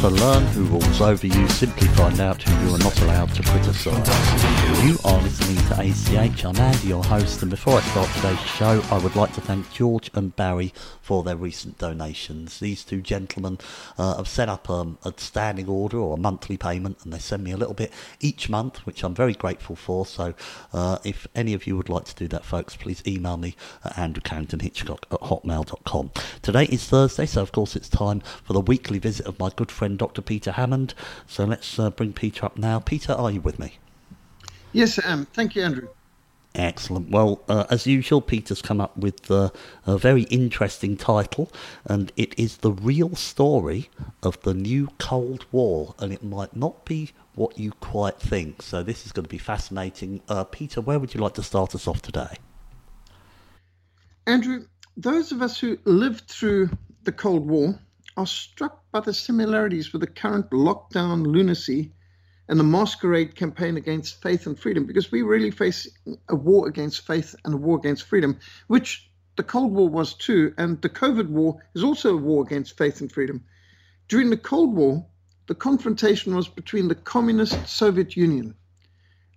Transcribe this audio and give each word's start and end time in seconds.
To 0.00 0.08
learn 0.08 0.46
who 0.46 0.64
rules 0.64 1.02
over 1.02 1.26
you, 1.26 1.46
simply 1.50 1.86
find 1.88 2.20
out 2.20 2.42
who 2.42 2.66
you 2.66 2.74
are 2.74 2.78
not 2.78 2.98
allowed 3.02 3.34
to 3.34 3.42
criticise. 3.42 4.08
You 4.82 4.96
are 5.04 5.20
listening 5.20 5.58
to 5.66 5.78
ACH. 5.78 6.42
I'm 6.46 6.56
Andy, 6.56 6.88
your 6.88 7.04
host, 7.04 7.42
and 7.42 7.50
before 7.50 7.74
I 7.74 7.82
start 7.82 8.08
today's 8.14 8.40
show, 8.40 8.82
I 8.90 8.96
would 8.96 9.14
like 9.14 9.34
to 9.34 9.42
thank 9.42 9.70
George 9.70 10.10
and 10.14 10.34
Barry 10.34 10.72
for 11.02 11.22
their 11.22 11.36
recent 11.36 11.76
donations. 11.76 12.60
These 12.60 12.82
two 12.82 13.02
gentlemen 13.02 13.58
uh, 13.98 14.16
have 14.16 14.26
set 14.26 14.48
up 14.48 14.70
um, 14.70 14.96
a 15.04 15.12
standing 15.18 15.68
order 15.68 15.98
or 15.98 16.14
a 16.14 16.20
monthly 16.20 16.56
payment, 16.56 17.04
and 17.04 17.12
they 17.12 17.18
send 17.18 17.44
me 17.44 17.50
a 17.50 17.58
little 17.58 17.74
bit 17.74 17.92
each 18.20 18.48
month, 18.48 18.78
which 18.86 19.04
I'm 19.04 19.14
very 19.14 19.34
grateful 19.34 19.76
for. 19.76 20.06
So, 20.06 20.32
uh, 20.72 20.96
if 21.04 21.26
any 21.34 21.52
of 21.52 21.66
you 21.66 21.76
would 21.76 21.90
like 21.90 22.04
to 22.04 22.14
do 22.14 22.26
that, 22.28 22.46
folks, 22.46 22.74
please 22.74 23.02
email 23.06 23.36
me 23.36 23.54
at 23.84 23.96
andrewcarringtonhitchcock 23.96 25.02
at 25.12 25.20
hotmail.com. 25.20 26.10
Today 26.40 26.64
is 26.64 26.86
Thursday, 26.86 27.26
so 27.26 27.42
of 27.42 27.52
course 27.52 27.76
it's 27.76 27.90
time 27.90 28.20
for 28.44 28.54
the 28.54 28.62
weekly 28.62 28.98
visit 28.98 29.26
of 29.26 29.38
my 29.38 29.50
good 29.54 29.70
friend 29.70 29.89
Dr. 29.96 30.22
Peter 30.22 30.52
Hammond. 30.52 30.94
So 31.26 31.44
let's 31.44 31.78
uh, 31.78 31.90
bring 31.90 32.12
Peter 32.12 32.46
up 32.46 32.58
now. 32.58 32.78
Peter, 32.80 33.12
are 33.12 33.30
you 33.30 33.40
with 33.40 33.58
me? 33.58 33.78
Yes, 34.72 34.98
I 34.98 35.10
am. 35.10 35.26
Thank 35.26 35.56
you, 35.56 35.62
Andrew. 35.62 35.88
Excellent. 36.54 37.10
Well, 37.10 37.42
uh, 37.48 37.64
as 37.70 37.86
usual, 37.86 38.20
Peter's 38.20 38.60
come 38.60 38.80
up 38.80 38.96
with 38.96 39.30
uh, 39.30 39.50
a 39.86 39.96
very 39.96 40.22
interesting 40.22 40.96
title, 40.96 41.50
and 41.84 42.12
it 42.16 42.36
is 42.38 42.58
the 42.58 42.72
real 42.72 43.14
story 43.14 43.88
of 44.22 44.40
the 44.42 44.52
new 44.52 44.88
Cold 44.98 45.46
War, 45.52 45.94
and 46.00 46.12
it 46.12 46.24
might 46.24 46.56
not 46.56 46.84
be 46.84 47.10
what 47.36 47.56
you 47.56 47.70
quite 47.80 48.18
think. 48.18 48.62
So 48.62 48.82
this 48.82 49.06
is 49.06 49.12
going 49.12 49.24
to 49.24 49.30
be 49.30 49.38
fascinating. 49.38 50.22
Uh, 50.28 50.42
Peter, 50.42 50.80
where 50.80 50.98
would 50.98 51.14
you 51.14 51.20
like 51.20 51.34
to 51.34 51.42
start 51.42 51.74
us 51.76 51.86
off 51.86 52.02
today? 52.02 52.36
Andrew, 54.26 54.66
those 54.96 55.30
of 55.30 55.42
us 55.42 55.58
who 55.58 55.78
lived 55.84 56.28
through 56.28 56.70
the 57.04 57.12
Cold 57.12 57.46
War 57.46 57.78
are 58.20 58.26
struck 58.26 58.82
by 58.92 59.00
the 59.00 59.14
similarities 59.14 59.94
with 59.94 60.02
the 60.02 60.06
current 60.06 60.50
lockdown 60.50 61.26
lunacy 61.26 61.90
and 62.48 62.60
the 62.60 62.64
masquerade 62.64 63.34
campaign 63.34 63.78
against 63.78 64.20
faith 64.20 64.46
and 64.46 64.58
freedom 64.58 64.84
because 64.84 65.10
we 65.10 65.22
really 65.22 65.50
face 65.50 65.88
a 66.28 66.36
war 66.36 66.68
against 66.68 67.06
faith 67.06 67.34
and 67.46 67.54
a 67.54 67.56
war 67.56 67.78
against 67.78 68.02
freedom, 68.02 68.38
which 68.66 69.10
the 69.36 69.42
Cold 69.42 69.72
War 69.72 69.88
was 69.88 70.12
too, 70.12 70.52
and 70.58 70.82
the 70.82 70.90
COVID 70.90 71.28
war 71.28 71.62
is 71.74 71.82
also 71.82 72.12
a 72.12 72.20
war 72.20 72.44
against 72.44 72.76
faith 72.76 73.00
and 73.00 73.10
freedom. 73.10 73.42
During 74.08 74.28
the 74.28 74.36
Cold 74.36 74.74
War, 74.74 75.06
the 75.46 75.54
confrontation 75.54 76.34
was 76.34 76.46
between 76.46 76.88
the 76.88 76.94
communist 76.94 77.66
Soviet 77.68 78.18
Union 78.18 78.54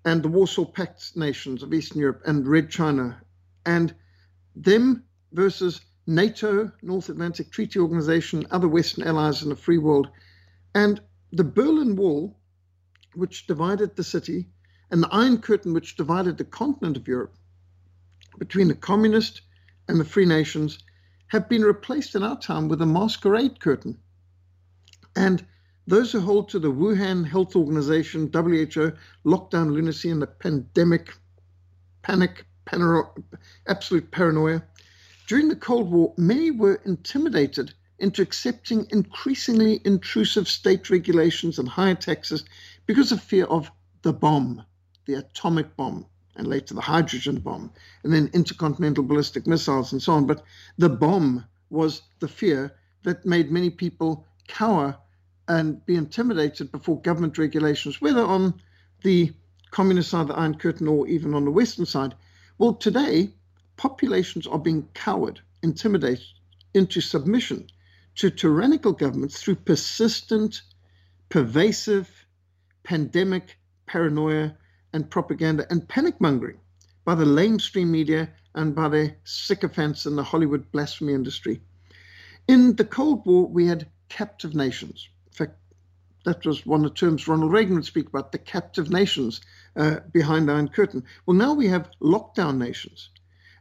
and 0.03 0.21
the 0.21 0.27
Warsaw 0.27 0.65
Pact 0.65 1.15
nations 1.15 1.63
of 1.63 1.73
Eastern 1.73 2.01
Europe 2.01 2.23
and 2.25 2.45
Red 2.45 2.69
China, 2.69 3.21
and 3.65 3.95
them 4.57 5.05
versus 5.31 5.79
NATO, 6.05 6.71
North 6.81 7.09
Atlantic 7.09 7.51
Treaty 7.51 7.79
Organization, 7.79 8.45
other 8.51 8.67
Western 8.67 9.05
allies 9.05 9.43
in 9.43 9.49
the 9.49 9.55
free 9.55 9.77
world. 9.77 10.09
And 10.75 11.01
the 11.31 11.43
Berlin 11.43 11.95
Wall 11.95 12.35
which 13.15 13.47
divided 13.47 13.95
the 13.95 14.03
city, 14.03 14.47
and 14.91 15.03
the 15.03 15.09
Iron 15.11 15.37
Curtain, 15.39 15.73
which 15.73 15.95
divided 15.95 16.37
the 16.37 16.43
continent 16.43 16.97
of 16.97 17.07
Europe 17.07 17.35
between 18.39 18.67
the 18.67 18.75
communist 18.75 19.41
and 19.87 19.99
the 19.99 20.05
free 20.05 20.25
nations, 20.25 20.79
have 21.27 21.47
been 21.49 21.61
replaced 21.61 22.15
in 22.15 22.23
our 22.23 22.39
time 22.39 22.67
with 22.67 22.81
a 22.81 22.85
masquerade 22.85 23.59
curtain. 23.59 23.97
And 25.15 25.45
those 25.85 26.11
who 26.11 26.19
hold 26.19 26.49
to 26.49 26.59
the 26.59 26.71
Wuhan 26.71 27.27
Health 27.27 27.55
Organization, 27.55 28.31
WHO, 28.33 28.93
lockdown 29.25 29.71
lunacy, 29.71 30.09
and 30.09 30.21
the 30.21 30.27
pandemic 30.27 31.13
panic, 32.01 32.45
absolute 33.67 34.11
paranoia, 34.11 34.63
during 35.27 35.47
the 35.47 35.55
Cold 35.55 35.91
War, 35.91 36.13
many 36.17 36.51
were 36.51 36.81
intimidated 36.85 37.73
into 37.99 38.21
accepting 38.21 38.85
increasingly 38.89 39.81
intrusive 39.85 40.47
state 40.47 40.89
regulations 40.89 41.59
and 41.59 41.69
higher 41.69 41.95
taxes 41.95 42.43
because 42.85 43.11
of 43.11 43.21
fear 43.21 43.45
of 43.45 43.71
the 44.01 44.11
bomb, 44.13 44.63
the 45.05 45.13
atomic 45.13 45.75
bomb, 45.77 46.05
and 46.35 46.47
later 46.47 46.73
the 46.73 46.81
hydrogen 46.81 47.39
bomb, 47.39 47.71
and 48.03 48.11
then 48.11 48.29
intercontinental 48.33 49.03
ballistic 49.03 49.47
missiles 49.47 49.93
and 49.93 50.01
so 50.01 50.13
on. 50.13 50.25
But 50.25 50.43
the 50.77 50.89
bomb 50.89 51.45
was 51.69 52.01
the 52.19 52.27
fear 52.27 52.75
that 53.03 53.25
made 53.25 53.51
many 53.51 53.69
people 53.69 54.25
cower 54.47 54.97
and 55.47 55.85
be 55.85 55.95
intimidated 55.95 56.71
before 56.71 57.01
government 57.01 57.37
regulations, 57.37 58.01
whether 58.01 58.23
on 58.23 58.53
the 59.03 59.31
communist 59.71 60.09
side 60.09 60.21
of 60.21 60.27
the 60.29 60.35
Iron 60.35 60.55
Curtain 60.55 60.87
or 60.87 61.07
even 61.07 61.33
on 61.33 61.45
the 61.45 61.51
Western 61.51 61.85
side. 61.85 62.15
Well, 62.57 62.73
today, 62.73 63.33
populations 63.77 64.47
are 64.47 64.59
being 64.59 64.87
cowered, 64.93 65.41
intimidated 65.61 66.25
into 66.73 67.01
submission 67.01 67.67
to 68.15 68.29
tyrannical 68.29 68.91
governments 68.91 69.41
through 69.41 69.55
persistent, 69.55 70.61
pervasive, 71.29 72.09
pandemic 72.83 73.57
paranoia 73.85 74.55
and 74.91 75.09
propaganda 75.09 75.65
and 75.69 75.87
panic 75.87 76.19
mongering 76.21 76.59
by 77.05 77.15
the 77.15 77.25
lamestream 77.25 77.87
media 77.87 78.29
and 78.55 78.75
by 78.75 78.87
the 78.87 79.15
sycophants 79.23 80.05
in 80.05 80.15
the 80.15 80.23
Hollywood 80.23 80.71
blasphemy 80.71 81.13
industry. 81.13 81.61
In 82.47 82.75
the 82.75 82.85
Cold 82.85 83.25
War, 83.25 83.47
we 83.47 83.67
had 83.67 83.87
captive 84.09 84.53
nations. 84.53 85.09
In 85.27 85.33
fact, 85.33 85.57
that 86.25 86.45
was 86.45 86.65
one 86.65 86.85
of 86.85 86.91
the 86.91 86.97
terms 86.97 87.27
Ronald 87.27 87.51
Reagan 87.51 87.75
would 87.75 87.85
speak 87.85 88.07
about 88.07 88.31
the 88.31 88.37
captive 88.37 88.89
nations 88.91 89.41
uh, 89.75 90.01
behind 90.11 90.47
the 90.47 90.53
Iron 90.53 90.69
Curtain. 90.69 91.03
Well, 91.25 91.35
now 91.35 91.53
we 91.53 91.67
have 91.67 91.89
lockdown 92.01 92.57
nations. 92.57 93.09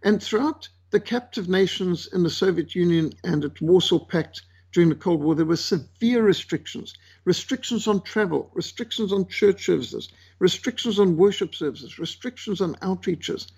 And 0.05 0.21
throughout 0.21 0.69
the 0.91 0.99
captive 0.99 1.49
nations 1.49 2.09
in 2.13 2.25
the 2.25 2.31
Soviet 2.31 2.75
Union 2.75 3.13
and 3.23 3.45
its 3.45 3.61
Warsaw 3.61 4.01
Pact 4.01 4.43
during 4.73 4.89
the 4.89 4.97
Cold 4.97 5.23
War, 5.23 5.37
there 5.37 5.47
were 5.47 5.57
severe 5.57 6.25
restrictions 6.25 6.95
restrictions 7.25 7.87
on 7.87 8.03
travel, 8.03 8.51
restrictions 8.53 9.13
on 9.13 9.29
church 9.29 9.65
services, 9.65 10.09
restrictions 10.41 10.99
on 10.99 11.17
worship 11.17 11.55
services, 11.55 12.01
restrictions 12.01 12.61
on 12.61 12.75
outreaches, 12.77 13.53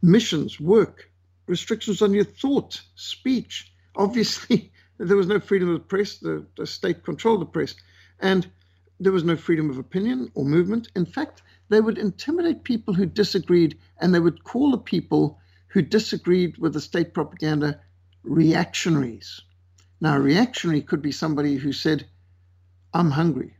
missions, 0.00 0.58
work, 0.58 1.10
restrictions 1.46 2.00
on 2.00 2.14
your 2.14 2.24
thought, 2.24 2.80
speech. 2.94 3.70
Obviously, 3.94 4.72
there 4.98 5.18
was 5.18 5.26
no 5.26 5.40
freedom 5.40 5.68
of 5.68 5.74
the 5.74 5.80
press, 5.84 6.16
the, 6.16 6.46
the 6.56 6.66
state 6.66 7.02
controlled 7.02 7.42
the 7.42 7.46
press, 7.46 7.74
and 8.18 8.50
there 8.98 9.12
was 9.12 9.24
no 9.24 9.36
freedom 9.36 9.68
of 9.68 9.76
opinion 9.76 10.30
or 10.34 10.46
movement. 10.46 10.88
In 10.96 11.04
fact, 11.04 11.42
they 11.68 11.82
would 11.82 11.98
intimidate 11.98 12.64
people 12.64 12.94
who 12.94 13.04
disagreed, 13.04 13.78
and 14.00 14.14
they 14.14 14.20
would 14.20 14.44
call 14.44 14.70
the 14.70 14.78
people 14.78 15.38
who 15.72 15.80
disagreed 15.82 16.58
with 16.58 16.74
the 16.74 16.80
state 16.80 17.14
propaganda 17.14 17.80
reactionaries. 18.22 19.40
Now, 20.00 20.16
a 20.16 20.20
reactionary 20.20 20.82
could 20.82 21.00
be 21.00 21.12
somebody 21.12 21.56
who 21.56 21.72
said, 21.72 22.06
I'm 22.92 23.10
hungry. 23.10 23.56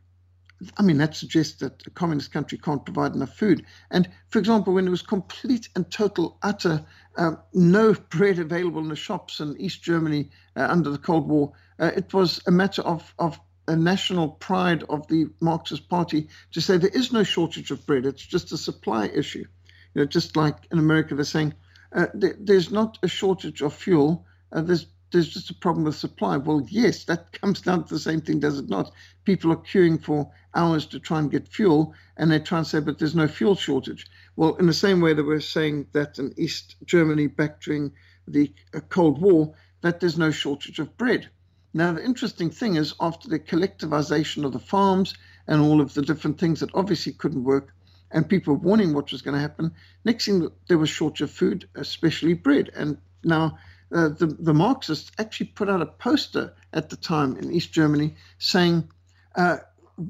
I 0.77 0.83
mean, 0.83 0.99
that 0.99 1.17
suggests 1.17 1.59
that 1.61 1.87
a 1.87 1.91
communist 1.91 2.31
country 2.31 2.59
can't 2.59 2.85
provide 2.85 3.15
enough 3.15 3.35
food. 3.35 3.65
And 3.91 4.09
for 4.29 4.39
example, 4.39 4.75
when 4.75 4.85
there 4.85 4.91
was 4.91 5.03
complete 5.03 5.71
and 5.75 5.91
total, 5.91 6.39
utter, 6.43 6.85
uh, 7.17 7.37
no 7.55 7.95
bread 8.11 8.39
available 8.39 8.83
in 8.83 8.89
the 8.89 8.97
shops 8.97 9.41
in 9.41 9.57
East 9.59 9.83
Germany 9.83 10.31
uh, 10.55 10.67
under 10.69 10.91
the 10.91 10.99
Cold 10.99 11.29
War, 11.29 11.53
uh, 11.81 11.93
it 11.97 12.13
was 12.13 12.43
a 12.47 12.51
matter 12.51 12.83
of, 12.83 13.15
of 13.19 13.41
a 13.67 13.75
national 13.75 14.29
pride 14.29 14.85
of 14.91 15.09
the 15.09 15.31
Marxist 15.41 15.89
Party 15.89 16.29
to 16.53 16.61
say 16.61 16.77
there 16.77 16.91
is 16.91 17.11
no 17.11 17.23
shortage 17.23 17.71
of 17.71 17.87
bread. 17.87 18.05
It's 18.05 18.25
just 18.25 18.53
a 18.53 18.59
supply 18.59 19.07
issue. 19.07 19.47
You 19.95 20.03
know, 20.03 20.07
just 20.07 20.37
like 20.37 20.57
in 20.71 20.79
America, 20.79 21.15
they're 21.15 21.25
saying 21.25 21.55
uh, 21.95 22.07
there, 22.15 22.37
there's 22.39 22.71
not 22.71 22.99
a 23.03 23.09
shortage 23.09 23.63
of 23.63 23.75
fuel. 23.75 24.27
Uh, 24.53 24.63
there's 24.63 24.87
there's 25.13 25.29
just 25.29 25.51
a 25.51 25.55
problem 25.55 25.85
with 25.85 25.95
supply. 25.95 26.39
Well, 26.39 26.67
yes, 26.69 27.05
that 27.05 27.33
comes 27.41 27.61
down 27.61 27.85
to 27.85 27.95
the 27.95 28.01
same 28.01 28.23
thing, 28.23 28.41
does 28.41 28.59
it 28.59 28.71
not? 28.71 28.93
People 29.25 29.53
are 29.53 29.57
queuing 29.57 30.03
for 30.03 30.31
hours 30.55 30.87
to 30.87 30.99
try 30.99 31.19
and 31.19 31.31
get 31.31 31.47
fuel, 31.49 31.95
and 32.17 32.31
they 32.31 32.39
try 32.39 32.59
and 32.59 32.67
say, 32.67 32.81
but 32.81 32.99
there's 32.99 33.15
no 33.15 33.29
fuel 33.29 33.55
shortage. 33.55 34.07
Well, 34.37 34.55
in 34.57 34.67
the 34.67 34.73
same 34.73 35.01
way 35.03 35.13
that 35.13 35.25
we're 35.25 35.41
saying 35.41 35.89
that 35.93 36.19
in 36.19 36.33
East 36.39 36.77
Germany 36.87 37.27
back 37.27 37.61
during 37.61 37.93
the 38.27 38.53
uh, 38.75 38.81
Cold 38.89 39.21
War, 39.21 39.53
that 39.83 40.01
there's 40.01 40.17
no 40.17 40.31
shortage 40.31 40.79
of 40.79 40.97
bread. 40.97 41.29
Now, 41.75 41.93
the 41.93 42.05
interesting 42.05 42.51
thing 42.51 42.77
is, 42.77 42.95
after 43.01 43.29
the 43.29 43.39
collectivization 43.39 44.45
of 44.45 44.53
the 44.53 44.59
farms 44.59 45.15
and 45.47 45.61
all 45.61 45.81
of 45.81 45.93
the 45.95 46.03
different 46.03 46.39
things 46.39 46.61
that 46.61 46.71
obviously 46.75 47.13
couldn't 47.13 47.45
work, 47.45 47.75
and 48.13 48.29
people 48.29 48.55
were 48.55 48.61
warning 48.61 48.93
what 48.93 49.11
was 49.11 49.23
going 49.23 49.35
to 49.35 49.41
happen, 49.41 49.73
next 50.05 50.27
thing 50.27 50.49
there 50.69 50.79
was 50.79 50.91
shortage 50.91 51.23
of 51.23 51.31
food, 51.31 51.69
especially 51.75 52.35
bread. 52.35 52.71
And 52.75 52.99
now 53.25 53.59
uh, 53.93 54.09
the, 54.09 54.27
the 54.27 54.55
Marxists 54.55 55.11
actually 55.19 55.47
put 55.47 55.69
out 55.69 55.83
a 55.83 55.87
poster 55.87 56.55
at 56.73 56.91
the 56.91 56.97
time 56.97 57.37
in 57.37 57.53
East 57.53 57.73
Germany 57.73 58.15
saying, 58.39 58.89
uh, 59.35 59.59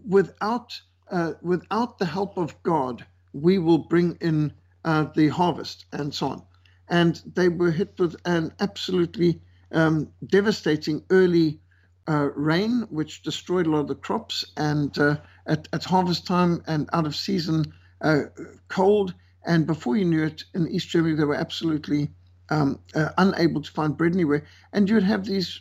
without, 0.09 0.81
uh, 1.11 1.33
without 1.43 1.99
the 1.99 2.07
help 2.07 2.37
of 2.37 2.61
God, 2.63 3.05
we 3.33 3.59
will 3.59 3.79
bring 3.79 4.19
in 4.21 4.53
uh, 4.85 5.07
the 5.15 5.29
harvest 5.29 5.87
and 5.93 6.15
so 6.15 6.29
on. 6.29 6.43
And 6.89 7.23
they 7.35 7.49
were 7.49 7.71
hit 7.71 7.95
with 7.99 8.17
an 8.25 8.53
absolutely 8.61 9.41
um, 9.73 10.09
devastating 10.27 11.03
early 11.11 11.61
uh, 12.09 12.29
rain, 12.35 12.87
which 12.91 13.23
destroyed 13.23 13.67
a 13.67 13.71
lot 13.71 13.81
of 13.81 13.89
the 13.89 13.95
crops, 13.95 14.45
and 14.57 14.97
uh, 14.99 15.17
at, 15.47 15.69
at, 15.73 15.85
harvest 15.85 16.27
time 16.27 16.63
and 16.67 16.91
out 16.93 17.07
of 17.07 17.15
season 17.15 17.73
uh, 18.03 18.25
cold. 18.69 19.15
And 19.45 19.67
before 19.67 19.97
you 19.97 20.05
knew 20.05 20.25
it, 20.25 20.45
in 20.55 20.69
East 20.69 20.89
Germany, 20.91 21.15
they 21.17 21.25
were 21.25 21.35
absolutely 21.35 22.11
um, 22.51 22.79
uh, 22.95 23.11
unable 23.19 23.63
to 23.63 23.71
find 23.71 23.97
bread 23.97 24.13
anywhere. 24.13 24.45
And 24.73 24.89
you 24.89 24.97
would 24.97 25.05
have 25.05 25.25
these 25.25 25.61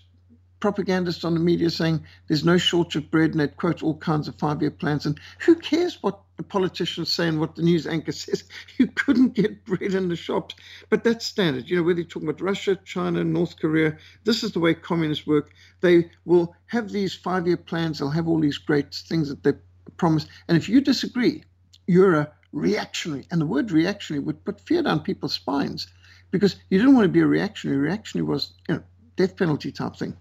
propagandists 0.59 1.23
on 1.23 1.33
the 1.33 1.39
media 1.39 1.69
saying 1.69 2.05
there's 2.27 2.45
no 2.45 2.57
shortage 2.57 2.95
of 2.95 3.11
bread, 3.11 3.31
and 3.31 3.39
they'd 3.39 3.57
quote 3.57 3.83
all 3.83 3.97
kinds 3.97 4.27
of 4.27 4.35
five 4.35 4.61
year 4.61 4.71
plans. 4.71 5.05
And 5.05 5.19
who 5.39 5.55
cares 5.55 6.01
what 6.01 6.19
the 6.37 6.43
politicians 6.43 7.11
say 7.11 7.27
and 7.27 7.39
what 7.39 7.55
the 7.55 7.63
news 7.63 7.87
anchor 7.87 8.11
says? 8.23 8.43
You 8.77 8.87
couldn't 8.87 9.33
get 9.33 9.65
bread 9.65 9.93
in 9.93 10.07
the 10.07 10.15
shops. 10.15 10.55
But 10.89 11.03
that's 11.03 11.25
standard. 11.25 11.69
You 11.69 11.77
know, 11.77 11.83
whether 11.83 11.99
you're 11.99 12.09
talking 12.09 12.29
about 12.29 12.41
Russia, 12.41 12.77
China, 12.85 13.23
North 13.23 13.59
Korea, 13.59 13.97
this 14.23 14.43
is 14.43 14.53
the 14.53 14.59
way 14.59 14.73
communists 14.73 15.27
work. 15.27 15.51
They 15.81 16.09
will 16.25 16.55
have 16.67 16.91
these 16.91 17.13
five 17.13 17.47
year 17.47 17.57
plans, 17.57 17.99
they'll 17.99 18.09
have 18.09 18.27
all 18.27 18.39
these 18.39 18.59
great 18.59 18.93
things 18.93 19.29
that 19.29 19.43
they 19.43 19.53
promise. 19.97 20.27
And 20.47 20.57
if 20.57 20.69
you 20.69 20.81
disagree, 20.81 21.43
you're 21.87 22.15
a 22.15 22.31
reactionary. 22.51 23.25
And 23.31 23.41
the 23.41 23.45
word 23.45 23.71
reactionary 23.71 24.23
would 24.23 24.43
put 24.43 24.59
fear 24.59 24.83
down 24.83 25.01
people's 25.01 25.33
spines 25.33 25.87
because 26.31 26.55
you 26.69 26.77
didn't 26.77 26.95
want 26.95 27.05
to 27.05 27.09
be 27.09 27.21
a 27.21 27.27
reactionary. 27.27 27.79
Reactionary 27.79 28.27
was, 28.27 28.53
you 28.67 28.75
know, 28.75 28.83
death 29.15 29.35
penalty 29.37 29.71
type 29.71 29.95
thing. 29.95 30.15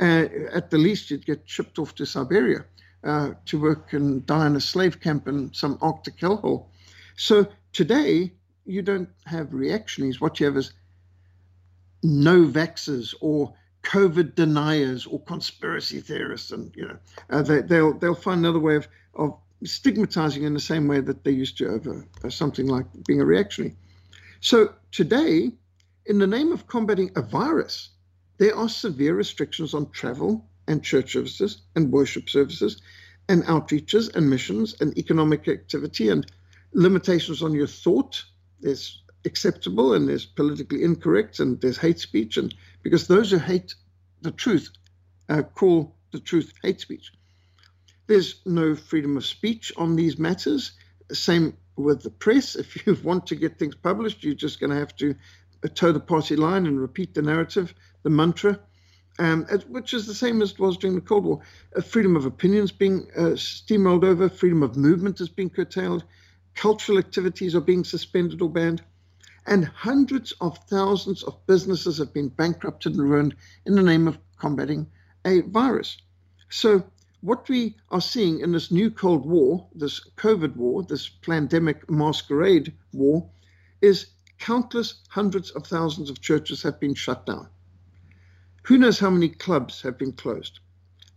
Uh, 0.00 0.26
at 0.52 0.70
the 0.70 0.78
least, 0.78 1.10
you'd 1.10 1.26
get 1.26 1.42
shipped 1.44 1.78
off 1.78 1.94
to 1.94 2.06
Siberia 2.06 2.64
uh, 3.04 3.32
to 3.46 3.60
work 3.60 3.92
and 3.92 4.24
die 4.26 4.46
in 4.46 4.56
a 4.56 4.60
slave 4.60 5.00
camp 5.00 5.28
in 5.28 5.52
some 5.52 5.78
Arctic 5.82 6.16
hellhole. 6.16 6.66
So 7.16 7.46
today, 7.72 8.32
you 8.64 8.82
don't 8.82 9.10
have 9.26 9.52
reactionaries. 9.52 10.20
What 10.20 10.40
you 10.40 10.46
have 10.46 10.56
is 10.56 10.72
no 12.02 12.46
vaxxers 12.46 13.14
or 13.20 13.52
COVID 13.82 14.34
deniers 14.34 15.06
or 15.06 15.20
conspiracy 15.20 16.00
theorists, 16.00 16.50
and 16.50 16.74
you 16.76 16.86
know 16.86 16.98
uh, 17.30 17.42
they, 17.42 17.62
they'll, 17.62 17.94
they'll 17.94 18.14
find 18.14 18.40
another 18.40 18.58
way 18.58 18.76
of, 18.76 18.88
of 19.14 19.38
stigmatizing 19.64 20.44
in 20.44 20.54
the 20.54 20.60
same 20.60 20.88
way 20.88 21.00
that 21.00 21.24
they 21.24 21.30
used 21.30 21.58
to 21.58 21.68
over 21.68 22.06
uh, 22.24 22.30
something 22.30 22.66
like 22.66 22.86
being 23.06 23.20
a 23.20 23.24
reactionary. 23.24 23.76
So 24.40 24.74
today, 24.90 25.52
in 26.06 26.18
the 26.18 26.26
name 26.26 26.52
of 26.52 26.66
combating 26.66 27.10
a 27.16 27.22
virus, 27.22 27.90
there 28.38 28.56
are 28.56 28.68
severe 28.68 29.14
restrictions 29.14 29.74
on 29.74 29.90
travel 29.90 30.46
and 30.66 30.82
church 30.82 31.12
services 31.12 31.62
and 31.76 31.92
worship 31.92 32.30
services 32.30 32.80
and 33.28 33.44
outreaches 33.44 34.14
and 34.16 34.30
missions 34.30 34.74
and 34.80 34.96
economic 34.96 35.46
activity 35.46 36.08
and 36.08 36.26
limitations 36.72 37.42
on 37.42 37.52
your 37.52 37.66
thought. 37.66 38.24
There's 38.60 39.02
acceptable 39.26 39.92
and 39.92 40.08
there's 40.08 40.24
politically 40.24 40.82
incorrect 40.82 41.40
and 41.40 41.60
there's 41.60 41.76
hate 41.76 42.00
speech 42.00 42.38
and 42.38 42.54
because 42.82 43.06
those 43.06 43.30
who 43.30 43.38
hate 43.38 43.74
the 44.22 44.30
truth 44.30 44.70
uh, 45.28 45.42
call 45.42 45.94
the 46.12 46.20
truth 46.20 46.52
hate 46.62 46.80
speech. 46.80 47.12
There's 48.10 48.40
no 48.44 48.74
freedom 48.74 49.16
of 49.16 49.24
speech 49.24 49.72
on 49.76 49.94
these 49.94 50.18
matters. 50.18 50.72
Same 51.12 51.56
with 51.76 52.02
the 52.02 52.10
press. 52.10 52.56
If 52.64 52.84
you 52.84 52.98
want 53.04 53.28
to 53.28 53.36
get 53.36 53.56
things 53.56 53.76
published, 53.76 54.24
you're 54.24 54.34
just 54.34 54.58
going 54.58 54.70
to 54.70 54.80
have 54.80 54.96
to 54.96 55.14
toe 55.76 55.92
the 55.92 56.00
party 56.00 56.34
line 56.34 56.66
and 56.66 56.80
repeat 56.80 57.14
the 57.14 57.22
narrative, 57.22 57.72
the 58.02 58.10
mantra, 58.10 58.58
um, 59.20 59.44
which 59.68 59.94
is 59.94 60.08
the 60.08 60.14
same 60.14 60.42
as 60.42 60.50
it 60.50 60.58
was 60.58 60.76
during 60.76 60.96
the 60.96 61.00
Cold 61.00 61.24
War. 61.24 61.40
Uh, 61.76 61.82
freedom 61.82 62.16
of 62.16 62.26
opinion 62.26 62.64
is 62.64 62.72
being 62.72 63.06
uh, 63.16 63.36
steamrolled 63.36 64.02
over, 64.02 64.28
freedom 64.28 64.64
of 64.64 64.76
movement 64.76 65.20
is 65.20 65.28
being 65.28 65.48
curtailed, 65.48 66.02
cultural 66.56 66.98
activities 66.98 67.54
are 67.54 67.60
being 67.60 67.84
suspended 67.84 68.42
or 68.42 68.50
banned, 68.50 68.82
and 69.46 69.66
hundreds 69.66 70.32
of 70.40 70.58
thousands 70.66 71.22
of 71.22 71.46
businesses 71.46 71.98
have 71.98 72.12
been 72.12 72.28
bankrupted 72.28 72.90
and 72.90 73.08
ruined 73.08 73.36
in 73.66 73.76
the 73.76 73.84
name 73.84 74.08
of 74.08 74.18
combating 74.36 74.88
a 75.24 75.42
virus. 75.42 75.96
So 76.48 76.82
what 77.22 77.48
we 77.48 77.76
are 77.90 78.00
seeing 78.00 78.40
in 78.40 78.52
this 78.52 78.70
new 78.70 78.90
Cold 78.90 79.26
War, 79.26 79.66
this 79.74 80.00
COVID 80.16 80.56
war, 80.56 80.82
this 80.82 81.08
pandemic 81.08 81.88
masquerade 81.90 82.72
war, 82.92 83.28
is 83.80 84.06
countless 84.38 85.02
hundreds 85.08 85.50
of 85.50 85.66
thousands 85.66 86.08
of 86.08 86.20
churches 86.20 86.62
have 86.62 86.80
been 86.80 86.94
shut 86.94 87.26
down. 87.26 87.48
Who 88.64 88.78
knows 88.78 88.98
how 88.98 89.10
many 89.10 89.28
clubs 89.28 89.82
have 89.82 89.98
been 89.98 90.12
closed? 90.12 90.60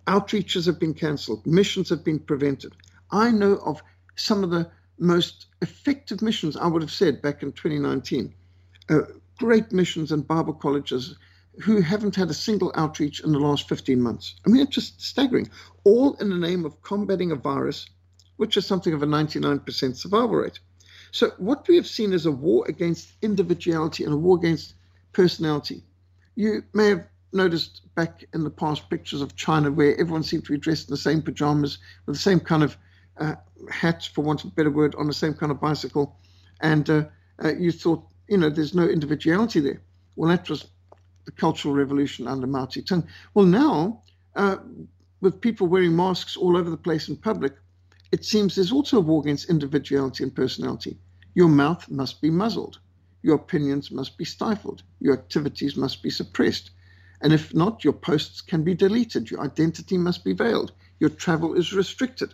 Outreaches 0.08 0.66
have 0.66 0.80
been 0.80 0.94
cancelled, 0.94 1.46
missions 1.46 1.90
have 1.90 2.04
been 2.04 2.20
prevented. 2.20 2.76
I 3.12 3.32
know 3.32 3.56
of 3.66 3.82
some 4.16 4.44
of 4.44 4.50
the 4.50 4.70
most 5.00 5.48
effective 5.62 6.22
missions, 6.22 6.58
I 6.58 6.68
would 6.68 6.82
have 6.82 6.92
said 6.92 7.22
back 7.22 7.44
in 7.44 7.54
2019. 7.54 8.34
Uh, 8.90 9.02
great 9.40 9.72
missions 9.72 10.12
and 10.12 10.28
Bible 10.28 10.54
colleges 10.54 11.16
who 11.62 11.82
haven't 11.82 12.16
had 12.16 12.30
a 12.30 12.34
single 12.34 12.72
outreach 12.76 13.24
in 13.24 13.32
the 13.32 13.40
last 13.40 13.70
15 13.70 14.02
months. 14.02 14.36
I 14.46 14.50
mean, 14.50 14.62
it's 14.62 14.76
just 14.76 15.02
staggering. 15.02 15.50
All 15.84 16.16
in 16.16 16.30
the 16.30 16.38
name 16.38 16.66
of 16.66 16.82
combating 16.82 17.32
a 17.32 17.36
virus, 17.36 17.88
which 18.38 18.58
is 18.58 18.66
something 18.66 18.94
of 18.94 19.04
a 19.04 19.08
99% 19.08 19.96
survival 19.96 20.36
rate. 20.36 20.60
So, 21.12 21.32
what 21.38 21.68
we 21.68 21.75
have 21.75 21.86
seen 21.86 22.12
is 22.12 22.25
a 22.25 22.32
war 22.32 22.66
against 22.68 23.13
individuality 23.22 24.04
and 24.04 24.13
a 24.13 24.18
war 24.18 24.36
against 24.36 24.74
personality. 25.12 25.84
You 26.36 26.63
may 26.74 26.88
have 26.88 27.06
noticed 27.32 27.82
back 27.94 28.24
in 28.34 28.44
the 28.44 28.50
past 28.50 28.89
pictures 28.89 29.22
of 29.22 29.36
China 29.36 29.72
where 29.72 30.00
everyone 30.00 30.24
seemed 30.24 30.46
to 30.46 30.51
be 30.51 30.58
dressed 30.58 30.89
in 30.89 30.94
the 30.94 30.98
same 30.98 31.22
pajamas 31.22 31.77
with 32.06 32.16
the 32.16 32.22
same 32.22 32.39
kind 32.39 32.63
of 32.63 32.77
uh, 33.18 33.36
hat, 33.70 34.10
for 34.13 34.24
want 34.24 34.44
of 34.44 34.51
a 34.51 34.54
better 34.54 34.72
word, 34.72 34.96
on 34.96 35.06
the 35.06 35.13
same 35.13 35.36
kind 35.36 35.51
of 35.51 35.62
bicycle. 35.62 36.18
And 36.62 36.89
uh, 36.89 37.06
uh, 37.44 37.54
you 37.54 37.72
thought, 37.72 38.04
you 38.27 38.38
know, 38.38 38.50
there's 38.50 38.74
no 38.74 38.88
individuality 38.88 39.60
there. 39.60 39.82
Well, 40.16 40.30
that 40.30 40.50
was 40.50 40.66
the 41.25 41.32
Cultural 41.32 41.74
Revolution 41.74 42.27
under 42.27 42.48
Mao 42.48 42.65
Zedong. 42.65 43.08
Well, 43.34 43.46
now, 43.46 44.01
uh, 44.36 44.58
with 45.22 45.42
people 45.42 45.68
wearing 45.68 45.96
masks 45.96 46.36
all 46.36 46.58
over 46.58 46.70
the 46.70 46.77
place 46.77 47.08
in 47.08 47.15
public, 47.15 47.53
it 48.12 48.25
seems 48.25 48.56
there's 48.56 48.72
also 48.72 48.98
a 48.98 49.01
war 49.01 49.22
against 49.22 49.50
individuality 49.50 50.24
and 50.24 50.36
personality. 50.36 50.98
Your 51.34 51.50
mouth 51.50 51.89
must 51.89 52.22
be 52.22 52.30
muzzled. 52.30 52.80
Your 53.24 53.36
opinions 53.36 53.89
must 53.89 54.18
be 54.18 54.25
stifled. 54.25 54.84
Your 55.00 55.13
activities 55.13 55.75
must 55.75 56.03
be 56.03 56.10
suppressed. 56.10 56.72
And 57.22 57.32
if 57.32 57.53
not, 57.53 57.84
your 57.84 57.94
posts 57.94 58.42
can 58.42 58.63
be 58.63 58.75
deleted. 58.75 59.32
Your 59.32 59.42
identity 59.42 59.98
must 59.98 60.24
be 60.24 60.34
veiled. 60.34 60.74
Your 61.00 61.10
travel 61.10 61.53
is 61.53 61.74
restricted. 61.74 62.34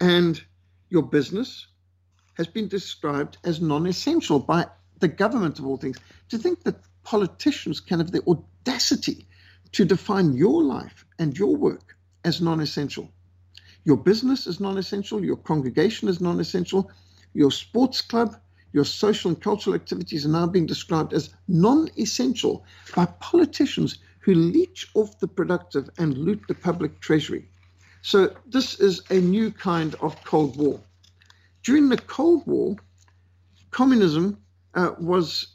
And 0.00 0.40
your 0.88 1.02
business 1.02 1.66
has 2.34 2.46
been 2.46 2.68
described 2.68 3.38
as 3.44 3.60
non 3.60 3.86
essential 3.86 4.38
by 4.38 4.66
the 5.00 5.08
government 5.08 5.58
of 5.58 5.66
all 5.66 5.76
things. 5.76 5.98
To 6.28 6.38
think 6.38 6.62
that 6.62 6.76
politicians 7.04 7.80
can 7.80 8.00
have 8.00 8.10
the 8.10 8.22
audacity 8.26 9.26
to 9.72 9.84
define 9.84 10.32
your 10.32 10.62
life 10.62 11.04
and 11.18 11.38
your 11.38 11.56
work 11.56 11.96
as 12.24 12.40
non 12.40 12.60
essential. 12.60 13.10
Your 13.84 13.96
business 13.96 14.46
is 14.46 14.60
non 14.60 14.78
essential, 14.78 15.24
your 15.24 15.36
congregation 15.36 16.08
is 16.08 16.20
non 16.20 16.40
essential, 16.40 16.90
your 17.34 17.50
sports 17.50 18.00
club, 18.00 18.36
your 18.72 18.84
social 18.84 19.30
and 19.30 19.40
cultural 19.40 19.76
activities 19.76 20.26
are 20.26 20.30
now 20.30 20.46
being 20.46 20.66
described 20.66 21.12
as 21.12 21.30
non 21.46 21.88
essential 21.98 22.64
by 22.96 23.06
politicians 23.20 23.98
who 24.20 24.34
leech 24.34 24.90
off 24.94 25.18
the 25.20 25.28
productive 25.28 25.90
and 25.98 26.16
loot 26.16 26.42
the 26.48 26.54
public 26.54 26.98
treasury. 27.00 27.48
So, 28.02 28.34
this 28.46 28.80
is 28.80 29.02
a 29.10 29.20
new 29.20 29.50
kind 29.50 29.94
of 30.00 30.22
Cold 30.24 30.56
War. 30.56 30.80
During 31.62 31.88
the 31.88 31.98
Cold 31.98 32.46
War, 32.46 32.76
communism 33.70 34.38
uh, 34.74 34.92
was 34.98 35.53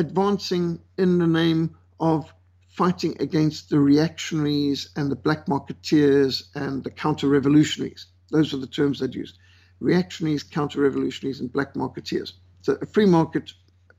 advancing 0.00 0.80
in 0.96 1.18
the 1.18 1.26
name 1.26 1.76
of 2.00 2.32
fighting 2.70 3.20
against 3.20 3.68
the 3.68 3.78
reactionaries 3.78 4.88
and 4.96 5.10
the 5.10 5.16
black 5.16 5.46
marketeers 5.46 6.44
and 6.54 6.82
the 6.82 6.90
counter 6.90 7.28
revolutionaries. 7.28 8.06
Those 8.30 8.54
are 8.54 8.56
the 8.56 8.66
terms 8.66 9.00
they'd 9.00 9.14
used 9.14 9.38
reactionaries, 9.80 10.42
counter 10.42 10.80
revolutionaries, 10.80 11.40
and 11.40 11.52
black 11.52 11.74
marketeers. 11.74 12.32
So 12.62 12.78
a 12.80 12.86
free 12.86 13.06
market 13.06 13.52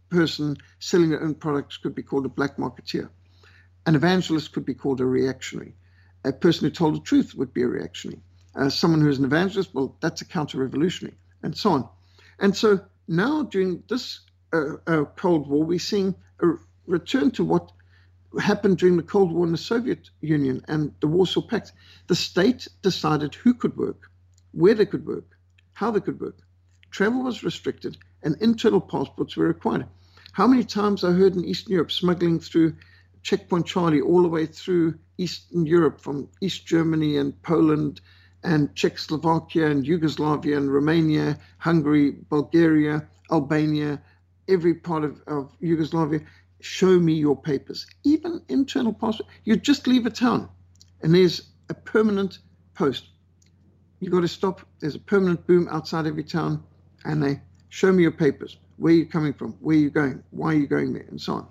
person 0.09 0.57
selling 0.79 1.09
their 1.09 1.23
own 1.23 1.35
products 1.35 1.77
could 1.77 1.95
be 1.95 2.03
called 2.03 2.25
a 2.25 2.29
black 2.29 2.57
marketeer. 2.57 3.09
An 3.85 3.95
evangelist 3.95 4.53
could 4.53 4.65
be 4.65 4.75
called 4.75 5.01
a 5.01 5.05
reactionary. 5.05 5.75
A 6.23 6.31
person 6.31 6.65
who 6.65 6.71
told 6.71 6.95
the 6.95 6.99
truth 6.99 7.33
would 7.35 7.53
be 7.53 7.63
a 7.63 7.67
reactionary. 7.67 8.21
Uh, 8.55 8.69
someone 8.69 9.01
who 9.01 9.09
is 9.09 9.17
an 9.17 9.25
evangelist, 9.25 9.73
well, 9.73 9.95
that's 10.01 10.21
a 10.21 10.25
counter 10.25 10.59
revolutionary, 10.59 11.17
and 11.41 11.57
so 11.57 11.71
on. 11.71 11.89
And 12.39 12.55
so 12.55 12.81
now, 13.07 13.43
during 13.43 13.83
this 13.89 14.19
uh, 14.53 14.75
uh, 14.87 15.05
Cold 15.15 15.47
War, 15.47 15.63
we're 15.63 15.79
seeing 15.79 16.15
a 16.41 16.53
return 16.87 17.31
to 17.31 17.43
what 17.43 17.71
happened 18.39 18.77
during 18.77 18.97
the 18.97 19.03
Cold 19.03 19.31
War 19.31 19.45
in 19.45 19.51
the 19.51 19.57
Soviet 19.57 20.09
Union 20.21 20.63
and 20.67 20.93
the 21.01 21.07
Warsaw 21.07 21.41
Pact. 21.41 21.73
The 22.07 22.15
state 22.15 22.67
decided 22.81 23.35
who 23.35 23.53
could 23.53 23.75
work, 23.77 24.09
where 24.51 24.73
they 24.73 24.85
could 24.85 25.05
work, 25.05 25.37
how 25.73 25.91
they 25.91 25.99
could 25.99 26.19
work. 26.19 26.37
Travel 26.91 27.23
was 27.23 27.43
restricted, 27.43 27.97
and 28.23 28.35
internal 28.41 28.81
passports 28.81 29.35
were 29.35 29.47
required. 29.47 29.87
How 30.33 30.47
many 30.47 30.63
times 30.63 31.03
I 31.03 31.11
heard 31.11 31.35
in 31.35 31.43
Eastern 31.45 31.73
Europe 31.73 31.91
smuggling 31.91 32.39
through 32.39 32.75
checkpoint 33.23 33.65
Charlie 33.65 34.01
all 34.01 34.21
the 34.21 34.29
way 34.29 34.45
through 34.45 34.95
Eastern 35.17 35.65
Europe 35.65 36.01
from 36.01 36.29
East 36.41 36.65
Germany 36.65 37.17
and 37.17 37.39
Poland 37.43 38.01
and 38.43 38.73
Czechoslovakia 38.75 39.69
and 39.69 39.85
Yugoslavia 39.85 40.57
and 40.57 40.73
Romania, 40.73 41.37
Hungary, 41.59 42.11
Bulgaria, 42.29 43.07
Albania, 43.31 44.01
every 44.51 44.75
part 44.75 45.03
of, 45.03 45.21
of 45.27 45.55
Yugoslavia. 45.59 46.21
Show 46.59 46.99
me 46.99 47.13
your 47.13 47.35
papers. 47.35 47.87
Even 48.03 48.41
internal 48.49 48.93
passport. 48.93 49.29
You 49.43 49.55
just 49.55 49.87
leave 49.87 50.05
a 50.05 50.11
town 50.11 50.49
and 51.01 51.15
there's 51.15 51.49
a 51.69 51.73
permanent 51.73 52.39
post. 52.75 53.09
You've 53.99 54.11
got 54.11 54.21
to 54.21 54.27
stop. 54.27 54.61
There's 54.79 54.95
a 54.95 54.99
permanent 54.99 55.47
boom 55.47 55.67
outside 55.71 56.05
every 56.05 56.23
town 56.23 56.63
and 57.03 57.23
they 57.23 57.41
show 57.69 57.91
me 57.91 58.03
your 58.03 58.11
papers. 58.11 58.57
Where 58.77 58.93
are 58.93 58.97
you 58.97 59.05
coming 59.05 59.33
from? 59.33 59.53
Where 59.59 59.75
are 59.75 59.79
you 59.79 59.89
going? 59.89 60.23
Why 60.31 60.53
are 60.53 60.57
you 60.57 60.67
going 60.67 60.93
there? 60.93 61.05
And 61.09 61.19
so 61.19 61.33
on. 61.33 61.47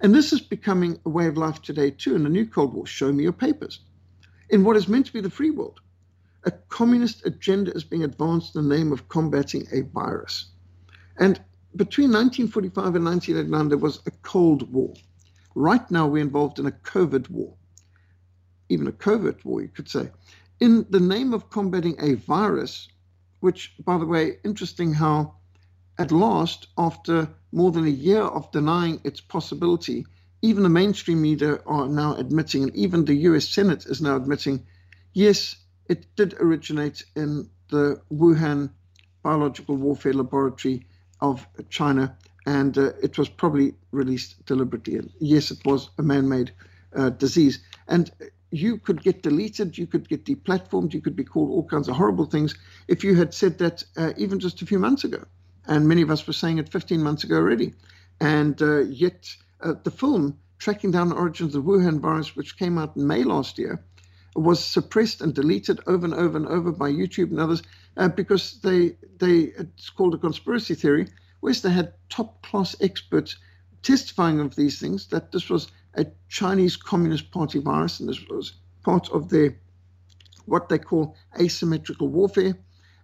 And 0.00 0.14
this 0.14 0.32
is 0.32 0.40
becoming 0.40 1.00
a 1.04 1.08
way 1.08 1.26
of 1.26 1.36
life 1.36 1.60
today, 1.60 1.90
too, 1.90 2.14
in 2.14 2.22
the 2.22 2.28
new 2.28 2.46
Cold 2.46 2.72
War. 2.72 2.86
Show 2.86 3.12
me 3.12 3.24
your 3.24 3.32
papers. 3.32 3.80
In 4.50 4.64
what 4.64 4.76
is 4.76 4.86
meant 4.86 5.06
to 5.06 5.12
be 5.12 5.20
the 5.20 5.30
free 5.30 5.50
world, 5.50 5.80
a 6.44 6.50
communist 6.50 7.26
agenda 7.26 7.72
is 7.74 7.84
being 7.84 8.04
advanced 8.04 8.54
in 8.54 8.68
the 8.68 8.76
name 8.76 8.92
of 8.92 9.08
combating 9.08 9.66
a 9.72 9.82
virus. 9.82 10.46
And 11.18 11.40
between 11.78 12.10
1945 12.10 12.96
and 12.96 13.04
1989, 13.04 13.68
there 13.68 13.78
was 13.78 14.00
a 14.04 14.10
Cold 14.22 14.70
War. 14.72 14.92
Right 15.54 15.88
now, 15.90 16.08
we're 16.08 16.22
involved 16.22 16.58
in 16.58 16.66
a 16.66 16.72
COVID 16.72 17.30
war, 17.30 17.54
even 18.68 18.88
a 18.88 18.92
covert 18.92 19.44
war, 19.44 19.62
you 19.62 19.68
could 19.68 19.88
say, 19.88 20.10
in 20.58 20.84
the 20.90 21.00
name 21.00 21.32
of 21.32 21.50
combating 21.50 21.94
a 22.00 22.14
virus, 22.14 22.88
which, 23.40 23.74
by 23.84 23.96
the 23.96 24.06
way, 24.06 24.38
interesting 24.44 24.92
how 24.92 25.36
at 25.98 26.10
last, 26.10 26.66
after 26.76 27.28
more 27.52 27.70
than 27.70 27.84
a 27.84 28.00
year 28.08 28.22
of 28.22 28.50
denying 28.50 29.00
its 29.04 29.20
possibility, 29.20 30.04
even 30.42 30.64
the 30.64 30.68
mainstream 30.68 31.22
media 31.22 31.60
are 31.64 31.88
now 31.88 32.16
admitting, 32.16 32.64
and 32.64 32.74
even 32.74 33.04
the 33.04 33.14
US 33.14 33.48
Senate 33.48 33.86
is 33.86 34.02
now 34.02 34.16
admitting, 34.16 34.66
yes, 35.12 35.56
it 35.88 36.06
did 36.16 36.34
originate 36.40 37.04
in 37.14 37.48
the 37.70 38.00
Wuhan 38.12 38.70
Biological 39.22 39.76
Warfare 39.76 40.14
Laboratory 40.14 40.86
of 41.20 41.46
China, 41.70 42.16
and 42.46 42.76
uh, 42.78 42.92
it 43.02 43.18
was 43.18 43.28
probably 43.28 43.74
released 43.90 44.44
deliberately. 44.46 44.96
And 44.96 45.10
yes, 45.20 45.50
it 45.50 45.64
was 45.64 45.90
a 45.98 46.02
man 46.02 46.28
made 46.28 46.52
uh, 46.94 47.10
disease. 47.10 47.60
And 47.88 48.10
you 48.50 48.78
could 48.78 49.02
get 49.02 49.22
deleted, 49.22 49.76
you 49.76 49.86
could 49.86 50.08
get 50.08 50.24
deplatformed, 50.24 50.94
you 50.94 51.00
could 51.00 51.16
be 51.16 51.24
called 51.24 51.50
all 51.50 51.64
kinds 51.64 51.88
of 51.88 51.96
horrible 51.96 52.24
things 52.24 52.54
if 52.86 53.04
you 53.04 53.14
had 53.14 53.34
said 53.34 53.58
that 53.58 53.84
uh, 53.96 54.12
even 54.16 54.40
just 54.40 54.62
a 54.62 54.66
few 54.66 54.78
months 54.78 55.04
ago 55.04 55.24
and 55.68 55.86
many 55.86 56.02
of 56.02 56.10
us 56.10 56.26
were 56.26 56.32
saying 56.32 56.58
it 56.58 56.70
15 56.70 57.02
months 57.02 57.24
ago 57.24 57.36
already. 57.36 57.74
And 58.20 58.60
uh, 58.60 58.80
yet, 58.80 59.28
uh, 59.60 59.74
the 59.84 59.90
film 59.90 60.38
tracking 60.58 60.90
down 60.90 61.10
the 61.10 61.14
origins 61.14 61.54
of 61.54 61.64
the 61.64 61.70
Wuhan 61.70 62.00
virus, 62.00 62.34
which 62.34 62.58
came 62.58 62.78
out 62.78 62.96
in 62.96 63.06
May 63.06 63.22
last 63.22 63.58
year, 63.58 63.84
was 64.34 64.64
suppressed 64.64 65.20
and 65.20 65.34
deleted 65.34 65.80
over 65.86 66.04
and 66.04 66.14
over 66.14 66.36
and 66.36 66.46
over 66.46 66.72
by 66.72 66.90
YouTube 66.90 67.30
and 67.30 67.38
others 67.40 67.62
uh, 67.98 68.08
because 68.08 68.60
they 68.60 68.96
they 69.18 69.52
it's 69.58 69.90
called 69.90 70.14
a 70.14 70.18
conspiracy 70.18 70.74
theory, 70.74 71.08
they 71.42 71.70
had 71.70 71.92
top 72.08 72.42
class 72.42 72.76
experts 72.80 73.36
testifying 73.82 74.40
of 74.40 74.56
these 74.56 74.78
things 74.78 75.08
that 75.08 75.32
this 75.32 75.50
was 75.50 75.68
a 75.94 76.06
Chinese 76.28 76.76
Communist 76.76 77.30
Party 77.30 77.58
virus 77.58 78.00
and 78.00 78.08
this 78.08 78.24
was 78.28 78.52
part 78.82 79.10
of 79.10 79.28
their 79.28 79.56
what 80.46 80.68
they 80.68 80.78
call 80.78 81.14
asymmetrical 81.38 82.08
warfare, 82.08 82.54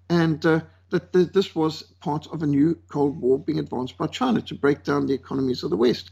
and 0.08 0.46
uh, 0.46 0.60
that 0.90 1.12
this 1.12 1.54
was 1.54 1.82
part 2.00 2.26
of 2.32 2.42
a 2.42 2.46
new 2.46 2.78
Cold 2.88 3.20
War 3.20 3.38
being 3.38 3.58
advanced 3.58 3.98
by 3.98 4.06
China 4.06 4.40
to 4.42 4.54
break 4.54 4.84
down 4.84 5.06
the 5.06 5.14
economies 5.14 5.62
of 5.62 5.70
the 5.70 5.76
West 5.76 6.10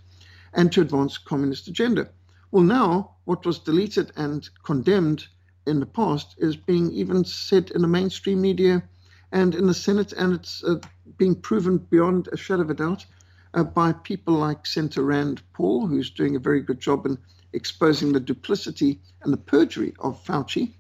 and 0.55 0.71
to 0.73 0.83
advance 0.83 1.17
communist 1.17 1.69
agenda. 1.69 2.09
Well, 2.51 2.65
now 2.65 3.15
what 3.25 3.47
was 3.47 3.61
deleted 3.61 4.12
and 4.17 4.49
condemned 4.65 5.29
in 5.66 5.81
the 5.81 5.87
past 5.87 6.35
is 6.38 6.57
being 6.57 6.90
even 6.92 7.25
said 7.25 7.71
in 7.71 7.83
the 7.83 7.88
mainstream 7.88 8.40
media 8.40 8.83
and 9.31 9.54
in 9.54 9.66
the 9.66 9.75
Senate, 9.75 10.12
and 10.12 10.35
it's 10.35 10.62
uh, 10.64 10.76
being 11.16 11.35
proven 11.35 11.78
beyond 11.78 12.28
a 12.33 12.37
shadow 12.37 12.62
of 12.62 12.71
a 12.71 12.75
doubt 12.75 13.07
uh, 13.54 13.64
by 13.64 13.92
people 13.92 14.35
like 14.35 14.66
Senator 14.66 15.02
Rand 15.02 15.42
Paul, 15.52 15.87
who's 15.87 16.11
doing 16.11 16.37
a 16.37 16.40
very 16.40 16.61
good 16.61 16.81
job 16.81 17.07
in 17.07 17.16
exposing 17.52 18.12
the 18.12 18.21
duplicity 18.21 19.00
and 19.23 19.33
the 19.33 19.38
perjury 19.38 19.95
of 20.00 20.23
Fauci. 20.25 20.75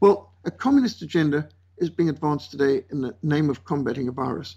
Well, 0.00 0.32
a 0.44 0.50
communist 0.50 1.02
agenda 1.02 1.48
is 1.78 1.90
being 1.90 2.08
advanced 2.08 2.50
today 2.50 2.84
in 2.90 3.00
the 3.00 3.14
name 3.22 3.50
of 3.50 3.64
combating 3.64 4.08
a 4.08 4.12
virus. 4.12 4.54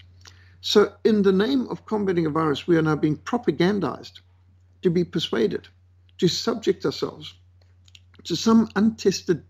So, 0.61 0.93
in 1.03 1.21
the 1.21 1.31
name 1.31 1.67
of 1.69 1.85
combating 1.85 2.25
a 2.25 2.29
virus, 2.29 2.67
we 2.67 2.77
are 2.77 2.81
now 2.81 2.95
being 2.95 3.17
propagandized 3.17 4.21
to 4.81 4.89
be 4.89 5.03
persuaded 5.03 5.67
to 6.17 6.27
subject 6.27 6.85
ourselves 6.85 7.33
to 8.23 8.35
some 8.35 8.69
untested 8.75 9.43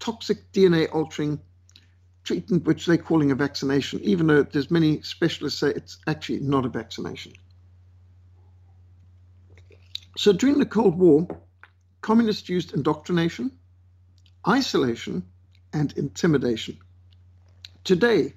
toxic 0.00 0.50
DNA 0.52 0.92
altering 0.92 1.40
treatment, 2.24 2.64
which 2.64 2.86
they're 2.86 2.98
calling 2.98 3.30
a 3.30 3.34
vaccination, 3.34 4.00
even 4.00 4.26
though 4.26 4.42
there's 4.42 4.70
many 4.70 5.00
specialists 5.02 5.60
say 5.60 5.68
it's 5.70 5.98
actually 6.06 6.40
not 6.40 6.66
a 6.66 6.68
vaccination. 6.68 7.32
So 10.16 10.32
during 10.32 10.58
the 10.58 10.66
Cold 10.66 10.98
War, 10.98 11.28
communists 12.00 12.48
used 12.48 12.74
indoctrination, 12.74 13.52
isolation, 14.46 15.24
and 15.72 15.92
intimidation 15.96 16.78
Today, 17.84 18.34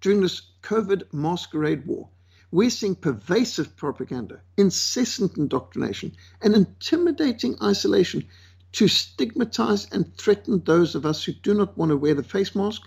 during 0.00 0.20
this 0.20 0.40
COVID 0.62 1.12
masquerade 1.12 1.84
war, 1.84 2.08
we're 2.52 2.70
seeing 2.70 2.94
pervasive 2.94 3.76
propaganda, 3.76 4.40
incessant 4.56 5.36
indoctrination, 5.36 6.12
and 6.40 6.54
intimidating 6.54 7.56
isolation 7.60 8.28
to 8.74 8.88
stigmatize 8.88 9.88
and 9.92 10.16
threaten 10.18 10.60
those 10.64 10.96
of 10.96 11.06
us 11.06 11.22
who 11.22 11.32
do 11.32 11.54
not 11.54 11.78
want 11.78 11.90
to 11.90 11.96
wear 11.96 12.12
the 12.12 12.24
face 12.24 12.56
mask, 12.56 12.82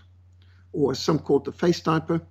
or 0.74 0.92
as 0.92 1.00
some 1.00 1.18
call 1.18 1.38
it 1.38 1.46
the 1.46 1.52
face 1.54 1.80
diaper, 1.80 2.22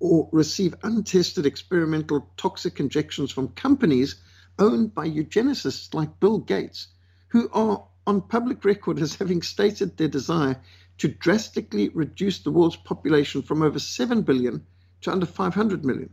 or 0.00 0.28
receive 0.32 0.74
untested 0.82 1.46
experimental 1.46 2.28
toxic 2.36 2.78
injections 2.78 3.30
from 3.30 3.48
companies 3.48 4.16
owned 4.58 4.94
by 4.94 5.08
eugenicists 5.08 5.94
like 5.94 6.20
Bill 6.20 6.36
Gates, 6.36 6.88
who 7.28 7.48
are 7.54 7.86
on 8.06 8.20
public 8.20 8.62
record 8.66 8.98
as 8.98 9.14
having 9.14 9.40
stated 9.40 9.96
their 9.96 10.08
desire 10.08 10.60
to 10.98 11.08
drastically 11.08 11.88
reduce 11.88 12.40
the 12.40 12.50
world's 12.50 12.76
population 12.76 13.40
from 13.40 13.62
over 13.62 13.78
7 13.78 14.22
billion 14.22 14.66
to 15.00 15.10
under 15.10 15.24
500 15.24 15.86
million. 15.86 16.10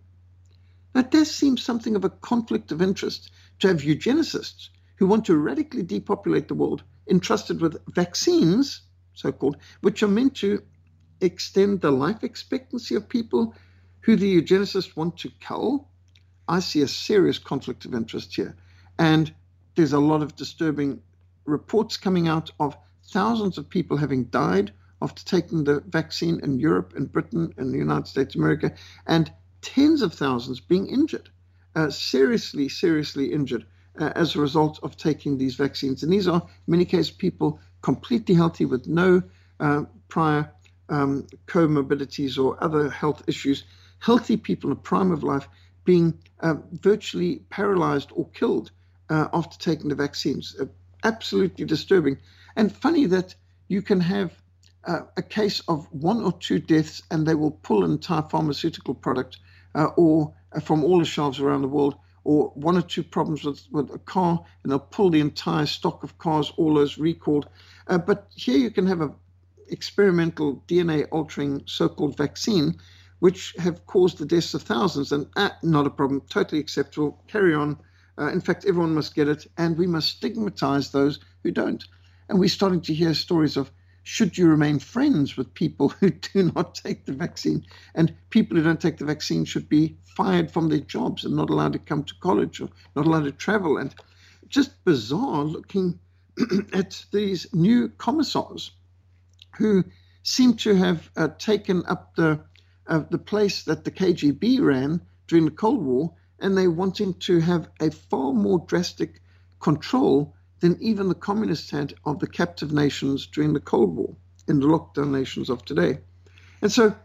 That 0.93 1.11
does 1.11 1.29
seem 1.29 1.57
something 1.57 1.97
of 1.97 2.05
a 2.05 2.09
conflict 2.09 2.71
of 2.71 2.81
interest 2.81 3.29
to 3.59 3.67
have 3.67 3.81
eugenicists 3.81 4.69
who 4.95 5.07
want 5.07 5.25
to 5.25 5.35
radically 5.35 5.83
depopulate 5.83 6.47
the 6.47 6.55
world 6.55 6.81
entrusted 7.07 7.61
with 7.61 7.77
vaccines, 7.93 8.81
so 9.13 9.31
called, 9.31 9.57
which 9.81 10.03
are 10.03 10.07
meant 10.07 10.35
to 10.35 10.61
extend 11.21 11.81
the 11.81 11.91
life 11.91 12.23
expectancy 12.23 12.95
of 12.95 13.07
people 13.07 13.55
who 14.01 14.15
the 14.15 14.41
eugenicists 14.41 14.95
want 14.95 15.17
to 15.17 15.31
cull. 15.39 15.89
I 16.47 16.59
see 16.59 16.81
a 16.81 16.87
serious 16.87 17.39
conflict 17.39 17.85
of 17.85 17.93
interest 17.93 18.35
here. 18.35 18.55
And 18.99 19.33
there's 19.75 19.93
a 19.93 19.99
lot 19.99 20.21
of 20.21 20.35
disturbing 20.35 21.01
reports 21.45 21.97
coming 21.97 22.27
out 22.27 22.51
of 22.59 22.77
thousands 23.05 23.57
of 23.57 23.69
people 23.69 23.97
having 23.97 24.25
died 24.25 24.73
after 25.01 25.23
taking 25.25 25.63
the 25.63 25.81
vaccine 25.81 26.39
in 26.43 26.59
Europe 26.59 26.93
and 26.95 27.11
Britain 27.11 27.53
and 27.57 27.73
the 27.73 27.77
United 27.77 28.07
States 28.07 28.35
of 28.35 28.39
America, 28.39 28.73
and 29.05 29.31
tens 29.61 30.01
of 30.01 30.13
thousands 30.13 30.59
being 30.59 30.87
injured, 30.87 31.29
uh, 31.75 31.89
seriously, 31.89 32.69
seriously 32.69 33.33
injured 33.33 33.65
uh, 33.99 34.11
as 34.15 34.35
a 34.35 34.41
result 34.41 34.79
of 34.83 34.97
taking 34.97 35.37
these 35.37 35.55
vaccines. 35.55 36.03
And 36.03 36.11
these 36.11 36.27
are, 36.27 36.41
in 36.41 36.71
many 36.71 36.85
cases, 36.85 37.11
people 37.11 37.59
completely 37.81 38.35
healthy 38.35 38.65
with 38.65 38.87
no 38.87 39.21
uh, 39.59 39.83
prior 40.07 40.51
um, 40.89 41.27
comorbidities 41.47 42.37
or 42.37 42.61
other 42.63 42.89
health 42.89 43.23
issues, 43.27 43.63
healthy 43.99 44.37
people 44.37 44.69
in 44.69 44.75
the 44.75 44.81
prime 44.81 45.11
of 45.11 45.23
life 45.23 45.47
being 45.85 46.17
uh, 46.39 46.55
virtually 46.71 47.41
paralyzed 47.49 48.09
or 48.13 48.27
killed 48.29 48.71
uh, 49.09 49.27
after 49.33 49.57
taking 49.57 49.89
the 49.89 49.95
vaccines. 49.95 50.55
Uh, 50.59 50.65
absolutely 51.03 51.65
disturbing. 51.65 52.17
And 52.55 52.71
funny 52.71 53.05
that 53.07 53.35
you 53.67 53.81
can 53.81 53.99
have 53.99 54.31
uh, 54.85 55.01
a 55.17 55.21
case 55.21 55.61
of 55.67 55.87
one 55.91 56.21
or 56.21 56.33
two 56.33 56.59
deaths 56.59 57.01
and 57.11 57.25
they 57.25 57.35
will 57.35 57.51
pull 57.51 57.83
an 57.83 57.91
entire 57.91 58.21
pharmaceutical 58.23 58.93
product 58.93 59.37
uh, 59.75 59.87
or 59.97 60.33
uh, 60.53 60.59
from 60.59 60.83
all 60.83 60.99
the 60.99 61.05
shelves 61.05 61.39
around 61.39 61.61
the 61.61 61.67
world 61.67 61.95
or 62.23 62.51
one 62.55 62.77
or 62.77 62.81
two 62.81 63.03
problems 63.03 63.43
with, 63.43 63.61
with 63.71 63.93
a 63.93 63.99
car 63.99 64.43
and 64.63 64.71
they'll 64.71 64.79
pull 64.79 65.09
the 65.09 65.19
entire 65.19 65.65
stock 65.65 66.03
of 66.03 66.17
cars, 66.17 66.51
all 66.57 66.73
those 66.73 66.97
recalled. 66.97 67.47
Uh, 67.87 67.97
but 67.97 68.27
here 68.35 68.57
you 68.57 68.71
can 68.71 68.87
have 68.87 69.01
a 69.01 69.13
experimental 69.69 70.63
DNA 70.67 71.07
altering 71.11 71.63
so-called 71.65 72.15
vaccine 72.17 72.75
which 73.19 73.55
have 73.57 73.85
caused 73.85 74.17
the 74.17 74.25
deaths 74.25 74.53
of 74.53 74.61
thousands 74.61 75.13
and 75.13 75.25
uh, 75.37 75.49
not 75.63 75.87
a 75.87 75.89
problem, 75.89 76.21
totally 76.29 76.59
acceptable, 76.59 77.17
carry 77.27 77.55
on. 77.55 77.77
Uh, 78.17 78.27
in 78.27 78.41
fact, 78.41 78.65
everyone 78.67 78.93
must 78.93 79.15
get 79.15 79.29
it, 79.29 79.47
and 79.57 79.77
we 79.77 79.87
must 79.87 80.09
stigmatize 80.09 80.91
those 80.91 81.19
who 81.41 81.49
don't. 81.49 81.85
And 82.27 82.37
we're 82.37 82.49
starting 82.49 82.81
to 82.81 82.93
hear 82.93 83.13
stories 83.13 83.55
of 83.55 83.71
should 84.03 84.37
you 84.37 84.47
remain 84.47 84.79
friends 84.79 85.37
with 85.37 85.53
people 85.53 85.89
who 85.89 86.09
do 86.33 86.51
not 86.55 86.75
take 86.75 87.05
the 87.05 87.13
vaccine? 87.13 87.65
And 87.95 88.13
people 88.29 88.57
who 88.57 88.63
don't 88.63 88.81
take 88.81 88.97
the 88.97 89.05
vaccine 89.05 89.45
should 89.45 89.69
be 89.69 89.97
fired 90.03 90.51
from 90.51 90.69
their 90.69 90.79
jobs 90.79 91.23
and 91.23 91.35
not 91.35 91.49
allowed 91.49 91.73
to 91.73 91.79
come 91.79 92.03
to 92.03 92.15
college 92.19 92.61
or 92.61 92.69
not 92.95 93.07
allowed 93.07 93.23
to 93.23 93.31
travel. 93.31 93.77
And 93.77 93.95
just 94.49 94.83
bizarre 94.83 95.43
looking 95.43 95.99
at 96.73 97.05
these 97.11 97.51
new 97.53 97.89
commissars 97.89 98.71
who 99.57 99.83
seem 100.23 100.55
to 100.55 100.75
have 100.75 101.09
uh, 101.15 101.29
taken 101.37 101.83
up 101.85 102.15
the 102.15 102.39
uh, 102.87 103.03
the 103.09 103.17
place 103.17 103.63
that 103.63 103.85
the 103.85 103.91
KGB 103.91 104.59
ran 104.59 104.99
during 105.27 105.45
the 105.45 105.51
Cold 105.51 105.81
War, 105.81 106.13
and 106.39 106.57
they're 106.57 106.69
wanting 106.69 107.13
to 107.13 107.39
have 107.39 107.69
a 107.79 107.89
far 107.89 108.33
more 108.33 108.59
drastic 108.67 109.21
control 109.61 110.35
than 110.63 110.81
even 110.81 111.09
the 111.09 111.13
communists 111.13 111.71
had 111.71 111.93
of 112.05 112.19
the 112.19 112.27
captive 112.27 112.71
nations 112.71 113.27
during 113.27 113.51
the 113.51 113.59
Cold 113.59 113.97
War 113.97 114.15
in 114.47 114.61
the 114.61 114.65
lockdown 114.65 115.11
nations 115.11 115.49
of 115.49 115.65
today. 115.65 115.99
And 116.61 116.71
so, 116.71 116.95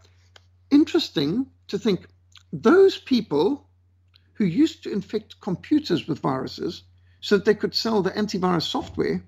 interesting 0.71 1.45
to 1.67 1.77
think 1.77 2.07
those 2.53 2.97
people 2.97 3.67
who 4.35 4.45
used 4.45 4.83
to 4.83 4.93
infect 4.93 5.41
computers 5.41 6.07
with 6.07 6.19
viruses 6.19 6.83
so 7.19 7.35
that 7.35 7.43
they 7.43 7.53
could 7.53 7.75
sell 7.75 8.01
the 8.01 8.11
antivirus 8.11 8.61
software 8.61 9.25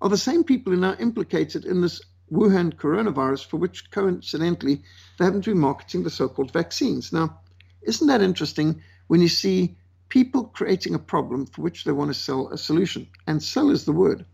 are 0.00 0.08
the 0.08 0.18
same 0.18 0.42
people 0.42 0.72
who 0.72 0.78
are 0.78 0.88
now 0.88 0.96
implicated 0.98 1.64
in 1.64 1.82
this 1.82 2.02
Wuhan 2.32 2.74
coronavirus, 2.74 3.46
for 3.46 3.58
which 3.58 3.92
coincidentally 3.92 4.82
they 5.20 5.24
happen 5.24 5.40
to 5.40 5.54
be 5.54 5.60
marketing 5.60 6.02
the 6.02 6.10
so 6.10 6.28
called 6.28 6.52
vaccines. 6.52 7.12
Now, 7.12 7.38
isn't 7.82 8.08
that 8.08 8.22
interesting 8.22 8.82
when 9.06 9.20
you 9.20 9.28
see 9.28 9.76
people 10.12 10.44
creating 10.44 10.94
a 10.94 10.98
problem 10.98 11.46
for 11.46 11.62
which 11.62 11.84
they 11.84 11.90
want 11.90 12.10
to 12.10 12.20
sell 12.20 12.46
a 12.48 12.58
solution. 12.58 13.08
And 13.26 13.42
sell 13.42 13.70
is 13.70 13.86
the 13.86 13.92
word. 13.92 14.26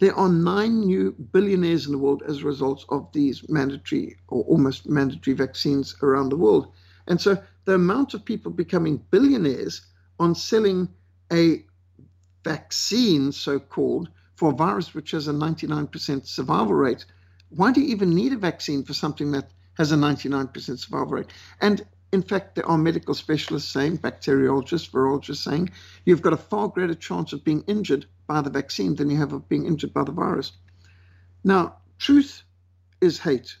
There 0.00 0.16
are 0.16 0.30
nine 0.30 0.80
new 0.80 1.12
billionaires 1.12 1.84
in 1.84 1.92
the 1.92 1.98
world 1.98 2.22
as 2.26 2.38
a 2.38 2.46
result 2.46 2.86
of 2.88 3.12
these 3.12 3.46
mandatory 3.46 4.16
or 4.28 4.44
almost 4.44 4.88
mandatory 4.88 5.36
vaccines 5.36 5.94
around 6.02 6.30
the 6.30 6.38
world. 6.38 6.72
And 7.06 7.20
so 7.20 7.36
the 7.66 7.74
amount 7.74 8.14
of 8.14 8.24
people 8.24 8.50
becoming 8.50 9.04
billionaires 9.10 9.82
on 10.18 10.34
selling 10.34 10.88
a 11.30 11.66
vaccine, 12.42 13.30
so 13.30 13.58
called, 13.58 14.08
for 14.36 14.52
a 14.52 14.56
virus 14.56 14.94
which 14.94 15.10
has 15.10 15.28
a 15.28 15.32
99% 15.32 16.26
survival 16.26 16.72
rate. 16.72 17.04
Why 17.50 17.72
do 17.72 17.82
you 17.82 17.88
even 17.88 18.14
need 18.14 18.32
a 18.32 18.38
vaccine 18.38 18.84
for 18.84 18.94
something 18.94 19.32
that 19.32 19.50
has 19.76 19.92
a 19.92 19.96
99% 19.96 20.78
survival 20.78 21.12
rate? 21.12 21.30
And 21.60 21.84
in 22.16 22.22
fact, 22.22 22.54
there 22.54 22.66
are 22.66 22.78
medical 22.78 23.12
specialists 23.12 23.70
saying, 23.70 23.98
bacteriologists, 23.98 24.88
virologists 24.90 25.44
saying, 25.44 25.68
you've 26.06 26.22
got 26.22 26.32
a 26.32 26.38
far 26.38 26.66
greater 26.66 26.94
chance 26.94 27.34
of 27.34 27.44
being 27.44 27.62
injured 27.66 28.06
by 28.26 28.40
the 28.40 28.48
vaccine 28.48 28.94
than 28.94 29.10
you 29.10 29.18
have 29.18 29.34
of 29.34 29.50
being 29.50 29.66
injured 29.66 29.92
by 29.92 30.02
the 30.02 30.12
virus. 30.12 30.52
Now, 31.44 31.76
truth 31.98 32.42
is 33.02 33.18
hate. 33.18 33.58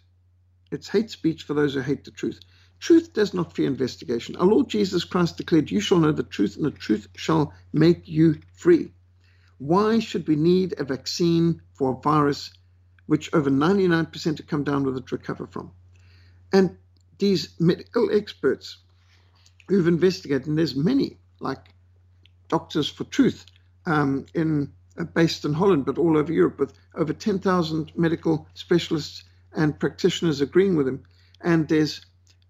It's 0.72 0.88
hate 0.88 1.10
speech 1.10 1.42
for 1.42 1.52
those 1.52 1.74
who 1.74 1.80
hate 1.80 2.04
the 2.04 2.10
truth. 2.10 2.40
Truth 2.80 3.12
does 3.12 3.34
not 3.34 3.54
fear 3.54 3.66
investigation. 3.66 4.36
Our 4.36 4.46
Lord 4.46 4.70
Jesus 4.70 5.04
Christ 5.04 5.36
declared, 5.36 5.70
You 5.70 5.80
shall 5.80 5.98
know 5.98 6.12
the 6.12 6.22
truth, 6.22 6.56
and 6.56 6.64
the 6.64 6.70
truth 6.70 7.08
shall 7.14 7.52
make 7.74 8.08
you 8.08 8.40
free. 8.54 8.90
Why 9.58 9.98
should 9.98 10.26
we 10.26 10.36
need 10.36 10.76
a 10.78 10.84
vaccine 10.84 11.60
for 11.74 11.92
a 11.92 12.00
virus 12.00 12.54
which 13.04 13.28
over 13.34 13.50
99% 13.50 14.38
have 14.38 14.46
come 14.46 14.64
down 14.64 14.84
with 14.84 14.96
it 14.96 15.12
recover 15.12 15.46
from? 15.46 15.72
And 16.54 16.78
these 17.18 17.48
medical 17.58 18.10
experts 18.12 18.78
who've 19.68 19.88
investigated, 19.88 20.46
and 20.46 20.58
there's 20.58 20.76
many, 20.76 21.18
like 21.40 21.74
Doctors 22.48 22.88
for 22.88 23.04
Truth, 23.04 23.46
um, 23.86 24.26
in 24.34 24.72
uh, 24.98 25.04
based 25.04 25.44
in 25.44 25.52
Holland, 25.52 25.84
but 25.84 25.98
all 25.98 26.16
over 26.16 26.32
Europe, 26.32 26.58
with 26.58 26.72
over 26.94 27.12
10,000 27.12 27.92
medical 27.96 28.48
specialists 28.54 29.24
and 29.54 29.78
practitioners 29.78 30.40
agreeing 30.40 30.76
with 30.76 30.88
him. 30.88 31.02
And 31.42 31.68
there's 31.68 32.00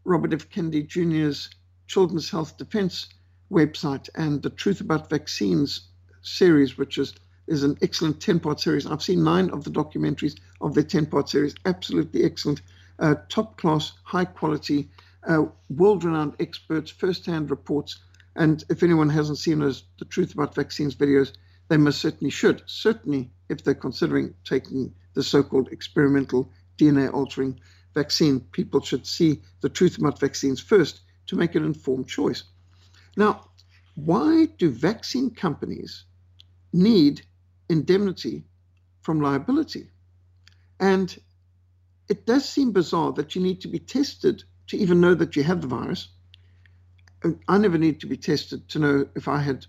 Robert 0.05 0.33
F. 0.33 0.49
Kennedy 0.51 0.83
Jr.'s 0.85 1.51
Children's 1.87 2.31
Health 2.31 2.57
Defense 2.57 3.09
website 3.51 4.09
and 4.15 4.43
the 4.43 4.51
Truth 4.51 4.81
About 4.81 5.11
Vaccines 5.11 5.89
series, 6.23 6.77
which 6.79 6.99
is 6.99 7.15
is 7.47 7.63
an 7.63 7.79
excellent 7.81 8.21
10 8.21 8.41
part 8.41 8.59
series. 8.59 8.87
I've 8.87 9.03
seen 9.03 9.23
nine 9.23 9.51
of 9.51 9.63
the 9.63 9.71
documentaries 9.71 10.37
of 10.61 10.75
the 10.75 10.83
10 10.83 11.07
part 11.07 11.29
series, 11.29 11.55
absolutely 11.65 12.25
excellent 12.25 12.61
uh, 12.99 13.17
top 13.29 13.57
class, 13.59 13.93
high 14.05 14.25
quality, 14.25 14.91
uh, 15.27 15.45
world 15.71 16.05
renowned 16.05 16.35
experts, 16.41 16.91
first 16.91 17.27
hand 17.27 17.51
reports. 17.51 17.99
And 18.35 18.65
if 18.69 18.83
anyone 18.83 19.09
hasn't 19.09 19.39
seen 19.39 19.59
those, 19.61 19.85
the 19.99 20.05
Truth 20.05 20.35
About 20.35 20.55
Vaccines 20.55 20.95
videos, 20.95 21.33
they 21.69 21.77
most 21.77 22.01
certainly 22.01 22.31
should. 22.31 22.63
Certainly, 22.67 23.31
if 23.49 23.65
they're 23.65 23.75
considering 23.75 24.35
taking 24.45 24.95
the 25.15 25.23
so 25.23 25.43
called 25.43 25.69
experimental 25.73 26.51
DNA 26.79 27.13
altering 27.13 27.59
vaccine, 27.95 28.41
people 28.53 28.81
should 28.81 29.07
see 29.07 29.43
the 29.63 29.69
Truth 29.69 29.99
About 29.99 30.21
Vaccines 30.21 30.61
first 30.61 31.01
to 31.27 31.37
make 31.37 31.55
an 31.55 31.65
informed 31.65 32.09
choice. 32.09 32.45
Now, 33.17 33.49
why 33.95 34.47
do 34.59 34.71
vaccine 34.71 35.31
companies 35.31 36.05
need 36.73 37.23
indemnity 37.69 38.45
from 39.01 39.21
liability? 39.21 39.89
And 40.79 41.17
it 42.09 42.27
does 42.27 42.49
seem 42.49 42.73
bizarre 42.73 43.13
that 43.13 43.35
you 43.35 43.43
need 43.43 43.61
to 43.63 43.69
be 43.69 43.79
tested 43.79 44.45
to 44.69 44.77
even 44.77 45.01
know 45.01 45.15
that 45.15 45.37
you 45.37 45.43
have 45.43 45.61
the 45.61 45.67
virus. 45.67 46.09
I 47.49 47.59
never 47.59 47.79
need 47.79 48.01
to 48.01 48.07
be 48.07 48.17
tested 48.17 48.69
to 48.69 48.79
know 48.79 49.07
if 49.15 49.27
I 49.29 49.39
had 49.39 49.67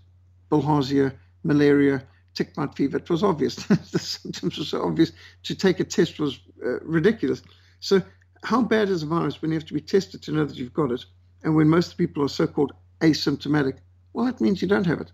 bilharzia, 0.50 1.14
malaria, 1.42 2.02
tick 2.34 2.54
bite 2.54 2.74
fever. 2.74 2.98
It 2.98 3.10
was 3.10 3.22
obvious. 3.22 3.56
the 3.66 3.98
symptoms 3.98 4.58
were 4.58 4.64
so 4.64 4.82
obvious. 4.84 5.12
To 5.44 5.54
take 5.54 5.80
a 5.80 5.84
test 5.84 6.20
was 6.20 6.40
uh, 6.64 6.80
ridiculous. 6.80 7.42
So, 7.80 8.02
how 8.44 8.62
bad 8.62 8.88
is 8.88 9.02
a 9.02 9.06
virus 9.06 9.42
when 9.42 9.50
you 9.50 9.56
have 9.56 9.66
to 9.66 9.74
be 9.74 9.80
tested 9.80 10.22
to 10.22 10.32
know 10.32 10.44
that 10.44 10.56
you've 10.56 10.72
got 10.72 10.92
it? 10.92 11.04
And 11.42 11.56
when 11.56 11.68
most 11.68 11.98
people 11.98 12.22
are 12.22 12.28
so 12.28 12.46
called 12.46 12.72
asymptomatic, 13.00 13.78
well, 14.12 14.26
that 14.26 14.40
means 14.40 14.62
you 14.62 14.68
don't 14.68 14.86
have 14.86 15.00
it. 15.00 15.10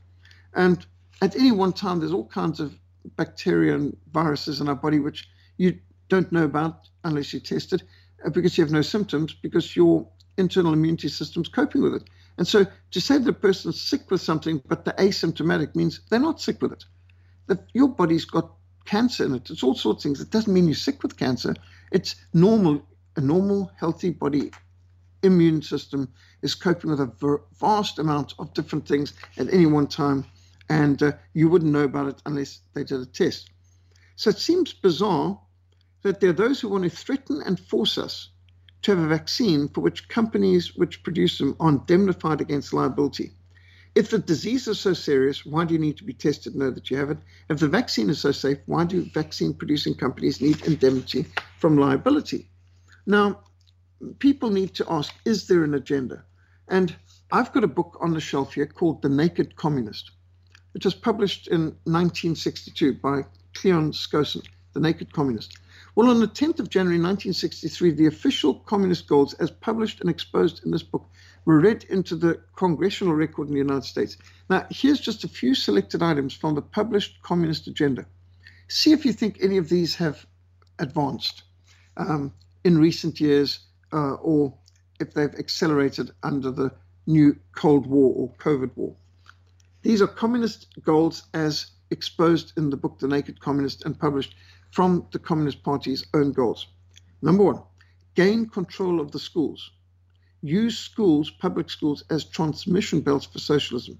And 0.55 0.85
at 1.23 1.37
any 1.37 1.53
one 1.53 1.73
time, 1.73 2.01
there's 2.01 2.13
all 2.13 2.27
kinds 2.27 2.61
of 2.61 2.75
bacteria 3.17 3.75
and 3.75 3.97
viruses 4.13 4.61
in 4.61 4.69
our 4.69 4.75
body 4.75 4.99
which 4.99 5.29
you 5.57 5.79
don't 6.09 6.33
know 6.33 6.45
about 6.45 6.89
unless 7.05 7.33
you 7.33 7.41
test 7.41 7.73
it 7.73 7.83
because 8.33 8.57
you 8.57 8.65
have 8.65 8.73
no 8.73 8.83
symptoms 8.83 9.35
because 9.35 9.77
your 9.77 10.09
internal 10.37 10.73
immunity 10.73 11.09
system's 11.09 11.49
coping 11.49 11.83
with 11.83 11.95
it. 11.95 12.05
And 12.37 12.47
so 12.47 12.67
to 12.91 13.01
say 13.01 13.19
that 13.19 13.29
a 13.29 13.33
person's 13.33 13.81
sick 13.81 14.11
with 14.11 14.21
something 14.21 14.63
but 14.67 14.85
they're 14.85 14.95
asymptomatic 14.95 15.75
means 15.75 16.01
they're 16.11 16.19
not 16.19 16.41
sick 16.41 16.61
with 16.61 16.73
it. 16.73 16.85
That 17.47 17.69
your 17.73 17.89
body's 17.89 18.25
got 18.25 18.51
cancer 18.85 19.25
in 19.25 19.35
it. 19.35 19.51
It's 19.51 19.63
all 19.63 19.75
sorts 19.75 20.05
of 20.05 20.09
things. 20.09 20.21
It 20.21 20.31
doesn't 20.31 20.53
mean 20.53 20.67
you're 20.67 20.75
sick 20.75 21.03
with 21.03 21.17
cancer. 21.17 21.55
It's 21.93 22.17
normal. 22.33 22.83
A 23.17 23.21
normal, 23.21 23.71
healthy 23.79 24.11
body 24.11 24.51
immune 25.23 25.63
system 25.63 26.13
is 26.43 26.55
coping 26.55 26.91
with 26.91 27.01
a 27.01 27.41
vast 27.59 27.99
amount 27.99 28.35
of 28.39 28.53
different 28.55 28.87
things 28.87 29.15
at 29.39 29.53
any 29.53 29.67
one 29.67 29.87
time, 29.87 30.25
and 30.69 31.03
uh, 31.03 31.13
you 31.33 31.49
wouldn't 31.49 31.73
know 31.73 31.85
about 31.85 32.09
it 32.09 32.23
unless 32.27 32.61
they 32.75 32.85
did 32.85 33.01
a 33.01 33.07
test. 33.07 33.51
So 34.17 34.31
it 34.31 34.39
seems 34.39 34.73
bizarre 34.73 35.41
that 36.05 36.21
there 36.21 36.31
are 36.31 36.35
those 36.35 36.61
who 36.61 36.69
want 36.69 36.85
to 36.85 36.91
threaten 36.91 37.43
and 37.45 37.59
force 37.59 37.97
us 37.99 38.29
to 38.83 38.95
have 38.95 39.03
a 39.03 39.09
vaccine 39.09 39.69
for 39.69 39.81
which 39.81 40.07
companies 40.09 40.77
which 40.77 41.03
produce 41.03 41.39
them 41.39 41.57
are 41.59 41.71
indemnified 41.71 42.43
against 42.43 42.75
liability. 42.75 43.33
If 43.95 44.11
the 44.11 44.19
disease 44.19 44.69
is 44.69 44.79
so 44.79 44.93
serious, 44.93 45.47
why 45.47 45.65
do 45.65 45.73
you 45.73 45.81
need 45.81 45.97
to 45.97 46.05
be 46.05 46.13
tested 46.13 46.53
to 46.53 46.59
know 46.59 46.71
that 46.71 46.91
you 46.91 46.99
have 46.99 47.11
it? 47.11 47.19
If 47.49 47.59
the 47.59 47.69
vaccine 47.69 48.11
is 48.11 48.21
so 48.21 48.33
safe, 48.33 48.59
why 48.67 48.85
do 48.85 49.09
vaccine 49.15 49.55
producing 49.55 49.95
companies 49.95 50.43
need 50.43 50.67
indemnity 50.67 51.25
from 51.59 51.79
liability? 51.79 52.51
Now, 53.07 53.41
people 54.19 54.51
need 54.51 54.75
to 54.75 54.87
ask 54.91 55.15
is 55.25 55.47
there 55.47 55.65
an 55.65 55.73
agenda? 55.73 56.23
And 56.69 56.95
I've 57.33 57.53
got 57.53 57.65
a 57.65 57.69
book 57.69 57.97
on 58.01 58.13
the 58.13 58.21
shelf 58.21 58.55
here 58.55 58.67
called 58.67 59.01
The 59.01 59.09
Naked 59.09 59.57
Communist. 59.57 60.11
It 60.75 60.85
was 60.85 60.95
published 60.95 61.49
in 61.49 61.77
1962 61.85 62.95
by 62.95 63.23
Cleon 63.55 63.93
Skousen, 63.93 64.43
The 64.75 64.81
Naked 64.81 65.15
Communist. 65.15 65.57
Well, 65.97 66.11
on 66.11 66.19
the 66.19 66.27
10th 66.27 66.59
of 66.59 66.71
January 66.71 66.99
1963, 66.99 67.93
the 67.93 68.07
official 68.07 68.55
communist 68.55 69.07
goals, 69.07 69.35
as 69.35 69.51
published 69.51 70.01
and 70.01 70.11
exposed 70.11 70.65
in 70.65 70.73
this 70.73 70.83
book, 70.83 71.09
were 71.45 71.61
read 71.61 71.85
into 71.85 72.17
the 72.17 72.41
congressional 72.57 73.15
record 73.15 73.47
in 73.47 73.55
the 73.55 73.61
United 73.61 73.85
States. 73.85 74.17
Now, 74.51 74.67
here's 74.71 74.99
just 74.99 75.23
a 75.23 75.29
few 75.29 75.55
selected 75.55 76.03
items 76.03 76.35
from 76.35 76.57
the 76.57 76.63
published 76.63 77.23
communist 77.23 77.69
agenda. 77.69 78.07
See 78.67 78.93
if 78.93 79.05
you 79.05 79.13
think 79.13 79.39
any 79.41 79.57
of 79.57 79.69
these 79.69 79.95
have 79.97 80.27
advanced 80.81 81.45
um, 81.97 82.33
in 82.65 82.79
recent 82.79 83.21
years 83.21 83.61
uh, 83.93 84.15
or 84.15 84.53
if 84.99 85.15
they've 85.15 85.35
accelerated 85.35 86.11
under 86.25 86.51
the 86.51 86.73
new 87.07 87.37
Cold 87.55 87.87
War 87.87 88.13
or 88.17 88.33
COVID 88.39 88.71
war. 88.75 88.97
These 89.83 90.03
are 90.03 90.09
communist 90.09 90.67
goals 90.83 91.25
as 91.35 91.67
exposed 91.91 92.53
in 92.57 92.71
the 92.71 92.77
book 92.77 92.99
The 92.99 93.07
Naked 93.07 93.39
Communist 93.39 93.85
and 93.85 93.99
published 93.99 94.35
from 94.75 95.07
the 95.13 95.21
Communist 95.21 95.63
Party's 95.63 96.05
own 96.15 96.33
goals. 96.33 96.67
Number 97.23 97.45
one, 97.45 97.63
gain 98.17 98.49
control 98.49 98.99
of 98.99 99.13
the 99.13 99.21
schools. 99.21 99.71
Use 100.43 100.77
schools, 100.77 101.31
public 101.31 101.71
schools, 101.71 102.03
as 102.11 102.25
transmission 102.25 103.01
belts 103.01 103.25
for 103.25 103.39
socialism. 103.39 103.97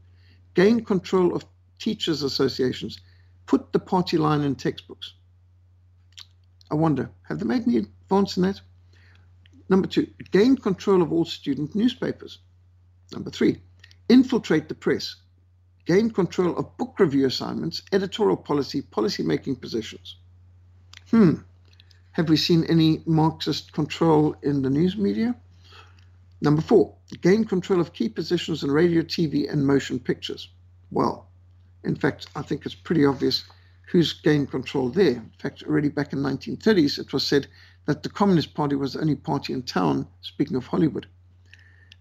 Gain 0.55 0.85
control 0.85 1.33
of 1.33 1.45
teachers' 1.79 2.25
associations. 2.25 2.99
Put 3.47 3.73
the 3.73 3.79
party 3.79 4.19
line 4.19 4.41
in 4.41 4.57
textbooks. 4.57 5.15
I 6.73 6.75
wonder, 6.75 7.09
have 7.29 7.39
they 7.39 7.47
made 7.47 7.69
any 7.69 7.77
advance 7.77 8.37
in 8.37 8.43
that? 8.43 8.61
Number 9.69 9.87
two, 9.87 10.09
gain 10.33 10.57
control 10.57 11.03
of 11.03 11.13
all 11.13 11.25
student 11.25 11.77
newspapers. 11.77 12.41
Number 13.13 13.31
three, 13.31 13.61
infiltrate 14.09 14.69
the 14.69 14.75
press. 14.75 15.15
Gain 15.87 16.11
control 16.11 16.57
of 16.57 16.77
book 16.79 16.99
review 16.99 17.27
assignments, 17.27 17.83
editorial 17.93 18.37
policy, 18.37 18.83
policy 18.83 19.23
making 19.23 19.55
positions. 19.55 20.17
Hmm, 21.11 21.35
have 22.13 22.29
we 22.29 22.37
seen 22.37 22.65
any 22.65 23.03
Marxist 23.07 23.73
control 23.73 24.37
in 24.43 24.63
the 24.63 24.71
news 24.71 24.97
media? 24.97 25.37
Number 26.41 26.63
four, 26.63 26.95
gain 27.21 27.45
control 27.45 27.81
of 27.81 27.93
key 27.93 28.09
positions 28.09 28.63
in 28.63 28.71
radio, 28.71 29.03
TV, 29.03 29.51
and 29.51 29.67
motion 29.67 29.99
pictures. 29.99 30.49
Well, 30.91 31.29
in 31.85 31.95
fact, 31.97 32.29
I 32.35 32.43
think 32.43 32.65
it's 32.65 32.75
pretty 32.75 33.05
obvious 33.05 33.45
who's 33.87 34.13
gained 34.13 34.51
control 34.51 34.89
there. 34.89 35.17
In 35.17 35.33
fact, 35.39 35.63
already 35.65 35.89
back 35.89 36.13
in 36.13 36.21
1930s, 36.21 36.99
it 36.99 37.13
was 37.13 37.27
said 37.27 37.47
that 37.87 38.03
the 38.03 38.09
Communist 38.09 38.55
Party 38.55 38.75
was 38.75 38.95
the 38.95 39.01
only 39.01 39.15
party 39.15 39.53
in 39.53 39.63
town, 39.63 40.07
speaking 40.23 40.57
of 40.57 40.67
Hollywood. 40.67 41.07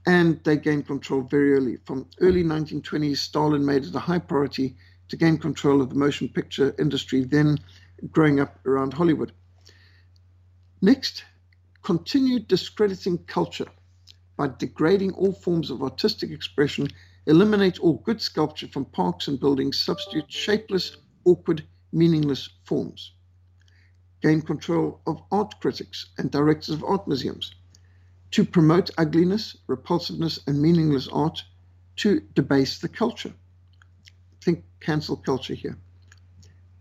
And 0.06 0.42
they 0.44 0.58
gained 0.58 0.88
control 0.88 1.22
very 1.22 1.54
early. 1.54 1.78
From 1.86 2.08
early 2.20 2.44
1920s, 2.44 3.18
Stalin 3.18 3.66
made 3.66 3.84
it 3.84 3.96
a 3.96 4.00
high 4.00 4.20
priority 4.20 4.76
to 5.10 5.18
gain 5.18 5.38
control 5.38 5.82
of 5.82 5.89
the 5.89 5.96
motion 5.96 6.30
picture 6.30 6.74
industry, 6.80 7.24
then 7.24 7.60
growing 8.12 8.40
up 8.40 8.60
around 8.66 8.94
Hollywood. 8.94 9.32
Next, 10.82 11.24
continued 11.82 12.48
discrediting 12.48 13.18
culture 13.26 13.68
by 14.38 14.48
degrading 14.48 15.14
all 15.14 15.34
forms 15.34 15.70
of 15.70 15.84
artistic 15.84 16.32
expression, 16.32 16.88
eliminate 17.26 17.80
all 17.80 18.02
good 18.06 18.22
sculpture 18.22 18.68
from 18.68 18.86
parks 18.86 19.28
and 19.28 19.40
buildings, 19.40 19.80
substitute 19.80 20.32
shapeless, 20.32 20.98
awkward, 21.26 21.64
meaningless 21.92 22.50
forms 22.66 23.14
gain 24.24 24.42
control 24.42 25.02
of 25.06 25.22
art 25.32 25.54
critics 25.60 26.08
and 26.18 26.32
directors 26.32 26.74
of 26.74 26.84
art 26.86 27.06
museums, 27.08 27.54
to 28.32 28.46
promote 28.46 28.90
ugliness, 28.98 29.58
repulsiveness, 29.68 30.40
and 30.48 30.60
meaningless 30.62 31.10
art, 31.10 31.44
to 31.98 32.22
debase 32.34 32.80
the 32.80 32.88
culture. 32.88 33.34
Think 34.42 34.64
cancel 34.80 35.18
culture 35.18 35.54
here. 35.54 35.78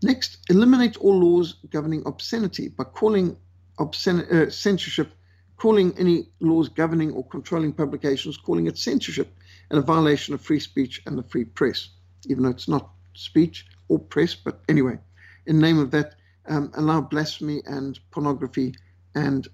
Next, 0.03 0.39
eliminate 0.49 0.97
all 0.97 1.17
laws 1.17 1.53
governing 1.69 2.03
obscenity 2.05 2.67
by 2.67 2.83
calling 2.83 3.37
obscen- 3.79 4.29
uh, 4.29 4.49
censorship, 4.49 5.13
calling 5.55 5.97
any 5.97 6.27
laws 6.41 6.67
governing 6.67 7.11
or 7.13 7.25
controlling 7.25 7.71
publications, 7.71 8.35
calling 8.35 8.67
it 8.67 8.77
censorship 8.77 9.33
and 9.69 9.79
a 9.79 9.81
violation 9.81 10.33
of 10.33 10.41
free 10.41 10.59
speech 10.59 11.01
and 11.05 11.17
the 11.17 11.23
free 11.23 11.45
press, 11.45 11.89
even 12.25 12.43
though 12.43 12.49
it's 12.49 12.67
not 12.67 12.89
speech 13.13 13.65
or 13.87 13.97
press, 13.97 14.35
but 14.35 14.59
anyway, 14.67 14.99
in 15.45 15.59
name 15.59 15.79
of 15.79 15.91
that, 15.91 16.15
um, 16.49 16.69
allow 16.75 16.99
blasphemy 16.99 17.61
and 17.65 17.97
pornography 18.11 18.75
and 19.15 19.47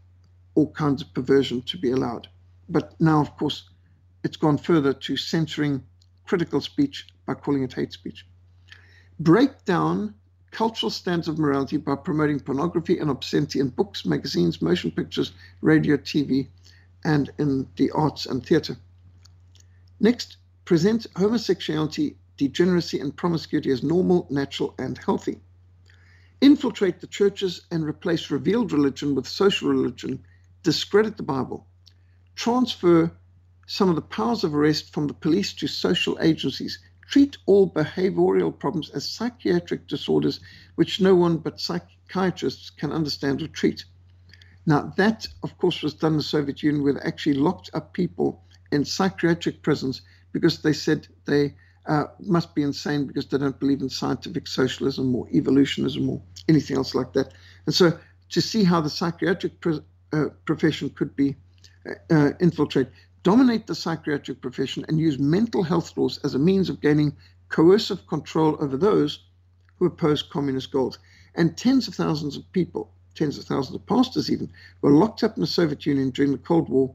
all 0.56 0.72
kinds 0.72 1.04
of 1.04 1.14
perversion 1.14 1.62
to 1.62 1.78
be 1.78 1.92
allowed. 1.92 2.28
But 2.70 3.00
now, 3.00 3.22
of 3.22 3.38
course, 3.38 3.70
it's 4.24 4.38
gone 4.38 4.58
further 4.58 4.94
to 4.94 5.16
censoring 5.16 5.84
critical 6.26 6.60
speech 6.60 7.08
by 7.28 7.36
calling 7.36 7.64
it 7.64 7.74
hate 7.74 7.94
speech. 7.94 8.26
Break 9.20 9.64
down 9.66 10.16
cultural 10.52 10.90
standards 10.90 11.28
of 11.28 11.40
morality 11.40 11.78
by 11.78 11.96
promoting 11.96 12.40
pornography 12.40 12.98
and 13.00 13.10
obscenity 13.10 13.60
in 13.60 13.70
books, 13.70 14.06
magazines, 14.06 14.62
motion 14.62 14.92
pictures, 14.92 15.32
radio, 15.62 15.98
TV, 15.98 16.48
and 17.04 17.30
in 17.38 17.68
the 17.76 17.92
arts 17.92 18.26
and 18.26 18.46
theatre. 18.46 18.78
Next, 20.00 20.38
present 20.66 21.08
homosexuality, 21.16 22.16
degeneracy, 22.38 23.00
and 23.00 23.16
promiscuity 23.16 23.72
as 23.72 23.84
normal, 23.84 24.28
natural, 24.30 24.74
and 24.78 24.98
healthy. 24.98 25.40
Infiltrate 26.42 27.02
the 27.02 27.08
churches 27.08 27.62
and 27.72 27.84
replace 27.84 28.32
revealed 28.32 28.72
religion 28.72 29.14
with 29.14 29.28
social 29.28 29.70
religion, 29.70 30.24
discredit 30.64 31.18
the 31.18 31.24
Bible, 31.24 31.68
transfer 32.36 33.12
some 33.68 33.90
of 33.90 33.96
the 33.96 34.02
powers 34.02 34.44
of 34.44 34.56
arrest 34.56 34.94
from 34.94 35.08
the 35.08 35.14
police 35.14 35.54
to 35.54 35.68
social 35.68 36.18
agencies, 36.22 36.80
treat 37.10 37.38
all 37.48 37.70
behavioral 37.70 38.58
problems 38.58 38.90
as 38.92 39.10
psychiatric 39.10 39.88
disorders 39.88 40.40
which 40.76 41.02
no 41.02 41.16
one 41.16 41.38
but 41.38 41.60
psychiatrists 41.60 42.70
can 42.70 42.92
understand 42.92 43.42
or 43.42 43.48
treat. 43.48 43.84
Now, 44.66 44.94
that, 44.98 45.28
of 45.42 45.58
course, 45.58 45.82
was 45.82 45.96
done 45.96 46.14
in 46.14 46.18
the 46.18 46.24
Soviet 46.24 46.62
Union, 46.62 46.84
where 46.84 46.94
they 46.94 47.00
actually 47.02 47.34
locked 47.34 47.72
up 47.74 47.94
people 47.94 48.44
in 48.72 48.86
psychiatric 48.86 49.64
prisons 49.64 50.02
because 50.32 50.62
they 50.62 50.74
said 50.74 51.08
they 51.26 51.56
uh, 51.88 52.04
must 52.20 52.54
be 52.54 52.62
insane 52.62 53.08
because 53.08 53.28
they 53.28 53.40
don't 53.40 53.60
believe 53.60 53.82
in 53.82 53.90
scientific 53.90 54.46
socialism 54.48 55.16
or 55.16 55.28
evolutionism 55.34 56.08
or 56.10 56.22
anything 56.48 56.78
else 56.78 56.94
like 56.94 57.14
that. 57.14 57.34
And 57.66 57.74
so 57.74 57.98
to 58.30 58.42
see 58.42 58.64
how 58.64 58.82
the 58.82 58.90
psychiatric 58.90 59.60
pro- 59.60 59.82
uh, 60.14 60.26
profession 60.46 60.90
could 60.92 61.16
be 61.16 61.36
uh, 61.88 62.14
uh, 62.14 62.32
infiltrated, 62.40 62.94
dominate 63.24 63.68
the 63.68 63.76
psychiatric 63.76 64.42
profession 64.42 64.86
and 64.88 65.00
use 65.00 65.20
mental 65.20 65.64
health 65.64 65.98
laws 65.98 66.20
as 66.24 66.36
a 66.36 66.40
means 66.40 66.70
of 66.70 66.82
gaining 66.82 67.16
coercive 67.50 68.06
control 68.08 68.58
over 68.60 68.78
those 68.78 69.24
who 69.78 69.86
oppose 69.86 70.22
communist 70.22 70.72
goals. 70.72 71.00
And 71.36 71.58
tens 71.58 71.88
of 71.88 71.96
thousands 71.96 72.36
of 72.38 72.52
people, 72.52 72.92
tens 73.16 73.38
of 73.38 73.46
thousands 73.46 73.76
of 73.76 73.86
pastors 73.86 74.32
even, 74.32 74.52
were 74.82 74.92
locked 74.92 75.24
up 75.24 75.36
in 75.36 75.42
the 75.42 75.48
Soviet 75.48 75.86
Union 75.86 76.10
during 76.10 76.32
the 76.32 76.38
Cold 76.38 76.70
War 76.70 76.94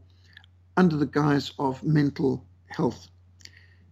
under 0.76 0.96
the 0.96 1.06
guise 1.06 1.52
of 1.58 1.82
mental 1.82 2.44
health 2.66 3.08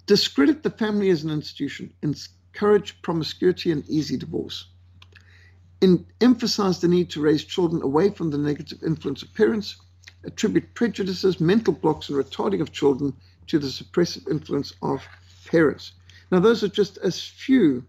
discredit 0.06 0.62
the 0.62 0.70
family 0.70 1.10
as 1.10 1.24
an 1.24 1.30
institution, 1.30 1.92
encourage 2.02 3.00
promiscuity 3.02 3.70
and 3.70 3.88
easy 3.88 4.16
divorce, 4.16 4.66
emphasize 6.20 6.80
the 6.80 6.88
need 6.88 7.10
to 7.10 7.20
raise 7.20 7.44
children 7.44 7.82
away 7.82 8.10
from 8.10 8.30
the 8.30 8.38
negative 8.38 8.82
influence 8.82 9.22
of 9.22 9.32
parents, 9.34 9.76
attribute 10.24 10.74
prejudices, 10.74 11.40
mental 11.40 11.72
blocks, 11.72 12.08
and 12.08 12.18
retarding 12.18 12.60
of 12.60 12.72
children 12.72 13.14
to 13.46 13.58
the 13.58 13.66
suppressive 13.66 14.30
influence 14.30 14.72
of 14.82 15.02
parents. 15.46 15.92
Now, 16.30 16.40
those 16.40 16.62
are 16.62 16.68
just 16.68 16.98
a 16.98 17.10
few 17.10 17.84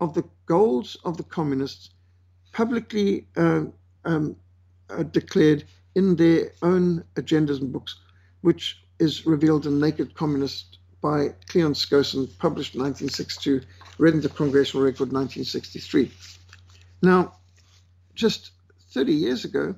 of 0.00 0.14
the 0.14 0.24
goals 0.46 0.96
of 1.04 1.16
the 1.16 1.24
communists 1.24 1.90
publicly 2.52 3.26
uh, 3.36 3.64
um, 4.04 4.36
uh, 4.90 5.02
declared 5.02 5.64
in 5.94 6.16
their 6.16 6.52
own 6.62 7.04
agendas 7.14 7.60
and 7.60 7.72
books, 7.72 7.96
which 8.42 8.80
is 8.98 9.26
revealed 9.26 9.66
in 9.66 9.80
Naked 9.80 10.14
Communist 10.14 10.78
by 11.00 11.28
Cleon 11.48 11.72
Skousen, 11.72 12.26
published 12.38 12.74
in 12.74 12.82
1962, 12.82 13.62
read 13.98 14.14
in 14.14 14.20
the 14.20 14.28
Congressional 14.28 14.84
Record 14.84 15.12
1963. 15.12 16.10
Now, 17.02 17.34
just 18.14 18.50
30 18.90 19.12
years 19.12 19.44
ago, 19.44 19.74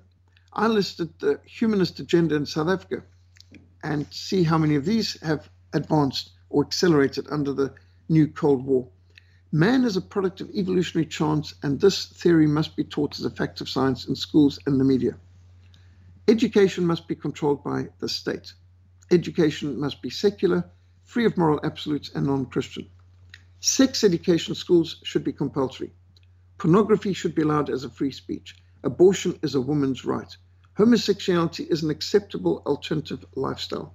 I 0.52 0.66
listed 0.66 1.10
the 1.20 1.40
humanist 1.44 2.00
agenda 2.00 2.34
in 2.34 2.44
South 2.44 2.68
Africa 2.68 3.04
and 3.82 4.06
see 4.12 4.42
how 4.42 4.58
many 4.58 4.74
of 4.74 4.84
these 4.84 5.20
have 5.22 5.48
advanced 5.72 6.32
or 6.48 6.64
accelerated 6.64 7.26
under 7.30 7.52
the 7.52 7.72
new 8.08 8.26
Cold 8.26 8.64
War. 8.64 8.88
Man 9.52 9.84
is 9.84 9.96
a 9.96 10.00
product 10.00 10.40
of 10.40 10.50
evolutionary 10.50 11.06
chance, 11.06 11.54
and 11.62 11.80
this 11.80 12.06
theory 12.06 12.46
must 12.46 12.76
be 12.76 12.84
taught 12.84 13.18
as 13.18 13.24
a 13.24 13.30
fact 13.30 13.60
of 13.60 13.68
science 13.68 14.06
in 14.06 14.16
schools 14.16 14.58
and 14.66 14.80
the 14.80 14.84
media. 14.84 15.16
Education 16.28 16.86
must 16.86 17.08
be 17.08 17.14
controlled 17.14 17.62
by 17.64 17.88
the 17.98 18.08
state. 18.08 18.52
Education 19.10 19.78
must 19.78 20.02
be 20.02 20.10
secular, 20.10 20.68
free 21.04 21.24
of 21.24 21.36
moral 21.36 21.60
absolutes 21.64 22.10
and 22.14 22.26
non 22.26 22.46
Christian. 22.46 22.88
Sex 23.60 24.04
education 24.04 24.54
schools 24.54 24.96
should 25.04 25.24
be 25.24 25.32
compulsory. 25.32 25.92
Pornography 26.58 27.12
should 27.12 27.34
be 27.34 27.42
allowed 27.42 27.70
as 27.70 27.84
a 27.84 27.90
free 27.90 28.12
speech. 28.12 28.56
Abortion 28.82 29.38
is 29.42 29.54
a 29.54 29.60
woman's 29.60 30.04
right. 30.04 30.36
Homosexuality 30.74 31.64
is 31.64 31.82
an 31.82 31.90
acceptable 31.90 32.62
alternative 32.66 33.24
lifestyle. 33.34 33.92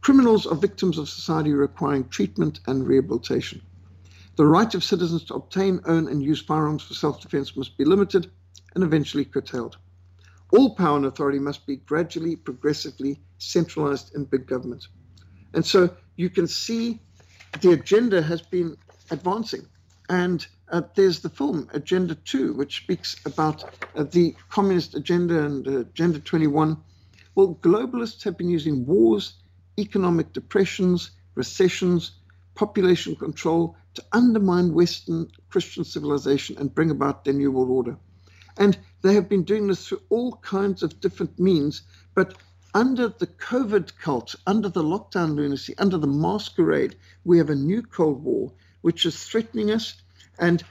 Criminals 0.00 0.46
are 0.46 0.54
victims 0.54 0.98
of 0.98 1.08
society 1.08 1.52
requiring 1.52 2.08
treatment 2.08 2.60
and 2.66 2.86
rehabilitation. 2.86 3.60
The 4.36 4.46
right 4.46 4.72
of 4.74 4.84
citizens 4.84 5.24
to 5.24 5.34
obtain, 5.34 5.80
own, 5.86 6.06
and 6.06 6.22
use 6.22 6.40
firearms 6.40 6.82
for 6.84 6.94
self 6.94 7.20
defense 7.20 7.56
must 7.56 7.76
be 7.76 7.84
limited 7.84 8.30
and 8.74 8.84
eventually 8.84 9.24
curtailed. 9.24 9.78
All 10.52 10.76
power 10.76 10.96
and 10.96 11.06
authority 11.06 11.40
must 11.40 11.66
be 11.66 11.76
gradually, 11.76 12.36
progressively 12.36 13.18
centralized 13.38 14.14
in 14.14 14.24
big 14.24 14.46
government. 14.46 14.86
And 15.54 15.64
so 15.66 15.96
you 16.14 16.30
can 16.30 16.46
see 16.46 17.00
the 17.60 17.72
agenda 17.72 18.22
has 18.22 18.42
been 18.42 18.76
advancing. 19.10 19.66
And 20.08 20.46
uh, 20.70 20.82
there's 20.94 21.20
the 21.20 21.28
film 21.28 21.68
Agenda 21.72 22.14
2, 22.14 22.54
which 22.54 22.78
speaks 22.78 23.16
about 23.24 23.64
uh, 23.94 24.04
the 24.04 24.34
communist 24.48 24.94
agenda 24.94 25.44
and 25.44 25.66
uh, 25.66 25.80
Agenda 25.80 26.18
21. 26.18 26.76
Well, 27.34 27.58
globalists 27.60 28.24
have 28.24 28.36
been 28.36 28.48
using 28.48 28.86
wars, 28.86 29.34
economic 29.78 30.32
depressions, 30.32 31.10
recessions, 31.34 32.12
population 32.54 33.14
control 33.14 33.76
to 33.94 34.04
undermine 34.12 34.72
Western 34.72 35.28
Christian 35.50 35.84
civilization 35.84 36.56
and 36.58 36.74
bring 36.74 36.90
about 36.90 37.24
their 37.24 37.34
New 37.34 37.50
World 37.52 37.70
Order. 37.70 37.98
And 38.56 38.78
they 39.02 39.14
have 39.14 39.28
been 39.28 39.44
doing 39.44 39.66
this 39.66 39.86
through 39.86 40.02
all 40.08 40.36
kinds 40.36 40.82
of 40.82 41.00
different 41.00 41.38
means, 41.38 41.82
but 42.14 42.34
under 42.72 43.08
the 43.08 43.26
COVID 43.26 43.96
cult, 43.98 44.34
under 44.46 44.68
the 44.68 44.82
lockdown 44.82 45.34
lunacy, 45.34 45.74
under 45.78 45.98
the 45.98 46.06
masquerade, 46.06 46.96
we 47.24 47.38
have 47.38 47.50
a 47.50 47.54
new 47.54 47.82
Cold 47.82 48.22
War 48.22 48.52
which 48.86 49.04
is 49.04 49.24
threatening 49.24 49.70
us. 49.72 49.94
And 50.38 50.62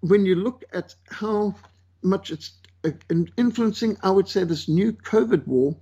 when 0.00 0.24
you 0.26 0.34
look 0.36 0.64
at 0.72 0.94
how 1.10 1.54
much 2.02 2.30
it's 2.30 2.52
uh, 2.84 2.90
influencing, 3.36 3.96
I 4.02 4.10
would 4.10 4.28
say 4.28 4.44
this 4.44 4.68
new 4.68 4.92
COVID 4.92 5.46
war 5.46 5.76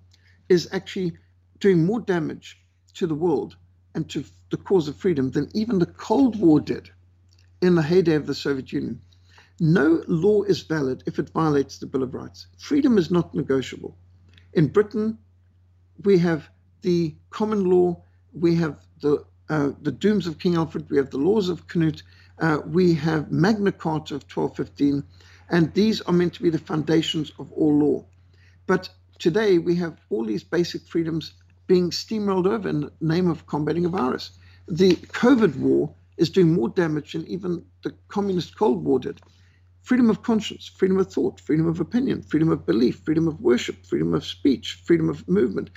is 0.49 0.69
actually 0.73 1.17
doing 1.61 1.85
more 1.85 2.01
damage 2.01 2.59
to 2.95 3.07
the 3.07 3.15
world 3.15 3.57
and 3.95 4.09
to 4.11 4.25
the 4.51 4.57
cause 4.57 4.89
of 4.89 4.97
freedom 4.97 5.31
than 5.31 5.51
even 5.55 5.79
the 5.79 5.87
Cold 5.87 6.39
War 6.39 6.61
did 6.61 6.91
in 7.61 7.75
the 7.75 7.83
heyday 7.83 8.15
of 8.15 8.27
the 8.27 8.35
Soviet 8.35 8.73
Union. 8.73 9.01
No 9.59 10.03
law 10.07 10.43
is 10.43 10.63
valid 10.63 11.03
if 11.07 11.19
it 11.19 11.31
violates 11.31 11.79
the 11.79 11.87
Bill 11.87 12.03
of 12.03 12.15
Rights. 12.15 12.47
Freedom 12.59 12.99
is 12.99 13.11
not 13.11 13.35
negotiable. 13.35 13.97
In 14.53 14.69
Britain, 14.69 15.19
we 16.05 16.19
have 16.19 16.49
the 16.83 17.15
common 17.31 17.65
law, 17.65 18.03
we 18.33 18.55
have 18.57 18.87
the 19.01 19.25
uh, 19.49 19.71
the 19.81 19.93
dooms 19.93 20.27
of 20.27 20.39
King 20.41 20.57
Alfred, 20.57 20.91
we 20.91 20.97
have 20.97 21.11
the 21.11 21.19
laws 21.19 21.49
of 21.49 21.69
Canute, 21.69 22.03
uh, 22.39 22.59
we 22.67 22.95
have 22.95 23.31
Magna 23.33 23.73
Carta 23.73 24.15
of 24.15 24.25
1215, 24.25 25.03
and 25.51 25.73
these 25.75 26.01
are 26.03 26.13
meant 26.13 26.35
to 26.35 26.43
be 26.43 26.51
the 26.51 26.59
foundations 26.59 27.33
of 27.39 27.51
all 27.53 27.79
law. 27.79 28.05
But 28.67 28.89
today 29.19 29.59
we 29.59 29.77
have 29.77 29.97
all 30.11 30.25
these 30.25 30.45
basic 30.45 30.83
freedoms 30.83 31.35
being 31.67 31.91
steamrolled 31.91 32.47
over 32.47 32.69
in 32.69 32.81
the 32.83 32.93
name 33.01 33.29
of 33.29 33.47
combating 33.47 33.85
a 33.85 33.89
virus. 33.89 34.31
The 34.69 34.97
COVID 34.97 35.57
war 35.57 35.95
is 36.17 36.31
doing 36.31 36.53
more 36.53 36.69
damage 36.69 37.13
than 37.13 37.27
even 37.27 37.65
the 37.83 37.95
communist 38.09 38.57
Cold 38.57 38.85
War 38.85 38.99
did. 38.99 39.21
Freedom 39.83 40.11
of 40.11 40.23
conscience, 40.23 40.67
freedom 40.67 40.99
of 40.99 41.13
thought, 41.13 41.41
freedom 41.41 41.67
of 41.67 41.81
opinion, 41.81 42.23
freedom 42.23 42.51
of 42.51 42.67
belief, 42.67 43.01
freedom 43.05 43.29
of 43.29 43.41
worship, 43.41 43.87
freedom 43.87 44.15
of 44.15 44.25
speech, 44.25 44.81
freedom 44.85 45.09
of 45.09 45.29
movement, 45.29 45.71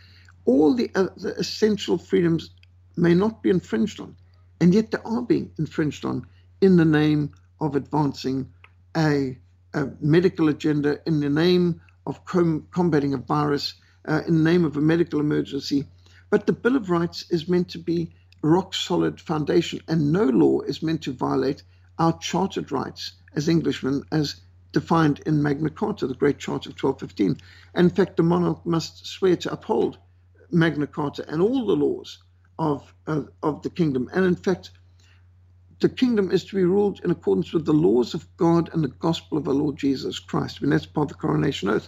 all 0.45 0.73
the, 0.73 0.89
uh, 0.95 1.07
the 1.17 1.35
essential 1.37 1.97
freedoms 1.97 2.49
may 2.97 3.13
not 3.13 3.43
be 3.43 3.51
infringed 3.51 3.99
on, 3.99 4.15
and 4.59 4.73
yet 4.73 4.89
they 4.89 4.97
are 5.05 5.21
being 5.21 5.51
infringed 5.59 6.05
on 6.05 6.25
in 6.61 6.77
the 6.77 6.85
name 6.85 7.31
of 7.59 7.75
advancing 7.75 8.51
a, 8.95 9.37
a 9.73 9.87
medical 10.01 10.49
agenda, 10.49 10.99
in 11.05 11.19
the 11.19 11.29
name 11.29 11.81
of 12.05 12.25
com- 12.25 12.67
combating 12.71 13.13
a 13.13 13.17
virus, 13.17 13.75
uh, 14.07 14.21
in 14.27 14.43
the 14.43 14.49
name 14.51 14.65
of 14.65 14.77
a 14.77 14.81
medical 14.81 15.19
emergency. 15.19 15.85
But 16.29 16.45
the 16.45 16.53
Bill 16.53 16.75
of 16.75 16.89
Rights 16.89 17.25
is 17.31 17.47
meant 17.47 17.69
to 17.69 17.79
be 17.79 18.13
a 18.43 18.47
rock 18.47 18.73
solid 18.73 19.19
foundation, 19.21 19.81
and 19.87 20.11
no 20.11 20.25
law 20.25 20.61
is 20.61 20.83
meant 20.83 21.03
to 21.03 21.13
violate 21.13 21.63
our 21.97 22.17
chartered 22.19 22.71
rights 22.71 23.13
as 23.35 23.49
Englishmen, 23.49 24.03
as 24.11 24.35
defined 24.71 25.21
in 25.25 25.41
Magna 25.43 25.69
Carta, 25.69 26.07
the 26.07 26.13
Great 26.13 26.37
Charter 26.39 26.69
of 26.69 26.81
1215. 26.81 27.37
And 27.73 27.89
in 27.89 27.95
fact, 27.95 28.17
the 28.17 28.23
monarch 28.23 28.65
must 28.65 29.05
swear 29.07 29.35
to 29.37 29.51
uphold 29.51 29.97
Magna 30.51 30.87
Carta 30.87 31.25
and 31.27 31.41
all 31.41 31.65
the 31.65 31.75
laws 31.75 32.19
of, 32.57 32.93
of, 33.07 33.29
of 33.43 33.61
the 33.61 33.69
kingdom. 33.69 34.09
And 34.13 34.25
in 34.25 34.35
fact, 34.35 34.71
the 35.79 35.89
kingdom 35.89 36.31
is 36.31 36.45
to 36.45 36.55
be 36.55 36.63
ruled 36.63 36.99
in 37.03 37.11
accordance 37.11 37.53
with 37.53 37.65
the 37.65 37.73
laws 37.73 38.13
of 38.13 38.27
God 38.37 38.69
and 38.73 38.83
the 38.83 38.89
gospel 38.89 39.37
of 39.37 39.47
our 39.47 39.53
Lord 39.53 39.77
Jesus 39.77 40.19
Christ. 40.19 40.59
I 40.59 40.63
mean, 40.65 40.71
that's 40.71 40.85
part 40.85 41.11
of 41.11 41.17
the 41.17 41.21
coronation 41.21 41.69
oath. 41.69 41.87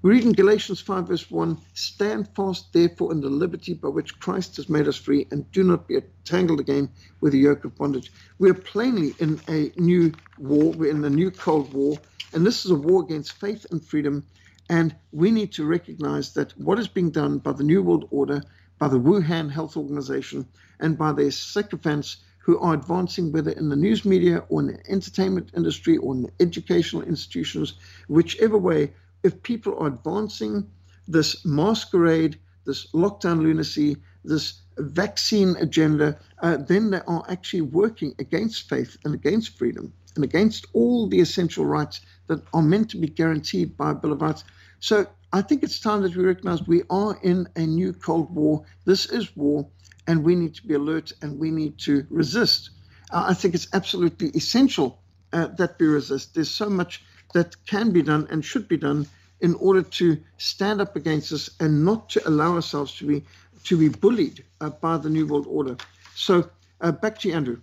We 0.00 0.12
read 0.12 0.24
in 0.24 0.32
Galatians 0.32 0.80
5, 0.80 1.08
verse 1.08 1.28
1 1.28 1.58
Stand 1.74 2.28
fast, 2.36 2.72
therefore, 2.72 3.10
in 3.10 3.20
the 3.20 3.28
liberty 3.28 3.74
by 3.74 3.88
which 3.88 4.20
Christ 4.20 4.56
has 4.56 4.68
made 4.68 4.86
us 4.86 4.96
free, 4.96 5.26
and 5.32 5.50
do 5.50 5.64
not 5.64 5.88
be 5.88 5.96
entangled 5.96 6.60
again 6.60 6.88
with 7.20 7.32
the 7.32 7.40
yoke 7.40 7.64
of 7.64 7.76
bondage. 7.76 8.12
We 8.38 8.48
are 8.48 8.54
plainly 8.54 9.14
in 9.18 9.40
a 9.48 9.72
new 9.76 10.12
war. 10.38 10.72
We're 10.72 10.92
in 10.92 11.04
a 11.04 11.10
new 11.10 11.32
Cold 11.32 11.72
War, 11.74 11.98
and 12.32 12.46
this 12.46 12.64
is 12.64 12.70
a 12.70 12.76
war 12.76 13.02
against 13.02 13.32
faith 13.32 13.66
and 13.72 13.84
freedom. 13.84 14.24
And 14.70 14.94
we 15.10 15.32
need 15.32 15.52
to 15.54 15.64
recognize 15.64 16.32
that 16.34 16.56
what 16.56 16.78
is 16.78 16.86
being 16.86 17.10
done 17.10 17.38
by 17.38 17.52
the 17.52 17.64
New 17.64 17.82
World 17.82 18.06
Order, 18.12 18.42
by 18.78 18.86
the 18.86 19.00
Wuhan 19.00 19.50
Health 19.50 19.76
Organization, 19.76 20.46
and 20.78 20.96
by 20.96 21.10
their 21.12 21.32
sycophants 21.32 22.18
who 22.48 22.58
are 22.60 22.72
advancing, 22.72 23.30
whether 23.30 23.50
in 23.50 23.68
the 23.68 23.76
news 23.76 24.06
media 24.06 24.42
or 24.48 24.62
in 24.62 24.68
the 24.68 24.90
entertainment 24.90 25.50
industry 25.54 25.98
or 25.98 26.14
in 26.14 26.22
the 26.22 26.32
educational 26.40 27.02
institutions, 27.02 27.74
whichever 28.08 28.56
way, 28.56 28.90
if 29.22 29.42
people 29.42 29.76
are 29.78 29.88
advancing 29.88 30.66
this 31.06 31.44
masquerade, 31.44 32.38
this 32.64 32.90
lockdown 32.92 33.42
lunacy, 33.42 33.98
this 34.24 34.62
vaccine 34.78 35.56
agenda, 35.56 36.18
uh, 36.40 36.56
then 36.56 36.88
they 36.90 37.02
are 37.06 37.22
actually 37.28 37.60
working 37.60 38.14
against 38.18 38.66
faith 38.66 38.96
and 39.04 39.12
against 39.12 39.58
freedom 39.58 39.92
and 40.14 40.24
against 40.24 40.64
all 40.72 41.06
the 41.06 41.20
essential 41.20 41.66
rights 41.66 42.00
that 42.28 42.42
are 42.54 42.62
meant 42.62 42.88
to 42.88 42.96
be 42.96 43.08
guaranteed 43.08 43.76
by 43.76 43.90
a 43.90 43.94
Bill 43.94 44.12
of 44.12 44.22
Rights. 44.22 44.44
So 44.80 45.06
I 45.34 45.42
think 45.42 45.62
it's 45.62 45.80
time 45.80 46.00
that 46.00 46.16
we 46.16 46.24
recognize 46.24 46.66
we 46.66 46.82
are 46.88 47.18
in 47.22 47.46
a 47.56 47.66
new 47.66 47.92
Cold 47.92 48.34
War. 48.34 48.64
This 48.86 49.04
is 49.04 49.36
war, 49.36 49.68
and 50.08 50.24
we 50.24 50.34
need 50.34 50.54
to 50.56 50.66
be 50.66 50.74
alert 50.74 51.12
and 51.22 51.38
we 51.38 51.50
need 51.50 51.78
to 51.78 52.04
resist. 52.10 52.70
Uh, 53.12 53.26
I 53.28 53.34
think 53.34 53.54
it's 53.54 53.68
absolutely 53.72 54.30
essential 54.30 54.98
uh, 55.32 55.46
that 55.58 55.76
we 55.78 55.86
resist. 55.86 56.34
There's 56.34 56.50
so 56.50 56.68
much 56.68 57.02
that 57.34 57.54
can 57.66 57.92
be 57.92 58.02
done 58.02 58.26
and 58.30 58.44
should 58.44 58.66
be 58.66 58.78
done 58.78 59.06
in 59.40 59.54
order 59.54 59.82
to 59.82 60.18
stand 60.38 60.80
up 60.80 60.96
against 60.96 61.30
this 61.30 61.50
and 61.60 61.84
not 61.84 62.08
to 62.10 62.28
allow 62.28 62.54
ourselves 62.54 62.94
to 62.96 63.06
be 63.06 63.24
to 63.64 63.76
be 63.76 63.88
bullied 63.88 64.44
uh, 64.60 64.70
by 64.70 64.96
the 64.96 65.10
new 65.10 65.26
world 65.26 65.46
order. 65.46 65.76
So 66.14 66.48
uh, 66.80 66.92
back 66.92 67.18
to 67.20 67.28
you, 67.28 67.34
Andrew. 67.34 67.60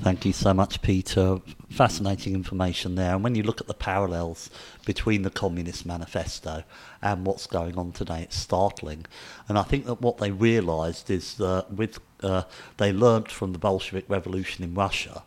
Thank 0.00 0.26
you 0.26 0.32
so 0.32 0.52
much, 0.52 0.82
Peter. 0.82 1.38
Fascinating 1.70 2.34
information 2.34 2.94
there. 2.94 3.14
And 3.14 3.24
when 3.24 3.34
you 3.34 3.42
look 3.42 3.60
at 3.60 3.68
the 3.68 3.74
parallels 3.74 4.50
between 4.84 5.22
the 5.22 5.30
Communist 5.30 5.86
Manifesto 5.86 6.64
and 7.00 7.24
what's 7.24 7.46
going 7.46 7.78
on 7.78 7.92
today, 7.92 8.22
it's 8.22 8.36
startling. 8.36 9.06
And 9.48 9.56
I 9.56 9.62
think 9.62 9.86
that 9.86 10.02
what 10.02 10.18
they 10.18 10.30
realised 10.30 11.10
is 11.10 11.34
that 11.36 11.72
with 11.72 12.00
uh, 12.22 12.42
they 12.76 12.92
learnt 12.92 13.30
from 13.30 13.52
the 13.52 13.58
Bolshevik 13.58 14.04
Revolution 14.08 14.64
in 14.64 14.74
Russia 14.74 15.22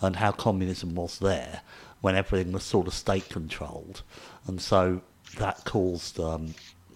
and 0.00 0.16
how 0.16 0.32
communism 0.32 0.94
was 0.94 1.18
there 1.18 1.62
when 2.00 2.16
everything 2.16 2.52
was 2.52 2.64
sort 2.64 2.86
of 2.86 2.94
state 2.94 3.28
controlled, 3.28 4.02
and 4.46 4.60
so 4.60 5.02
that 5.38 5.64
caused 5.64 6.18
um, 6.18 6.54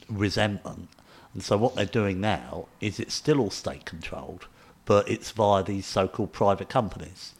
resentment. 0.08 0.88
And 1.32 1.42
so 1.42 1.56
what 1.56 1.76
they're 1.76 1.86
doing 1.86 2.20
now 2.20 2.66
is 2.80 2.98
it's 2.98 3.14
still 3.14 3.40
all 3.40 3.50
state 3.50 3.84
controlled, 3.84 4.46
but 4.86 5.08
it's 5.10 5.30
via 5.32 5.62
these 5.62 5.84
so-called 5.84 6.32
private 6.32 6.70
companies 6.70 7.34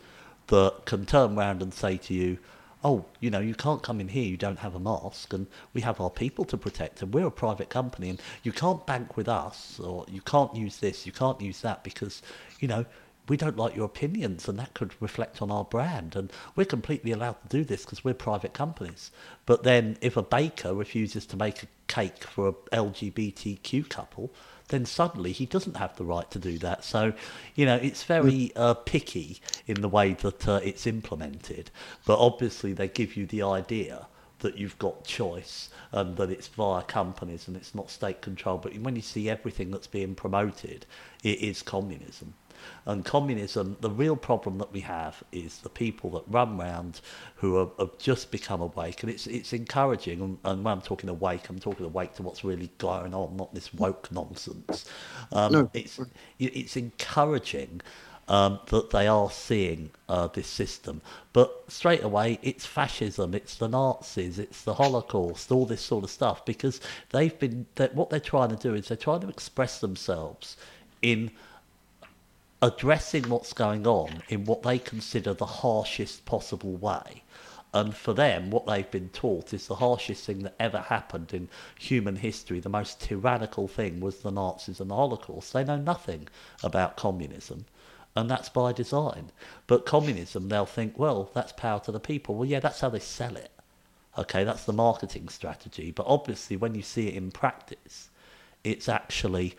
that 0.49 0.85
can 0.85 1.07
turn 1.07 1.39
around 1.39 1.63
and 1.63 1.73
say 1.73 1.97
to 1.97 2.13
you, 2.15 2.39
oh, 2.85 3.05
you 3.21 3.31
know, 3.31 3.41
you 3.41 3.55
can't 3.55 3.83
come 3.83 4.01
in 4.01 4.09
here, 4.09 4.25
you 4.25 4.37
don't 4.37 4.59
have 4.59 4.75
a 4.75 4.81
mask, 4.81 5.33
and 5.33 5.47
we 5.73 5.81
have 5.81 6.01
our 6.01 6.11
people 6.11 6.45
to 6.45 6.57
protect, 6.57 7.03
and 7.03 7.15
we're 7.15 7.27
a 7.27 7.31
private 7.31 7.69
company, 7.71 8.11
and 8.11 8.21
you 8.43 8.53
can't 8.53 8.87
bank 8.87 9.17
with 9.17 9.29
us, 9.29 9.81
or 9.81 10.05
you 10.09 10.21
can't 10.21 10.55
use 10.55 10.77
this, 10.77 11.07
you 11.07 11.13
can't 11.13 11.41
use 11.41 11.63
that, 11.63 11.83
because, 11.83 12.23
you 12.61 12.69
know, 12.69 12.85
we 13.29 13.37
don't 13.37 13.57
like 13.57 13.75
your 13.75 13.87
opinions 13.87 14.49
and 14.49 14.59
that 14.59 14.73
could 14.75 14.95
reflect 15.01 15.43
on 15.43 15.51
our 15.51 15.65
brand 15.65 16.15
and 16.15 16.33
we're 16.55 16.65
completely 16.65 17.11
allowed 17.11 17.37
to 17.43 17.49
do 17.49 17.65
this 17.65 17.85
because 17.85 18.05
we're 18.05 18.15
private 18.15 18.53
companies. 18.53 19.11
But 19.47 19.65
then 19.65 19.97
if 20.01 20.17
a 20.17 20.23
baker 20.23 20.75
refuses 20.75 21.27
to 21.27 21.37
make 21.37 21.63
a 21.63 21.67
cake 21.89 22.25
for 22.25 22.49
a 22.49 22.53
lgbtq 22.77 23.89
couple 23.89 24.31
then 24.69 24.85
suddenly 24.85 25.33
he 25.33 25.47
doesn't 25.47 25.77
have 25.77 25.97
the 25.97 26.05
right 26.05 26.31
to 26.31 26.39
do 26.39 26.59
that. 26.59 26.85
So 26.85 27.13
you 27.55 27.67
know 27.67 27.77
it's 27.77 28.05
very 28.05 28.53
uh, 28.57 28.75
picky 28.75 29.41
in 29.67 29.81
the 29.81 29.89
way 29.89 30.15
that 30.15 30.49
uh, 30.49 30.61
it's 30.63 30.87
implemented. 30.87 31.71
But 32.05 32.19
obviously 32.19 32.73
they 32.73 32.89
give 32.89 33.17
you 33.17 33.27
the 33.27 33.43
idea 33.43 34.07
that 34.47 34.57
you've 34.57 34.79
got 34.79 35.05
choice 35.05 35.69
and 35.93 36.17
that 36.17 36.31
it's 36.31 36.49
via 36.49 36.83
companies 36.83 37.49
and 37.49 37.57
it's 37.57 37.75
not 37.75 37.91
state 37.91 38.23
control 38.23 38.59
but 38.59 38.77
when 38.79 38.97
you 38.97 39.03
see 39.03 39.29
everything 39.29 39.71
that's 39.71 39.87
being 39.87 40.15
promoted 40.15 40.87
it 41.23 41.41
is 41.43 41.63
communism 41.63 42.33
and 42.87 43.05
communism, 43.05 43.77
the 43.81 43.91
real 43.91 44.17
problem 44.17 44.59
that 44.59 44.73
we 44.73 44.81
have 44.81 45.23
is 45.33 45.59
the 45.59 45.69
people 45.69 46.11
that 46.11 46.23
run 46.29 46.57
round 46.57 47.01
who 47.37 47.57
are, 47.57 47.69
have 47.79 47.99
just 47.99 48.31
become 48.31 48.61
awake. 48.61 49.03
And 49.03 49.11
it's 49.11 49.27
it's 49.27 49.53
encouraging. 49.53 50.21
And, 50.21 50.39
and, 50.45 50.65
when 50.65 50.73
I'm 50.73 50.81
talking 50.81 51.11
awake, 51.11 51.49
I'm 51.49 51.59
talking 51.59 51.85
awake 51.85 52.15
to 52.15 52.23
what's 52.23 52.45
really 52.45 52.71
going 52.79 53.15
on, 53.15 53.37
not 53.37 53.55
this 53.55 53.75
woke 53.75 54.11
nonsense. 54.13 54.87
Um, 55.33 55.53
no. 55.53 55.71
It's, 55.75 56.01
it's 56.39 56.77
encouraging. 56.77 57.83
Um, 58.29 58.59
that 58.71 58.91
they 58.91 59.07
are 59.07 59.31
seeing 59.31 59.91
uh, 60.09 60.27
this 60.27 60.49
system. 60.49 61.01
But 61.33 61.63
straight 61.69 62.03
away, 62.03 62.41
it's 62.43 62.67
fascism, 62.67 63.35
it's 63.35 63.55
the 63.55 63.69
Nazis, 63.69 64.41
it's 64.41 64.63
the 64.63 64.75
Holocaust, 64.75 65.53
all 65.53 65.65
this 65.65 65.81
sort 65.81 66.03
of 66.03 66.11
stuff, 66.11 66.45
because 66.45 66.81
they've 67.11 67.39
been, 67.39 67.67
what 67.93 68.11
they're 68.11 68.19
trying 68.19 68.49
to 68.49 68.57
do 68.57 68.75
is 68.75 68.89
they're 68.89 68.97
trying 68.97 69.21
to 69.21 69.29
express 69.29 69.79
themselves 69.79 70.57
in 71.03 71.31
addressing 72.63 73.29
what's 73.29 73.53
going 73.53 73.87
on 73.87 74.25
in 74.29 74.45
what 74.45 74.65
they 74.65 74.81
consider 74.81 75.33
the 75.33 75.47
harshest 75.47 76.25
possible 76.25 76.75
way. 76.79 77.23
And 77.75 77.95
for 77.95 78.15
them, 78.15 78.51
what 78.51 78.67
they've 78.67 78.91
been 78.91 79.11
taught 79.11 79.53
is 79.53 79.67
the 79.67 79.75
harshest 79.75 80.25
thing 80.25 80.43
that 80.45 80.55
ever 80.59 80.79
happened 80.79 81.35
in 81.35 81.49
human 81.79 82.17
history. 82.17 82.59
The 82.59 82.69
most 82.71 83.01
tyrannical 83.01 83.69
thing 83.69 84.01
was 84.01 84.21
the 84.21 84.31
Nazis 84.31 84.81
and 84.81 84.91
the 84.91 84.97
Holocaust. 84.97 85.53
They 85.53 85.63
know 85.63 85.77
nothing 85.77 86.27
about 86.65 86.97
communism, 86.97 87.67
and 88.17 88.31
that's 88.31 88.49
by 88.49 88.73
design. 88.73 89.31
But 89.67 89.87
communism, 89.87 90.49
they'll 90.49 90.67
think, 90.67 90.99
well, 90.99 91.31
that's 91.35 91.53
power 91.53 91.81
to 91.81 91.93
the 91.93 92.01
people. 92.01 92.35
Well, 92.35 92.49
yeah, 92.49 92.61
that's 92.61 92.81
how 92.81 92.89
they 92.89 92.99
sell 92.99 93.37
it. 93.37 93.53
Okay, 94.19 94.43
that's 94.43 94.65
the 94.65 94.73
marketing 94.73 95.29
strategy. 95.29 95.91
But 95.91 96.07
obviously, 96.09 96.57
when 96.57 96.75
you 96.75 96.83
see 96.83 97.09
it 97.09 97.15
in 97.15 97.31
practice, 97.31 98.09
it's 98.65 98.89
actually 98.89 99.55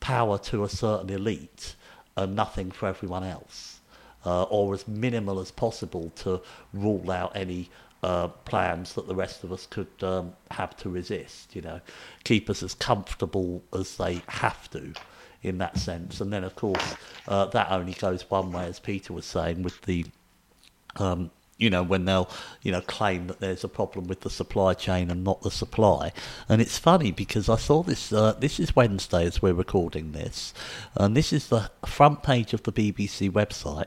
power 0.00 0.38
to 0.38 0.62
a 0.62 0.68
certain 0.68 1.08
elite 1.08 1.74
and 2.16 2.36
nothing 2.36 2.70
for 2.70 2.86
everyone 2.86 3.24
else, 3.24 3.80
uh, 4.26 4.42
or 4.44 4.74
as 4.74 4.86
minimal 4.86 5.40
as 5.40 5.50
possible 5.50 6.12
to 6.16 6.42
rule 6.74 7.10
out 7.10 7.34
any 7.34 7.70
uh, 8.02 8.28
plans 8.28 8.94
that 8.94 9.06
the 9.06 9.14
rest 9.14 9.44
of 9.44 9.52
us 9.52 9.64
could 9.64 9.88
um, 10.02 10.34
have 10.50 10.76
to 10.76 10.90
resist. 10.90 11.56
You 11.56 11.62
know, 11.62 11.80
keep 12.24 12.50
us 12.50 12.62
as 12.62 12.74
comfortable 12.74 13.62
as 13.72 13.96
they 13.96 14.20
have 14.28 14.70
to, 14.72 14.92
in 15.42 15.58
that 15.58 15.78
sense. 15.78 16.20
And 16.20 16.32
then, 16.32 16.44
of 16.44 16.54
course, 16.56 16.94
uh, 17.28 17.46
that 17.46 17.70
only 17.70 17.94
goes 17.94 18.28
one 18.30 18.52
way, 18.52 18.64
as 18.64 18.78
Peter 18.78 19.12
was 19.12 19.26
saying, 19.26 19.62
with 19.62 19.80
the 19.82 20.06
um, 20.96 21.30
you 21.62 21.70
know, 21.70 21.82
when 21.82 22.04
they'll, 22.04 22.28
you 22.62 22.72
know, 22.72 22.80
claim 22.80 23.28
that 23.28 23.38
there's 23.38 23.62
a 23.62 23.68
problem 23.68 24.08
with 24.08 24.20
the 24.20 24.30
supply 24.30 24.74
chain 24.74 25.10
and 25.10 25.22
not 25.22 25.42
the 25.42 25.50
supply. 25.50 26.12
And 26.48 26.60
it's 26.60 26.76
funny 26.76 27.12
because 27.12 27.48
I 27.48 27.56
saw 27.56 27.84
this, 27.84 28.12
uh, 28.12 28.32
this 28.32 28.58
is 28.58 28.74
Wednesday 28.74 29.24
as 29.24 29.40
we're 29.40 29.54
recording 29.54 30.10
this, 30.10 30.52
and 30.96 31.16
this 31.16 31.32
is 31.32 31.48
the 31.48 31.70
front 31.86 32.24
page 32.24 32.52
of 32.52 32.64
the 32.64 32.72
BBC 32.72 33.30
website. 33.30 33.86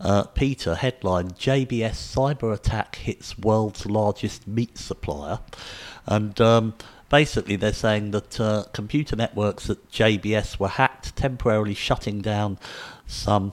Uh, 0.00 0.24
Peter, 0.24 0.74
headline 0.74 1.30
JBS 1.30 1.94
cyber 1.94 2.52
attack 2.52 2.96
hits 2.96 3.38
world's 3.38 3.86
largest 3.86 4.48
meat 4.48 4.78
supplier. 4.78 5.40
And 6.06 6.40
um, 6.40 6.74
basically, 7.14 7.54
they're 7.54 7.72
saying 7.72 8.10
that 8.10 8.40
uh, 8.40 8.64
computer 8.72 9.14
networks 9.14 9.70
at 9.70 9.88
JBS 9.88 10.58
were 10.58 10.66
hacked, 10.66 11.14
temporarily 11.14 11.72
shutting 11.72 12.20
down 12.20 12.58
some 13.06 13.52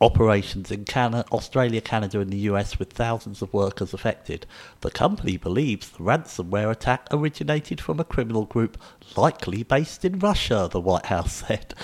operations 0.00 0.72
in 0.72 0.84
Canada, 0.84 1.24
Australia, 1.30 1.80
Canada, 1.80 2.18
and 2.18 2.32
the 2.32 2.48
US 2.50 2.76
with 2.76 2.92
thousands 2.92 3.42
of 3.42 3.52
workers 3.52 3.94
affected. 3.94 4.44
The 4.80 4.90
company 4.90 5.36
believes 5.36 5.88
the 5.88 6.02
ransomware 6.02 6.72
attack 6.72 7.06
originated 7.12 7.80
from 7.80 8.00
a 8.00 8.04
criminal 8.04 8.44
group 8.44 8.76
likely 9.16 9.62
based 9.62 10.04
in 10.04 10.18
Russia, 10.18 10.68
the 10.68 10.80
White 10.80 11.06
House 11.06 11.32
said. 11.46 11.74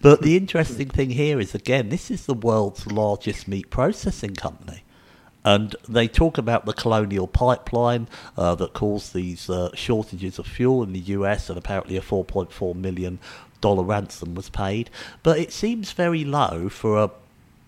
But 0.00 0.22
the 0.22 0.38
interesting 0.38 0.88
thing 0.88 1.10
here 1.10 1.40
is 1.40 1.54
again, 1.54 1.90
this 1.90 2.10
is 2.10 2.24
the 2.24 2.32
world's 2.32 2.86
largest 2.86 3.46
meat 3.46 3.68
processing 3.68 4.34
company. 4.34 4.82
And 5.44 5.74
they 5.88 6.06
talk 6.06 6.38
about 6.38 6.66
the 6.66 6.72
colonial 6.72 7.26
pipeline 7.26 8.08
uh, 8.36 8.54
that 8.56 8.74
caused 8.74 9.12
these 9.12 9.50
uh, 9.50 9.74
shortages 9.74 10.38
of 10.38 10.46
fuel 10.46 10.82
in 10.82 10.92
the 10.92 11.00
US, 11.00 11.48
and 11.48 11.58
apparently 11.58 11.96
a 11.96 12.00
4.4 12.00 12.74
million 12.76 13.18
dollar 13.60 13.82
ransom 13.82 14.34
was 14.34 14.48
paid. 14.50 14.90
But 15.22 15.38
it 15.38 15.52
seems 15.52 15.92
very 15.92 16.24
low 16.24 16.68
for 16.68 17.02
a 17.02 17.10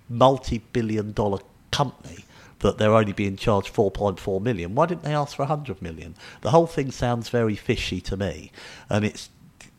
multi-billion 0.08 1.12
dollar 1.12 1.38
company 1.70 2.24
that 2.60 2.78
they're 2.78 2.94
only 2.94 3.12
being 3.12 3.36
charged 3.36 3.72
4.4 3.74 4.40
million. 4.40 4.74
Why 4.74 4.86
didn't 4.86 5.02
they 5.02 5.14
ask 5.14 5.36
for 5.36 5.42
100 5.42 5.82
million? 5.82 6.14
The 6.40 6.50
whole 6.50 6.66
thing 6.66 6.90
sounds 6.90 7.28
very 7.28 7.56
fishy 7.56 8.00
to 8.02 8.16
me, 8.16 8.52
and 8.88 9.04
it 9.04 9.28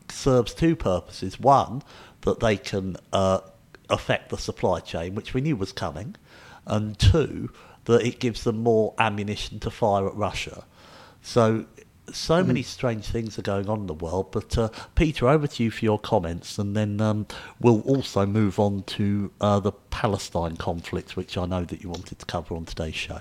serves 0.08 0.54
two 0.54 0.76
purposes. 0.76 1.40
One, 1.40 1.82
that 2.22 2.40
they 2.40 2.56
can 2.56 2.96
uh, 3.12 3.40
affect 3.88 4.30
the 4.30 4.38
supply 4.38 4.80
chain, 4.80 5.14
which 5.14 5.34
we 5.34 5.40
knew 5.40 5.56
was 5.56 5.72
coming, 5.72 6.16
and 6.66 6.98
two, 6.98 7.50
that 7.86 8.06
it 8.06 8.20
gives 8.20 8.44
them 8.44 8.62
more 8.62 8.94
ammunition 8.98 9.58
to 9.60 9.70
fire 9.70 10.06
at 10.06 10.14
Russia. 10.14 10.64
So 11.22 11.66
so 12.12 12.42
mm. 12.42 12.46
many 12.46 12.62
strange 12.62 13.06
things 13.06 13.38
are 13.38 13.42
going 13.42 13.68
on 13.68 13.80
in 13.80 13.86
the 13.86 13.94
world. 13.94 14.30
But 14.30 14.56
uh, 14.56 14.68
Peter, 14.94 15.28
over 15.28 15.46
to 15.46 15.62
you 15.62 15.70
for 15.70 15.84
your 15.84 15.98
comments, 15.98 16.58
and 16.58 16.76
then 16.76 17.00
um, 17.00 17.26
we'll 17.60 17.80
also 17.82 18.26
move 18.26 18.58
on 18.58 18.82
to 18.84 19.32
uh, 19.40 19.60
the 19.60 19.72
Palestine 19.72 20.56
conflict, 20.56 21.16
which 21.16 21.36
I 21.36 21.46
know 21.46 21.64
that 21.64 21.82
you 21.82 21.88
wanted 21.88 22.18
to 22.18 22.26
cover 22.26 22.54
on 22.54 22.64
today's 22.64 22.94
show. 22.94 23.20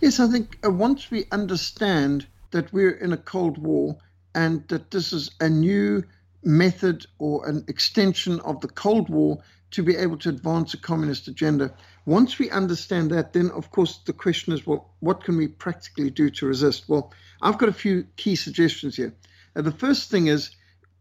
Yes, 0.00 0.20
I 0.20 0.28
think 0.30 0.58
uh, 0.64 0.70
once 0.70 1.10
we 1.10 1.26
understand 1.32 2.26
that 2.52 2.72
we're 2.72 2.92
in 2.92 3.12
a 3.12 3.16
Cold 3.16 3.58
War 3.58 3.96
and 4.34 4.66
that 4.68 4.90
this 4.90 5.12
is 5.12 5.30
a 5.40 5.48
new 5.48 6.04
method 6.42 7.06
or 7.18 7.46
an 7.48 7.64
extension 7.68 8.40
of 8.40 8.60
the 8.60 8.68
Cold 8.68 9.08
War 9.08 9.42
to 9.72 9.82
be 9.82 9.96
able 9.96 10.16
to 10.18 10.28
advance 10.28 10.72
a 10.74 10.76
communist 10.76 11.26
agenda. 11.26 11.74
Once 12.06 12.38
we 12.38 12.50
understand 12.50 13.10
that, 13.10 13.32
then 13.32 13.50
of 13.52 13.70
course 13.70 13.98
the 14.04 14.12
question 14.12 14.52
is, 14.52 14.66
well, 14.66 14.94
what 15.00 15.24
can 15.24 15.36
we 15.36 15.48
practically 15.48 16.10
do 16.10 16.28
to 16.28 16.46
resist? 16.46 16.88
Well, 16.88 17.12
I've 17.40 17.58
got 17.58 17.68
a 17.68 17.72
few 17.72 18.06
key 18.16 18.36
suggestions 18.36 18.96
here. 18.96 19.14
Uh, 19.56 19.62
the 19.62 19.72
first 19.72 20.10
thing 20.10 20.26
is 20.26 20.50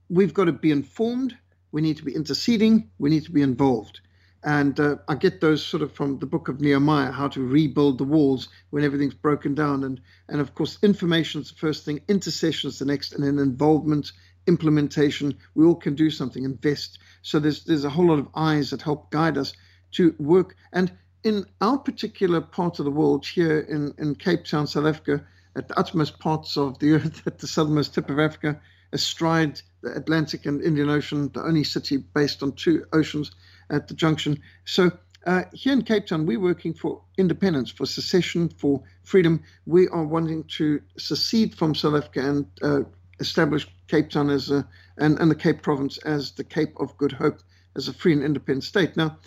we've 0.09 0.33
got 0.33 0.45
to 0.45 0.53
be 0.53 0.71
informed, 0.71 1.37
we 1.71 1.81
need 1.81 1.97
to 1.97 2.05
be 2.05 2.15
interceding, 2.15 2.89
we 2.99 3.09
need 3.09 3.25
to 3.25 3.31
be 3.31 3.41
involved. 3.41 3.99
And 4.45 4.77
uh, 4.79 4.97
I 5.07 5.15
get 5.15 5.39
those 5.39 5.65
sort 5.65 5.83
of 5.83 5.93
from 5.93 6.19
the 6.19 6.25
book 6.25 6.49
of 6.49 6.59
Nehemiah, 6.59 7.11
how 7.11 7.29
to 7.29 7.45
rebuild 7.45 7.97
the 7.97 8.03
walls 8.03 8.49
when 8.71 8.83
everything's 8.83 9.13
broken 9.13 9.55
down. 9.55 9.83
And, 9.85 10.01
and 10.27 10.41
of 10.41 10.53
course, 10.53 10.77
information 10.83 11.41
is 11.41 11.49
the 11.49 11.57
first 11.57 11.85
thing, 11.85 12.01
intercession 12.09 12.69
is 12.69 12.79
the 12.79 12.85
next, 12.85 13.13
and 13.13 13.23
then 13.23 13.39
involvement, 13.39 14.11
implementation. 14.45 15.37
We 15.55 15.65
all 15.65 15.75
can 15.75 15.95
do 15.95 16.09
something, 16.09 16.43
invest. 16.43 16.99
So 17.21 17.39
there's, 17.39 17.63
there's 17.63 17.85
a 17.85 17.89
whole 17.89 18.07
lot 18.07 18.19
of 18.19 18.27
eyes 18.35 18.71
that 18.71 18.81
help 18.81 19.11
guide 19.11 19.37
us 19.37 19.53
to 19.93 20.15
work. 20.19 20.56
And 20.71 20.91
in 21.23 21.45
our 21.62 21.77
particular 21.77 22.41
part 22.41 22.79
of 22.79 22.86
the 22.86 22.91
world, 22.91 23.25
here 23.25 23.60
in, 23.60 23.93
in 23.97 24.15
Cape 24.15 24.45
Town, 24.45 24.67
South 24.67 24.86
Africa, 24.86 25.25
at 25.56 25.67
the 25.67 25.79
utmost 25.79 26.19
parts 26.19 26.58
of 26.58 26.79
the 26.79 26.93
earth, 26.95 27.25
at 27.25 27.39
the 27.39 27.47
southernmost 27.47 27.93
tip 27.93 28.10
of 28.10 28.19
Africa, 28.19 28.60
astride 28.91 29.62
the 29.82 29.95
Atlantic 29.95 30.45
and 30.45 30.62
Indian 30.62 30.89
Ocean, 30.89 31.29
the 31.34 31.43
only 31.43 31.63
city 31.63 31.97
based 31.97 32.43
on 32.43 32.51
two 32.53 32.86
oceans 32.93 33.32
at 33.69 33.88
the 33.88 33.93
junction. 33.93 34.39
So 34.65 34.91
uh, 35.25 35.43
here 35.53 35.73
in 35.73 35.84
Cape 35.84 36.08
Town, 36.08 36.25
we're 36.25 36.39
working 36.39 36.73
for 36.73 37.01
independence, 37.17 37.71
for 37.71 37.86
secession, 37.86 38.49
for 38.49 38.84
freedom. 39.03 39.41
We 39.65 39.88
are 39.88 40.03
wanting 40.03 40.43
to 40.58 40.82
secede 40.97 41.56
from 41.56 41.75
South 41.75 41.95
Africa 41.95 42.29
and 42.29 42.45
uh, 42.62 42.82
establish 43.19 43.67
Cape 43.88 44.10
Town 44.10 44.29
as 44.29 44.51
a 44.51 44.67
and, 44.97 45.17
and 45.19 45.32
the 45.32 45.36
Cape 45.36 45.62
Province 45.62 45.97
as 45.99 46.32
the 46.32 46.43
Cape 46.43 46.73
of 46.79 46.95
Good 46.97 47.13
Hope 47.13 47.41
as 47.75 47.88
a 47.88 47.93
free 47.93 48.13
and 48.13 48.23
independent 48.23 48.63
state. 48.63 48.95
Now, 48.95 49.17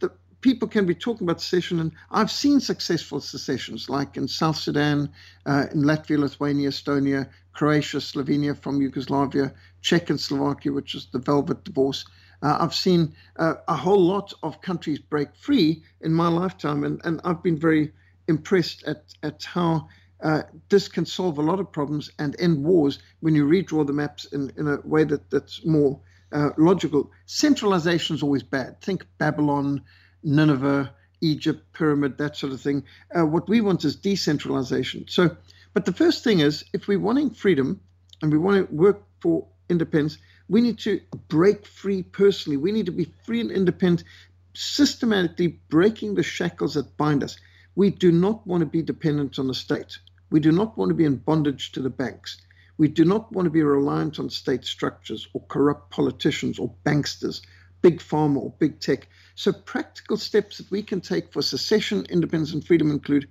the 0.00 0.10
people 0.40 0.68
can 0.68 0.84
be 0.84 0.94
talking 0.94 1.26
about 1.26 1.40
secession, 1.40 1.80
and 1.80 1.92
I've 2.10 2.30
seen 2.30 2.60
successful 2.60 3.20
secessions 3.20 3.88
like 3.88 4.18
in 4.18 4.28
South 4.28 4.56
Sudan, 4.56 5.08
uh, 5.46 5.66
in 5.72 5.82
Latvia, 5.82 6.18
Lithuania, 6.18 6.68
Estonia, 6.68 7.28
Croatia, 7.54 7.96
Slovenia 7.98 8.54
from 8.54 8.82
Yugoslavia, 8.82 9.54
Czech 9.80 10.10
and 10.10 10.20
Slovakia, 10.20 10.72
which 10.72 10.94
is 10.94 11.06
the 11.12 11.18
velvet 11.18 11.64
divorce. 11.64 12.04
Uh, 12.42 12.58
I've 12.60 12.74
seen 12.74 13.14
uh, 13.36 13.54
a 13.68 13.74
whole 13.74 14.04
lot 14.04 14.34
of 14.42 14.60
countries 14.60 14.98
break 14.98 15.34
free 15.34 15.82
in 16.02 16.12
my 16.12 16.28
lifetime, 16.28 16.84
and, 16.84 17.00
and 17.04 17.22
I've 17.24 17.42
been 17.42 17.58
very 17.58 17.92
impressed 18.28 18.82
at, 18.84 19.02
at 19.22 19.44
how 19.44 19.88
uh, 20.22 20.42
this 20.68 20.88
can 20.88 21.06
solve 21.06 21.38
a 21.38 21.42
lot 21.42 21.58
of 21.58 21.72
problems 21.72 22.10
and 22.18 22.36
end 22.38 22.62
wars 22.62 22.98
when 23.20 23.34
you 23.34 23.46
redraw 23.46 23.86
the 23.86 23.92
maps 23.92 24.26
in, 24.26 24.52
in 24.58 24.68
a 24.68 24.78
way 24.84 25.04
that, 25.04 25.30
that's 25.30 25.64
more 25.64 26.00
uh, 26.34 26.50
logical. 26.58 27.10
Centralization 27.26 28.16
is 28.16 28.22
always 28.22 28.42
bad. 28.42 28.80
Think 28.80 29.06
Babylon, 29.18 29.82
Nineveh, 30.22 30.92
Egypt, 31.20 31.72
pyramid, 31.72 32.18
that 32.18 32.36
sort 32.36 32.52
of 32.52 32.60
thing. 32.60 32.84
Uh, 33.16 33.24
what 33.24 33.48
we 33.48 33.60
want 33.60 33.84
is 33.84 33.96
decentralization. 33.96 35.06
So, 35.08 35.36
but 35.72 35.84
the 35.86 35.92
first 35.92 36.24
thing 36.24 36.40
is, 36.40 36.64
if 36.72 36.88
we're 36.88 36.98
wanting 36.98 37.30
freedom 37.30 37.80
and 38.20 38.30
we 38.32 38.38
want 38.38 38.68
to 38.68 38.74
work 38.74 39.02
for 39.20 39.46
independence, 39.70 40.18
we 40.48 40.60
need 40.60 40.78
to 40.80 41.00
break 41.28 41.66
free 41.66 42.02
personally. 42.02 42.56
We 42.56 42.72
need 42.72 42.86
to 42.86 42.92
be 42.92 43.12
free 43.24 43.40
and 43.40 43.50
independent, 43.50 44.06
systematically 44.52 45.60
breaking 45.68 46.14
the 46.14 46.22
shackles 46.22 46.74
that 46.74 46.96
bind 46.96 47.24
us. 47.24 47.38
We 47.74 47.90
do 47.90 48.12
not 48.12 48.46
want 48.46 48.60
to 48.60 48.66
be 48.66 48.82
dependent 48.82 49.38
on 49.38 49.48
the 49.48 49.54
state. 49.54 49.98
We 50.30 50.40
do 50.40 50.52
not 50.52 50.76
want 50.76 50.90
to 50.90 50.94
be 50.94 51.04
in 51.04 51.16
bondage 51.16 51.72
to 51.72 51.80
the 51.80 51.90
banks. 51.90 52.38
We 52.76 52.88
do 52.88 53.04
not 53.04 53.30
want 53.30 53.46
to 53.46 53.50
be 53.50 53.62
reliant 53.62 54.18
on 54.18 54.30
state 54.30 54.64
structures 54.64 55.28
or 55.32 55.44
corrupt 55.46 55.90
politicians 55.90 56.58
or 56.58 56.74
banksters, 56.84 57.40
big 57.82 58.00
pharma 58.00 58.38
or 58.38 58.54
big 58.58 58.80
tech. 58.80 59.06
So, 59.36 59.52
practical 59.52 60.16
steps 60.16 60.58
that 60.58 60.70
we 60.72 60.82
can 60.82 61.00
take 61.00 61.32
for 61.32 61.40
secession, 61.40 62.04
independence, 62.10 62.52
and 62.52 62.66
freedom 62.66 62.90
include 62.90 63.28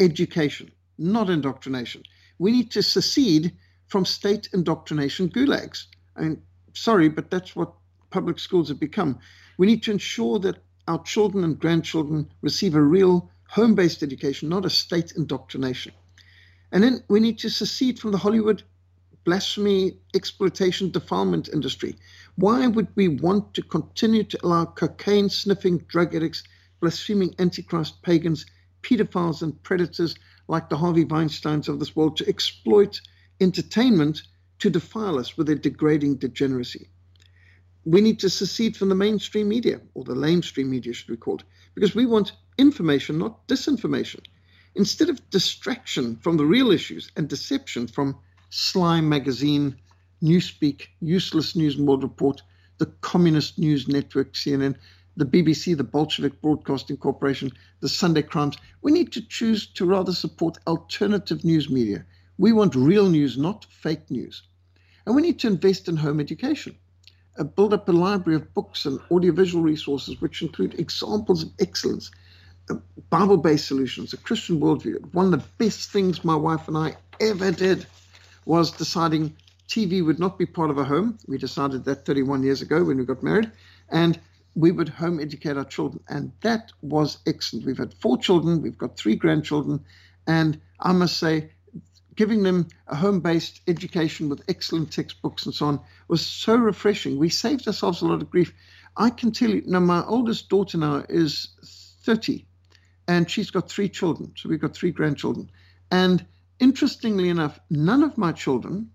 education, 0.00 0.70
not 0.98 1.30
indoctrination. 1.30 2.02
We 2.38 2.52
need 2.52 2.70
to 2.72 2.82
secede 2.82 3.56
from 3.86 4.04
state 4.04 4.50
indoctrination 4.52 5.30
gulags. 5.30 5.86
I 6.16 6.22
mean, 6.22 6.42
sorry, 6.74 7.08
but 7.08 7.30
that's 7.30 7.56
what 7.56 7.72
public 8.10 8.38
schools 8.38 8.68
have 8.68 8.80
become. 8.80 9.18
We 9.56 9.66
need 9.66 9.82
to 9.84 9.92
ensure 9.92 10.38
that 10.40 10.62
our 10.88 11.02
children 11.04 11.42
and 11.42 11.58
grandchildren 11.58 12.30
receive 12.42 12.74
a 12.74 12.82
real 12.82 13.30
home 13.48 13.74
based 13.74 14.02
education, 14.02 14.50
not 14.50 14.66
a 14.66 14.70
state 14.70 15.12
indoctrination. 15.16 15.92
And 16.72 16.82
then 16.82 17.02
we 17.08 17.20
need 17.20 17.38
to 17.38 17.50
secede 17.50 17.98
from 17.98 18.12
the 18.12 18.18
Hollywood 18.18 18.62
blasphemy, 19.24 19.96
exploitation, 20.14 20.90
defilement 20.90 21.48
industry. 21.48 21.96
Why 22.36 22.66
would 22.66 22.88
we 22.94 23.08
want 23.08 23.54
to 23.54 23.62
continue 23.62 24.24
to 24.24 24.38
allow 24.44 24.66
cocaine 24.66 25.28
sniffing 25.28 25.78
drug 25.88 26.14
addicts, 26.14 26.44
blaspheming 26.80 27.34
antichrist 27.38 28.02
pagans, 28.02 28.46
pedophiles, 28.82 29.42
and 29.42 29.60
predators 29.62 30.14
like 30.48 30.68
the 30.68 30.76
Harvey 30.76 31.04
Weinsteins 31.04 31.68
of 31.68 31.78
this 31.78 31.96
world 31.96 32.16
to 32.18 32.28
exploit 32.28 33.00
entertainment 33.40 34.22
to 34.58 34.70
defile 34.70 35.18
us 35.18 35.36
with 35.36 35.46
their 35.46 35.56
degrading 35.56 36.16
degeneracy? 36.16 36.88
We 37.86 38.00
need 38.00 38.20
to 38.20 38.30
secede 38.30 38.76
from 38.76 38.88
the 38.88 38.94
mainstream 38.94 39.48
media, 39.48 39.80
or 39.94 40.04
the 40.04 40.14
lamestream 40.14 40.66
media, 40.66 40.92
should 40.92 41.08
be 41.08 41.16
called, 41.16 41.44
because 41.74 41.94
we 41.94 42.06
want 42.06 42.32
information, 42.58 43.18
not 43.18 43.46
disinformation. 43.48 44.20
Instead 44.74 45.08
of 45.08 45.30
distraction 45.30 46.16
from 46.16 46.36
the 46.36 46.44
real 46.44 46.70
issues 46.70 47.10
and 47.16 47.28
deception 47.28 47.86
from 47.86 48.18
Slime 48.56 49.08
Magazine, 49.08 49.74
Newspeak, 50.22 50.86
Useless 51.00 51.56
News 51.56 51.74
and 51.74 51.88
World 51.88 52.04
Report, 52.04 52.40
the 52.78 52.86
Communist 53.00 53.58
News 53.58 53.88
Network, 53.88 54.34
CNN, 54.34 54.76
the 55.16 55.24
BBC, 55.24 55.76
the 55.76 55.82
Bolshevik 55.82 56.40
Broadcasting 56.40 56.96
Corporation, 56.96 57.50
the 57.80 57.88
Sunday 57.88 58.22
Crimes. 58.22 58.56
We 58.80 58.92
need 58.92 59.10
to 59.14 59.26
choose 59.26 59.66
to 59.72 59.84
rather 59.84 60.12
support 60.12 60.58
alternative 60.68 61.44
news 61.44 61.68
media. 61.68 62.06
We 62.38 62.52
want 62.52 62.76
real 62.76 63.10
news, 63.10 63.36
not 63.36 63.64
fake 63.64 64.08
news. 64.08 64.44
And 65.04 65.16
we 65.16 65.22
need 65.22 65.40
to 65.40 65.48
invest 65.48 65.88
in 65.88 65.96
home 65.96 66.20
education. 66.20 66.76
Uh, 67.36 67.42
build 67.42 67.74
up 67.74 67.88
a 67.88 67.92
library 67.92 68.36
of 68.36 68.54
books 68.54 68.86
and 68.86 69.00
audiovisual 69.10 69.64
resources 69.64 70.20
which 70.20 70.42
include 70.42 70.78
examples 70.78 71.42
of 71.42 71.50
excellence 71.58 72.12
Bible 73.10 73.36
based 73.36 73.66
solutions, 73.66 74.12
a 74.12 74.16
Christian 74.16 74.60
worldview. 74.60 75.12
One 75.12 75.26
of 75.26 75.32
the 75.32 75.48
best 75.58 75.90
things 75.90 76.24
my 76.24 76.36
wife 76.36 76.68
and 76.68 76.78
I 76.78 76.96
ever 77.18 77.50
did 77.50 77.84
was 78.44 78.70
deciding 78.70 79.36
TV 79.68 80.04
would 80.04 80.18
not 80.18 80.38
be 80.38 80.46
part 80.46 80.70
of 80.70 80.78
a 80.78 80.84
home. 80.84 81.18
We 81.26 81.38
decided 81.38 81.84
that 81.84 82.04
31 82.04 82.42
years 82.42 82.62
ago 82.62 82.84
when 82.84 82.98
we 82.98 83.04
got 83.04 83.22
married, 83.22 83.50
and 83.88 84.18
we 84.54 84.70
would 84.70 84.88
home 84.88 85.20
educate 85.20 85.56
our 85.56 85.64
children. 85.64 86.02
And 86.08 86.32
that 86.42 86.72
was 86.82 87.18
excellent. 87.26 87.66
We've 87.66 87.78
had 87.78 87.94
four 87.94 88.18
children, 88.18 88.62
we've 88.62 88.78
got 88.78 88.96
three 88.96 89.16
grandchildren, 89.16 89.84
and 90.26 90.60
I 90.78 90.92
must 90.92 91.16
say, 91.16 91.50
giving 92.16 92.42
them 92.42 92.68
a 92.86 92.94
home 92.94 93.20
based 93.20 93.60
education 93.66 94.28
with 94.28 94.44
excellent 94.48 94.92
textbooks 94.92 95.46
and 95.46 95.54
so 95.54 95.66
on 95.66 95.80
was 96.06 96.24
so 96.24 96.54
refreshing. 96.54 97.18
We 97.18 97.28
saved 97.28 97.66
ourselves 97.66 98.02
a 98.02 98.06
lot 98.06 98.22
of 98.22 98.30
grief. 98.30 98.54
I 98.96 99.10
can 99.10 99.32
tell 99.32 99.50
you, 99.50 99.62
now, 99.66 99.80
my 99.80 100.04
oldest 100.04 100.48
daughter 100.48 100.78
now 100.78 101.04
is 101.08 101.48
30 102.04 102.46
and 103.08 103.28
she's 103.28 103.50
got 103.50 103.68
three 103.68 103.88
children. 103.88 104.32
So 104.36 104.48
we've 104.48 104.60
got 104.60 104.74
three 104.74 104.92
grandchildren. 104.92 105.50
And 105.90 106.24
interestingly 106.64 107.28
enough, 107.28 107.60
none 107.68 108.02
of 108.02 108.16
my 108.16 108.32
children, 108.32 108.90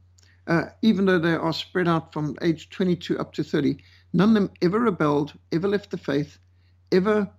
uh, 0.48 0.64
even 0.82 1.06
though 1.06 1.20
they 1.20 1.36
are 1.36 1.54
spread 1.54 1.88
out 1.88 2.12
from 2.12 2.36
age 2.42 2.72
22 2.72 3.20
up 3.20 3.32
to 3.34 3.44
30, 3.44 3.78
none 4.12 4.30
of 4.30 4.34
them 4.34 4.50
ever 4.64 4.80
rebelled, 4.80 5.34
ever 5.52 5.68
left 5.68 5.92
the 5.92 5.98
faith, 5.98 6.40
ever 6.92 7.30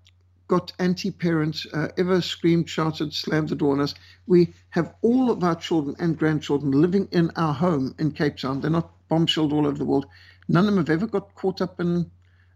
got 0.47 0.73
anti 0.79 1.11
parents, 1.11 1.67
uh, 1.75 1.89
ever 1.99 2.21
screamed, 2.21 2.69
shouted, 2.71 3.13
slammed 3.13 3.49
the 3.49 3.57
door 3.57 3.73
on 3.73 3.81
us. 3.81 3.97
We 4.29 4.55
have 4.71 4.95
all 5.03 5.33
of 5.33 5.43
our 5.43 5.57
children 5.57 5.97
and 5.99 6.17
grandchildren 6.17 6.71
living 6.71 7.09
in 7.11 7.33
our 7.35 7.53
home 7.53 7.97
in 7.99 8.13
Cape 8.13 8.37
Town. 8.37 8.61
They're 8.61 8.71
not 8.71 8.93
bombshelled 9.09 9.53
all 9.53 9.67
over 9.67 9.79
the 9.79 9.85
world. 9.85 10.07
None 10.49 10.69
of 10.69 10.75
them 10.75 10.85
have 10.85 10.91
ever 10.91 11.09
got 11.09 11.35
caught 11.35 11.61
up 11.61 11.81
in 11.81 12.09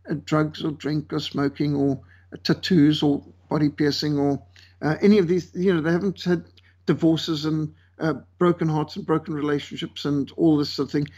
uh, 0.08 0.14
drugs 0.24 0.64
or 0.64 0.70
drink 0.70 1.12
or 1.12 1.18
smoking 1.18 1.74
or 1.74 2.00
tattoos 2.44 3.02
or 3.02 3.20
body 3.50 3.68
piercing 3.68 4.16
or 4.16 4.40
uh, 4.80 4.94
any 5.02 5.18
of 5.18 5.26
these. 5.26 5.50
You 5.54 5.74
know, 5.74 5.80
they 5.80 5.90
haven't 5.90 6.22
had 6.22 6.44
divorces 6.86 7.44
and 7.44 7.74
uh, 7.98 8.14
broken 8.38 8.68
hearts 8.68 8.96
and 8.96 9.06
broken 9.06 9.34
relationships 9.34 10.04
and 10.04 10.30
all 10.36 10.56
this 10.56 10.70
sort 10.70 10.88
of 10.88 10.92
thing. 10.92 11.08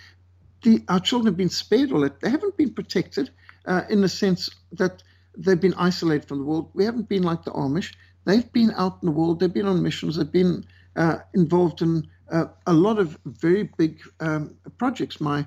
The, 0.62 0.83
our 0.89 1.01
children 1.01 1.27
have 1.27 1.37
been 1.37 1.49
spared 1.49 1.93
all 1.93 2.01
that. 2.01 2.21
They 2.21 2.31
haven't 2.31 2.57
been 2.57 2.73
protected 2.73 3.31
uh, 3.67 3.83
in 3.89 4.01
the 4.01 4.09
sense 4.09 4.51
that 4.73 5.03
they've 5.37 5.61
been 5.61 5.75
isolated 5.75 6.27
from 6.27 6.39
the 6.39 6.45
world. 6.45 6.71
We 6.75 6.85
haven't 6.85 7.09
been 7.09 7.23
like 7.23 7.45
the 7.45 7.53
Amish. 7.53 7.95
They've 8.25 8.51
been 8.53 8.73
out 8.77 8.99
in 9.03 9.07
the 9.07 9.12
world. 9.12 9.41
They've 9.41 9.53
been 9.53 9.67
on 9.67 9.83
missions. 9.83 10.17
They've 10.17 10.31
been 10.31 10.64
uh, 10.97 11.19
involved 11.35 11.83
in 11.83 12.09
uh, 12.31 12.47
a 12.67 12.73
lot 12.73 12.99
of 12.99 13.19
very 13.25 13.71
big 13.77 14.01
um, 14.21 14.57
projects. 14.79 15.21
My 15.21 15.47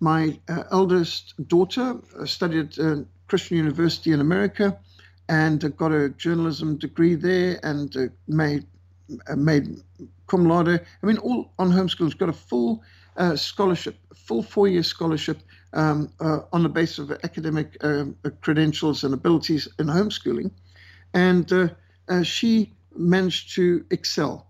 my 0.00 0.38
uh, 0.48 0.64
eldest 0.72 1.34
daughter 1.48 1.96
uh, 2.18 2.26
studied 2.26 2.78
at 2.78 3.06
Christian 3.28 3.56
University 3.56 4.12
in 4.12 4.20
America 4.20 4.78
and 5.28 5.76
got 5.76 5.92
a 5.92 6.08
journalism 6.10 6.76
degree 6.76 7.14
there 7.14 7.60
and 7.62 8.10
made 8.26 8.66
made 9.36 9.76
cum 10.26 10.46
laude. 10.46 10.80
I 11.02 11.06
mean, 11.06 11.18
all 11.18 11.52
on 11.58 11.70
homeschooling. 11.70 12.16
Got 12.18 12.28
a 12.28 12.32
full 12.32 12.82
uh, 13.16 13.36
scholarship, 13.36 13.96
full 14.14 14.42
four-year 14.42 14.82
scholarship 14.82 15.38
um, 15.72 16.10
uh, 16.20 16.40
on 16.52 16.62
the 16.62 16.68
basis 16.68 16.98
of 16.98 17.12
academic 17.24 17.76
um, 17.84 18.16
credentials 18.40 19.04
and 19.04 19.14
abilities 19.14 19.68
in 19.78 19.86
homeschooling, 19.86 20.50
and 21.14 21.52
uh, 21.52 21.68
uh, 22.08 22.22
she 22.22 22.72
managed 22.96 23.54
to 23.54 23.84
excel. 23.90 24.46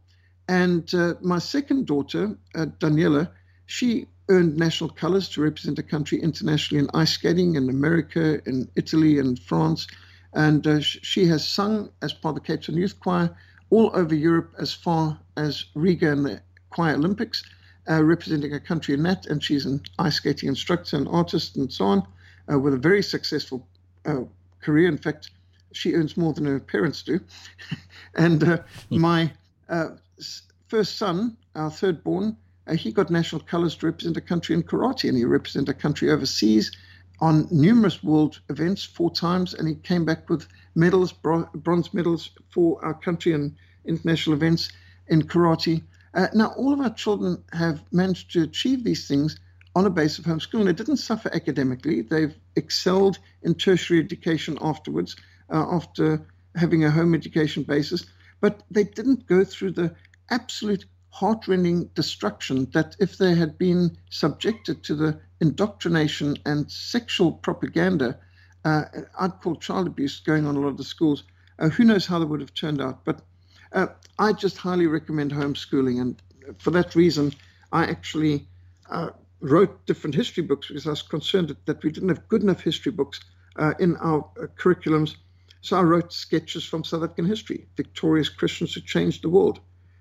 And 0.48 0.92
my 1.22 1.38
second 1.38 1.86
daughter, 1.86 2.36
Daniela, 2.55 3.30
she 3.66 4.07
earned 4.28 4.57
national 4.57 4.90
colors 4.90 5.28
to 5.30 5.40
represent 5.40 5.78
a 5.78 5.82
country 5.82 6.20
internationally 6.20 6.82
in 6.84 6.90
ice 6.94 7.12
skating 7.12 7.55
in 7.55 7.68
America, 7.68 8.40
in 8.46 8.68
Italy, 8.76 9.18
and 9.18 9.38
France. 9.38 9.86
And 10.34 10.66
uh, 10.66 10.80
she 10.80 11.26
has 11.26 11.46
sung 11.46 11.90
as 12.00 12.12
part 12.12 12.36
of 12.36 12.42
the 12.42 12.46
Cape 12.46 12.62
Town 12.62 12.76
Youth 12.76 12.98
Choir 13.00 13.36
all 13.73 13.91
over 13.95 14.14
Europe 14.14 14.55
as 14.59 14.75
far 14.75 15.18
as 15.39 15.64
Riga 15.75 16.12
and 16.12 16.27
the 16.27 16.43
Choir 16.68 16.95
Olympics, 16.95 17.43
uh, 17.89 18.05
representing 18.05 18.53
a 18.53 18.61
country 18.61 18.93
in 18.93 19.03
that. 19.05 19.25
And 19.27 19.43
she's 19.43 19.64
an 19.64 19.81
ice 19.99 20.16
skating 20.16 20.51
instructor 20.51 20.99
and 20.99 21.09
artist 21.09 21.57
and 21.57 21.73
so 21.73 21.87
on, 21.87 22.07
uh, 22.53 22.59
with 22.59 22.75
a 22.75 22.79
very 22.79 23.03
successful 23.03 23.66
uh, 24.05 24.25
career. 24.61 24.89
In 24.89 24.99
fact, 24.99 25.31
she 25.73 25.95
earns 25.95 26.18
more 26.18 26.35
than 26.35 26.45
her 26.45 26.61
parents 26.61 27.03
do. 27.03 27.18
and 28.14 28.45
uh, 28.45 28.59
hmm. 28.91 29.01
my 29.01 29.33
uh, 29.70 29.89
first 30.68 30.99
son, 30.99 31.35
our 31.55 31.70
third 31.70 32.05
born, 32.05 32.37
he 32.77 32.93
got 32.93 33.11
national 33.11 33.41
colors 33.41 33.75
to 33.77 33.87
represent 33.87 34.18
a 34.18 34.20
country 34.20 34.55
in 34.55 34.62
karate, 34.62 35.09
and 35.09 35.16
he 35.16 35.25
represented 35.25 35.75
a 35.75 35.79
country 35.79 36.11
overseas 36.11 36.70
on 37.21 37.47
numerous 37.51 38.03
world 38.03 38.41
events 38.49 38.85
four 38.85 39.11
times, 39.11 39.55
and 39.55 39.69
he 39.69 39.75
came 39.75 40.05
back 40.05 40.29
with 40.29 40.49
medals, 40.75 41.13
bronze 41.13 41.95
medals 41.95 42.31
for 42.51 42.85
our 42.85 42.95
country 42.95 43.33
and 43.33 43.55
international 43.85 44.37
events 44.37 44.71
in 45.09 45.23
karate. 45.23 45.83
Uh, 46.15 46.29
now, 46.35 46.49
all 46.57 46.73
of 46.73 46.81
our 46.81 46.93
children 46.93 47.43
have 47.53 47.83
managed 47.93 48.33
to 48.33 48.43
achieve 48.43 48.85
these 48.85 49.07
things 49.09 49.39
on 49.75 49.87
a 49.87 49.91
base 49.91 50.19
of 50.19 50.25
homeschooling. 50.25 50.67
They 50.67 50.73
didn't 50.73 50.99
suffer 50.99 51.31
academically. 51.35 52.03
They've 52.03 52.35
excelled 52.57 53.19
in 53.43 53.55
tertiary 53.55 54.01
education 54.01 54.59
afterwards, 54.61 55.17
uh, 55.51 55.67
after 55.71 56.27
having 56.55 56.85
a 56.85 56.91
home 56.91 57.15
education 57.15 57.63
basis. 57.63 58.05
But 58.41 58.63
they 58.71 58.85
didn't 58.85 59.27
go 59.27 59.45
through 59.45 59.73
the 59.73 59.95
absolute 60.31 60.85
heartrending 61.09 61.85
destruction 61.95 62.71
that 62.73 62.97
if 62.99 63.19
they 63.19 63.35
had 63.35 63.59
been 63.59 63.97
subjected 64.11 64.83
to 64.83 64.95
the 64.95 65.21
indoctrination 65.43 66.36
and 66.47 66.70
sexual 66.70 67.32
propaganda, 67.32 68.16
uh, 68.64 68.84
I'd 69.18 69.40
call 69.40 69.57
child 69.57 69.88
abuse 69.88 70.20
going 70.20 70.47
on 70.47 70.55
a 70.57 70.61
lot 70.61 70.68
of 70.68 70.76
the 70.76 70.84
schools. 70.84 71.24
Uh, 71.59 71.68
who 71.68 71.84
knows 71.84 72.07
how 72.07 72.20
that 72.20 72.26
would 72.26 72.40
have 72.40 72.55
turned 72.55 72.80
out? 72.80 73.05
But 73.05 73.20
uh, 73.72 73.88
I 74.20 74.32
just 74.32 74.57
highly 74.57 74.86
recommend 74.86 75.32
homeschooling. 75.32 76.01
And 76.01 76.22
for 76.59 76.70
that 76.70 76.95
reason, 76.95 77.32
I 77.72 77.84
actually 77.86 78.47
uh, 78.88 79.11
wrote 79.40 79.84
different 79.86 80.14
history 80.14 80.45
books 80.45 80.68
because 80.68 80.86
I 80.86 80.90
was 80.90 81.03
concerned 81.03 81.49
that, 81.49 81.66
that 81.66 81.82
we 81.82 81.90
didn't 81.90 82.11
have 82.11 82.28
good 82.28 82.43
enough 82.43 82.62
history 82.62 82.93
books 82.93 83.20
uh, 83.57 83.74
in 83.80 83.97
our 83.97 84.24
uh, 84.40 84.47
curriculums. 84.57 85.16
So 85.61 85.76
I 85.76 85.82
wrote 85.82 86.12
sketches 86.12 86.64
from 86.64 86.84
South 86.84 87.03
African 87.03 87.26
history, 87.26 87.66
Victorious 87.76 88.28
Christians 88.28 88.74
Who 88.74 88.80
Changed 88.80 89.22
the 89.22 89.28
World, 89.28 89.59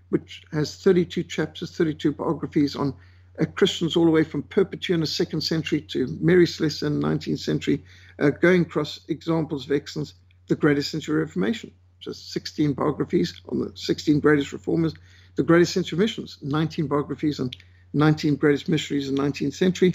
which 0.09 0.43
has 0.51 0.75
32 0.75 1.23
chapters, 1.23 1.75
32 1.75 2.11
biographies 2.13 2.75
on 2.75 2.93
uh, 3.39 3.45
Christians 3.45 3.95
all 3.95 4.05
the 4.05 4.11
way 4.11 4.23
from 4.23 4.43
Perpetua 4.43 4.95
in 4.95 5.01
the 5.01 5.07
second 5.07 5.41
century 5.41 5.82
to 5.82 6.07
Mary 6.19 6.47
Slessor 6.47 6.88
in 6.88 6.99
the 6.99 7.07
19th 7.07 7.39
century, 7.39 7.84
uh, 8.19 8.29
going 8.29 8.63
across 8.63 8.99
examples 9.07 9.65
of 9.65 9.71
excellence, 9.71 10.13
the 10.47 10.55
greatest 10.55 10.91
century 10.91 11.21
of 11.21 11.27
Reformation, 11.27 11.71
just 11.99 12.32
16 12.34 12.73
biographies 12.73 13.41
on 13.49 13.59
the 13.59 13.71
16 13.75 14.19
greatest 14.19 14.51
reformers, 14.51 14.93
the 15.36 15.43
greatest 15.43 15.73
century 15.73 15.97
missions, 15.97 16.38
19 16.41 16.88
biographies 16.88 17.39
on 17.39 17.51
19 17.93 18.36
greatest 18.36 18.67
missionaries 18.67 19.09
in 19.09 19.15
the 19.15 19.21
19th 19.21 19.53
century. 19.53 19.93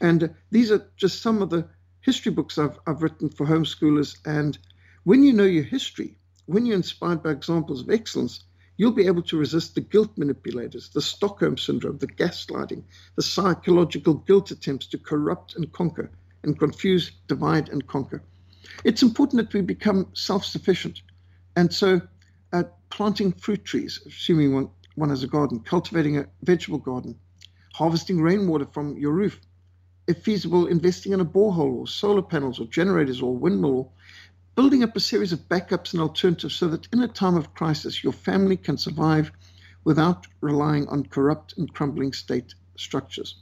And 0.00 0.24
uh, 0.24 0.28
these 0.50 0.70
are 0.70 0.86
just 0.96 1.22
some 1.22 1.42
of 1.42 1.50
the 1.50 1.66
history 2.00 2.32
books 2.32 2.58
I've, 2.58 2.78
I've 2.86 3.02
written 3.02 3.28
for 3.28 3.46
homeschoolers. 3.46 4.16
And 4.24 4.56
when 5.04 5.24
you 5.24 5.32
know 5.32 5.44
your 5.44 5.64
history, 5.64 6.16
when 6.46 6.66
you're 6.66 6.76
inspired 6.76 7.22
by 7.22 7.30
examples 7.30 7.80
of 7.82 7.90
excellence, 7.90 8.44
you'll 8.76 8.92
be 8.92 9.06
able 9.06 9.22
to 9.22 9.38
resist 9.38 9.74
the 9.74 9.80
guilt 9.80 10.10
manipulators, 10.16 10.90
the 10.90 11.00
Stockholm 11.00 11.56
syndrome, 11.56 11.98
the 11.98 12.06
gaslighting, 12.06 12.82
the 13.16 13.22
psychological 13.22 14.14
guilt 14.14 14.50
attempts 14.50 14.86
to 14.88 14.98
corrupt 14.98 15.56
and 15.56 15.72
conquer 15.72 16.10
and 16.42 16.58
confuse, 16.58 17.12
divide 17.26 17.68
and 17.68 17.86
conquer. 17.86 18.22
It's 18.84 19.02
important 19.02 19.42
that 19.42 19.54
we 19.54 19.60
become 19.62 20.08
self 20.12 20.44
sufficient. 20.44 21.02
And 21.56 21.72
so, 21.72 22.00
uh, 22.52 22.64
planting 22.90 23.32
fruit 23.32 23.64
trees, 23.64 24.00
assuming 24.06 24.54
one, 24.54 24.70
one 24.94 25.10
has 25.10 25.22
a 25.22 25.26
garden, 25.28 25.60
cultivating 25.60 26.18
a 26.18 26.26
vegetable 26.42 26.78
garden, 26.78 27.18
harvesting 27.74 28.20
rainwater 28.20 28.66
from 28.66 28.96
your 28.96 29.12
roof. 29.12 29.40
If 30.06 30.22
feasible, 30.22 30.66
investing 30.66 31.12
in 31.12 31.20
a 31.20 31.24
borehole 31.24 31.80
or 31.80 31.86
solar 31.88 32.22
panels 32.22 32.60
or 32.60 32.66
generators 32.66 33.20
or 33.20 33.36
windmill, 33.36 33.92
building 34.56 34.82
up 34.82 34.96
a 34.96 35.00
series 35.00 35.32
of 35.32 35.48
backups 35.50 35.92
and 35.92 36.00
alternatives 36.00 36.56
so 36.56 36.66
that 36.66 36.88
in 36.92 37.02
a 37.02 37.08
time 37.08 37.36
of 37.36 37.54
crisis, 37.54 38.02
your 38.02 38.12
family 38.12 38.56
can 38.56 38.78
survive 38.78 39.30
without 39.84 40.26
relying 40.40 40.88
on 40.88 41.04
corrupt 41.04 41.56
and 41.58 41.72
crumbling 41.74 42.12
state 42.12 42.54
structures. 42.76 43.36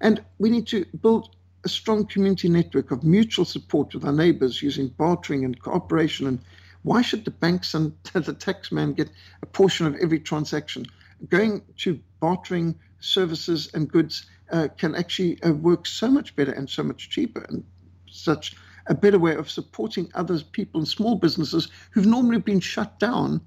And 0.00 0.22
we 0.38 0.50
need 0.50 0.66
to 0.68 0.84
build 1.00 1.34
a 1.64 1.68
strong 1.68 2.06
community 2.06 2.48
network 2.50 2.90
of 2.90 3.02
mutual 3.02 3.46
support 3.46 3.94
with 3.94 4.04
our 4.04 4.12
neighbors 4.12 4.62
using 4.62 4.88
bartering 4.88 5.44
and 5.44 5.58
cooperation. 5.58 6.26
And 6.26 6.38
why 6.82 7.00
should 7.00 7.24
the 7.24 7.30
banks 7.30 7.72
and 7.72 7.92
the 8.12 8.34
taxman 8.34 8.94
get 8.94 9.10
a 9.42 9.46
portion 9.46 9.86
of 9.86 9.96
every 9.96 10.20
transaction? 10.20 10.84
Going 11.30 11.62
to 11.78 11.98
bartering 12.20 12.78
services 13.00 13.70
and 13.72 13.90
goods 13.90 14.26
uh, 14.50 14.68
can 14.76 14.94
actually 14.96 15.42
uh, 15.42 15.52
work 15.52 15.86
so 15.86 16.10
much 16.10 16.36
better 16.36 16.52
and 16.52 16.68
so 16.68 16.82
much 16.82 17.08
cheaper 17.08 17.40
and 17.48 17.64
such 18.10 18.54
a 18.86 18.94
better 18.94 19.18
way 19.18 19.34
of 19.34 19.50
supporting 19.50 20.10
others, 20.14 20.42
people 20.42 20.80
and 20.80 20.88
small 20.88 21.14
businesses 21.16 21.68
who've 21.90 22.06
normally 22.06 22.38
been 22.38 22.60
shut 22.60 22.98
down 22.98 23.40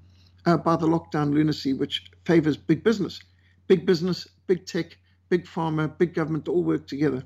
uh, 0.46 0.56
by 0.56 0.76
the 0.76 0.86
lockdown 0.86 1.32
lunacy, 1.32 1.72
which 1.72 2.10
favors 2.24 2.56
big 2.56 2.82
business. 2.82 3.20
Big 3.66 3.84
business, 3.84 4.28
big 4.46 4.64
tech, 4.64 4.96
big 5.28 5.44
pharma, 5.44 5.96
big 5.98 6.14
government 6.14 6.48
all 6.48 6.62
work 6.62 6.86
together. 6.86 7.22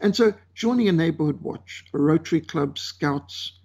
And 0.00 0.14
so 0.16 0.34
joining 0.54 0.88
a 0.88 0.92
neighborhood 0.92 1.40
watch, 1.42 1.84
a 1.92 1.98
Rotary 1.98 2.40
Club, 2.40 2.78
Scouts, 2.78 3.60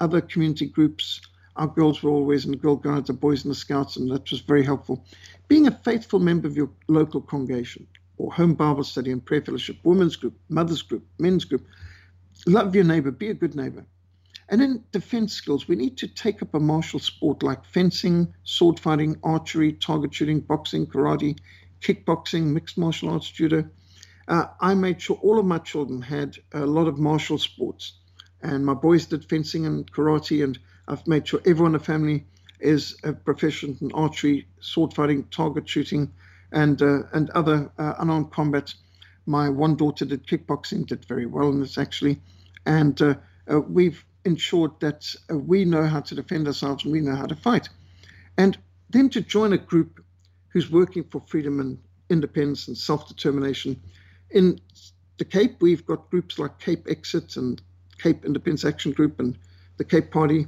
other 0.00 0.20
community 0.20 0.66
groups, 0.66 1.20
our 1.56 1.66
girls 1.66 2.02
were 2.02 2.10
always 2.10 2.44
in 2.44 2.52
the 2.52 2.56
Girl 2.56 2.76
Guides, 2.76 3.08
the 3.08 3.12
boys 3.12 3.44
in 3.44 3.50
the 3.50 3.54
Scouts, 3.54 3.96
and 3.96 4.10
that 4.10 4.30
was 4.30 4.40
very 4.40 4.64
helpful. 4.64 5.04
Being 5.48 5.66
a 5.66 5.72
faithful 5.84 6.20
member 6.20 6.46
of 6.48 6.56
your 6.56 6.70
local 6.88 7.20
congregation 7.20 7.86
or 8.18 8.32
home 8.32 8.54
Bible 8.54 8.84
study 8.84 9.10
and 9.10 9.24
prayer 9.24 9.42
fellowship, 9.42 9.76
women's 9.82 10.16
group, 10.16 10.34
mothers 10.48 10.82
group, 10.82 11.04
men's 11.18 11.44
group, 11.44 11.66
love 12.46 12.74
your 12.74 12.84
neighbor, 12.84 13.10
be 13.10 13.30
a 13.30 13.34
good 13.34 13.54
neighbor. 13.54 13.84
And 14.48 14.60
in 14.60 14.84
defense 14.90 15.32
skills, 15.32 15.68
we 15.68 15.76
need 15.76 15.96
to 15.98 16.08
take 16.08 16.42
up 16.42 16.54
a 16.54 16.60
martial 16.60 16.98
sport 16.98 17.42
like 17.42 17.64
fencing, 17.64 18.34
sword 18.42 18.80
fighting, 18.80 19.16
archery, 19.22 19.72
target 19.72 20.12
shooting, 20.12 20.40
boxing, 20.40 20.86
karate, 20.86 21.38
kickboxing, 21.80 22.46
mixed 22.46 22.76
martial 22.76 23.10
arts, 23.10 23.30
judo, 23.30 23.68
uh, 24.30 24.46
I 24.60 24.74
made 24.74 25.02
sure 25.02 25.18
all 25.22 25.40
of 25.40 25.44
my 25.44 25.58
children 25.58 26.00
had 26.00 26.38
a 26.52 26.64
lot 26.64 26.86
of 26.86 26.98
martial 26.98 27.36
sports. 27.36 27.94
And 28.42 28.64
my 28.64 28.74
boys 28.74 29.06
did 29.06 29.28
fencing 29.28 29.66
and 29.66 29.90
karate, 29.90 30.44
and 30.44 30.56
I've 30.86 31.06
made 31.06 31.26
sure 31.26 31.40
everyone 31.44 31.74
in 31.74 31.78
the 31.78 31.84
family 31.84 32.26
is 32.60 32.96
a 33.02 33.12
proficient 33.12 33.82
in 33.82 33.90
archery, 33.92 34.46
sword 34.60 34.94
fighting, 34.94 35.24
target 35.32 35.68
shooting, 35.68 36.12
and 36.52 36.80
uh, 36.80 37.02
and 37.12 37.30
other 37.30 37.70
uh, 37.76 37.94
unarmed 37.98 38.30
combat. 38.30 38.72
My 39.26 39.48
one 39.48 39.74
daughter 39.74 40.04
did 40.04 40.26
kickboxing, 40.26 40.86
did 40.86 41.04
very 41.06 41.26
well 41.26 41.48
in 41.50 41.60
this 41.60 41.76
actually, 41.76 42.20
and 42.66 43.00
uh, 43.00 43.14
uh, 43.50 43.60
we've 43.60 44.04
ensured 44.24 44.72
that 44.80 45.14
uh, 45.30 45.36
we 45.36 45.64
know 45.64 45.86
how 45.86 46.00
to 46.00 46.14
defend 46.14 46.46
ourselves 46.46 46.84
and 46.84 46.92
we 46.92 47.00
know 47.00 47.16
how 47.16 47.26
to 47.26 47.36
fight. 47.36 47.68
And 48.36 48.58
then 48.90 49.08
to 49.10 49.20
join 49.20 49.52
a 49.52 49.58
group 49.58 50.04
who's 50.48 50.70
working 50.70 51.04
for 51.04 51.20
freedom 51.20 51.60
and 51.60 51.78
independence 52.08 52.68
and 52.68 52.76
self-determination 52.76 53.80
in 54.30 54.60
the 55.18 55.24
Cape, 55.24 55.60
we've 55.60 55.84
got 55.86 56.10
groups 56.10 56.38
like 56.38 56.58
Cape 56.58 56.86
Exit 56.88 57.36
and 57.36 57.60
Cape 57.98 58.24
Independence 58.24 58.64
Action 58.64 58.92
Group 58.92 59.20
and 59.20 59.36
the 59.76 59.84
Cape 59.84 60.10
Party. 60.10 60.46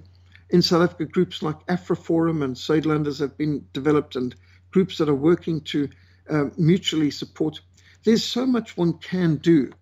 In 0.50 0.62
South 0.62 0.82
Africa, 0.82 1.06
groups 1.06 1.42
like 1.42 1.66
AfriForum 1.66 2.42
and 2.42 2.54
Suidlanders 2.56 3.20
have 3.20 3.36
been 3.36 3.66
developed 3.72 4.16
and 4.16 4.34
groups 4.70 4.98
that 4.98 5.08
are 5.08 5.14
working 5.14 5.60
to 5.62 5.88
uh, 6.30 6.44
mutually 6.56 7.10
support. 7.10 7.60
There's 8.04 8.24
so 8.24 8.46
much 8.46 8.76
one 8.76 8.94
can 8.94 9.36
do. 9.36 9.72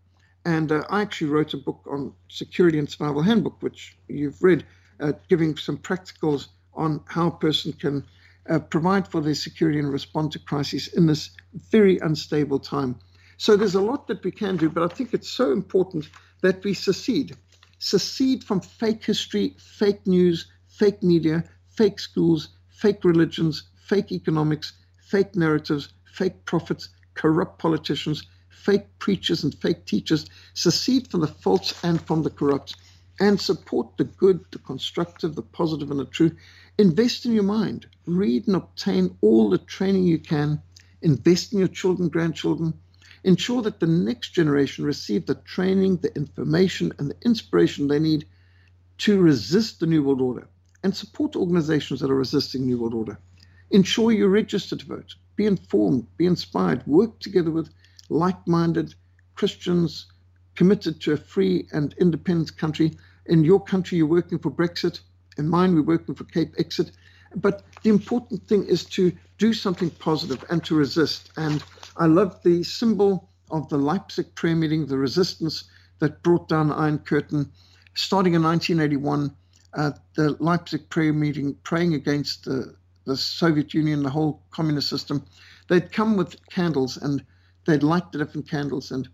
And 0.45 0.72
uh, 0.72 0.84
I 0.88 1.03
actually 1.03 1.30
wrote 1.30 1.55
a 1.55 1.59
book 1.59 1.80
on 1.91 2.12
Security 2.28 2.78
and 2.78 2.88
Survival 2.88 3.22
Handbook, 3.22 3.62
which 3.62 3.97
you've 4.09 4.43
read, 4.43 4.64
uh, 5.01 5.12
giving 5.28 5.57
some 5.57 5.76
practicals 5.76 6.49
on 6.74 7.01
how 7.07 7.28
a 7.28 7.30
person 7.30 7.72
can 7.72 8.05
uh, 8.49 8.59
provide 8.59 9.07
for 9.07 9.20
their 9.20 9.34
security 9.34 9.78
and 9.78 9.93
respond 9.93 10.32
to 10.32 10.38
crises 10.38 10.88
in 10.88 11.07
this 11.07 11.30
very 11.70 11.99
unstable 11.99 12.59
time. 12.59 12.97
So 13.36 13.57
there's 13.57 13.74
a 13.74 13.80
lot 13.80 14.07
that 14.09 14.24
we 14.24 14.30
can 14.30 14.57
do, 14.57 14.68
but 14.68 14.82
I 14.82 14.95
think 14.95 15.14
it's 15.14 15.28
so 15.28 15.53
important 15.53 16.09
that 16.43 16.62
we 16.64 16.74
secede. 16.74 17.36
Secede 17.78 18.45
from 18.45 18.61
fake 18.61 19.05
history, 19.05 19.55
fake 19.59 20.07
news, 20.07 20.47
fake 20.68 21.03
media, 21.03 21.45
fake 21.68 21.99
schools, 21.99 22.49
fake 22.68 23.05
religions, 23.05 23.64
fake 23.76 24.12
economics, 24.12 24.72
fake 24.99 25.34
narratives, 25.36 25.93
fake 26.05 26.45
prophets, 26.45 26.91
corrupt 27.14 27.59
politicians, 27.59 28.26
fake 28.64 28.86
preachers, 28.98 29.44
and 29.44 29.54
fake 29.54 29.84
teachers. 29.86 30.26
Secede 30.54 31.11
from 31.11 31.20
the 31.20 31.26
false 31.26 31.82
and 31.84 32.00
from 32.02 32.22
the 32.22 32.30
corrupt. 32.30 32.76
And 33.18 33.40
support 33.40 33.96
the 33.96 34.04
good, 34.04 34.44
the 34.50 34.58
constructive, 34.58 35.34
the 35.34 35.42
positive, 35.42 35.90
and 35.90 36.00
the 36.00 36.06
true. 36.06 36.32
Invest 36.78 37.26
in 37.26 37.32
your 37.32 37.42
mind. 37.44 37.86
Read 38.06 38.46
and 38.46 38.56
obtain 38.56 39.16
all 39.20 39.50
the 39.50 39.58
training 39.58 40.04
you 40.04 40.18
can. 40.18 40.62
Invest 41.02 41.52
in 41.52 41.58
your 41.58 41.68
children, 41.68 42.08
grandchildren 42.08 42.74
ensure 43.24 43.62
that 43.62 43.80
the 43.80 43.86
next 43.86 44.30
generation 44.30 44.84
receive 44.84 45.26
the 45.26 45.34
training, 45.34 45.98
the 45.98 46.14
information, 46.16 46.92
and 46.98 47.11
the 47.11 47.16
inspiration 47.24 47.88
they 47.88 47.98
need 47.98 48.24
to 48.98 49.20
resist 49.20 49.80
the 49.80 49.86
New 49.86 50.02
World 50.02 50.20
Order 50.20 50.46
and 50.82 50.94
support 50.96 51.36
organizations 51.36 52.00
that 52.00 52.11
are 52.11 52.16
resisting 52.16 52.66
New 52.66 52.78
World 52.78 52.94
Order. 52.94 53.18
Ensure 53.70 54.12
you 54.12 54.26
register 54.26 54.76
to 54.76 54.86
vote, 54.86 55.14
be 55.36 55.46
informed, 55.46 56.06
be 56.16 56.26
inspired, 56.26 56.86
work 56.86 57.18
together 57.20 57.50
with 57.50 57.70
like 58.11 58.46
minded 58.46 58.94
Christians 59.34 60.06
committed 60.54 61.00
to 61.00 61.12
a 61.12 61.16
free 61.16 61.66
and 61.72 61.94
independent 61.98 62.56
country. 62.58 62.98
In 63.26 63.44
your 63.44 63.62
country, 63.62 63.96
you're 63.96 64.06
working 64.06 64.38
for 64.38 64.50
Brexit. 64.50 65.00
In 65.38 65.48
mine, 65.48 65.74
we're 65.74 65.82
working 65.82 66.14
for 66.14 66.24
Cape 66.24 66.54
Exit. 66.58 66.90
But 67.36 67.62
the 67.82 67.90
important 67.90 68.46
thing 68.48 68.64
is 68.64 68.84
to 68.96 69.12
do 69.38 69.54
something 69.54 69.90
positive 69.90 70.44
and 70.50 70.62
to 70.64 70.74
resist. 70.74 71.30
And 71.36 71.62
I 71.96 72.06
love 72.06 72.42
the 72.42 72.62
symbol 72.64 73.30
of 73.50 73.68
the 73.68 73.78
Leipzig 73.78 74.34
prayer 74.34 74.56
meeting, 74.56 74.86
the 74.86 74.98
resistance 74.98 75.64
that 76.00 76.22
brought 76.22 76.48
down 76.48 76.68
the 76.68 76.74
Iron 76.74 76.98
Curtain. 76.98 77.50
Starting 77.94 78.34
in 78.34 78.42
1981, 78.42 79.34
uh, 79.74 79.92
the 80.14 80.36
Leipzig 80.40 80.88
prayer 80.90 81.12
meeting, 81.12 81.56
praying 81.62 81.94
against 81.94 82.44
the, 82.44 82.74
the 83.04 83.16
Soviet 83.16 83.72
Union, 83.72 84.02
the 84.02 84.11
whole 84.11 84.42
communist 84.50 84.88
system, 84.88 85.24
they'd 85.68 85.92
come 85.92 86.16
with 86.16 86.36
candles 86.48 86.96
and 86.96 87.24
they'd 87.66 87.82
light 87.82 88.12
the 88.12 88.18
different 88.18 88.48
candles 88.48 88.90
and 88.90 89.08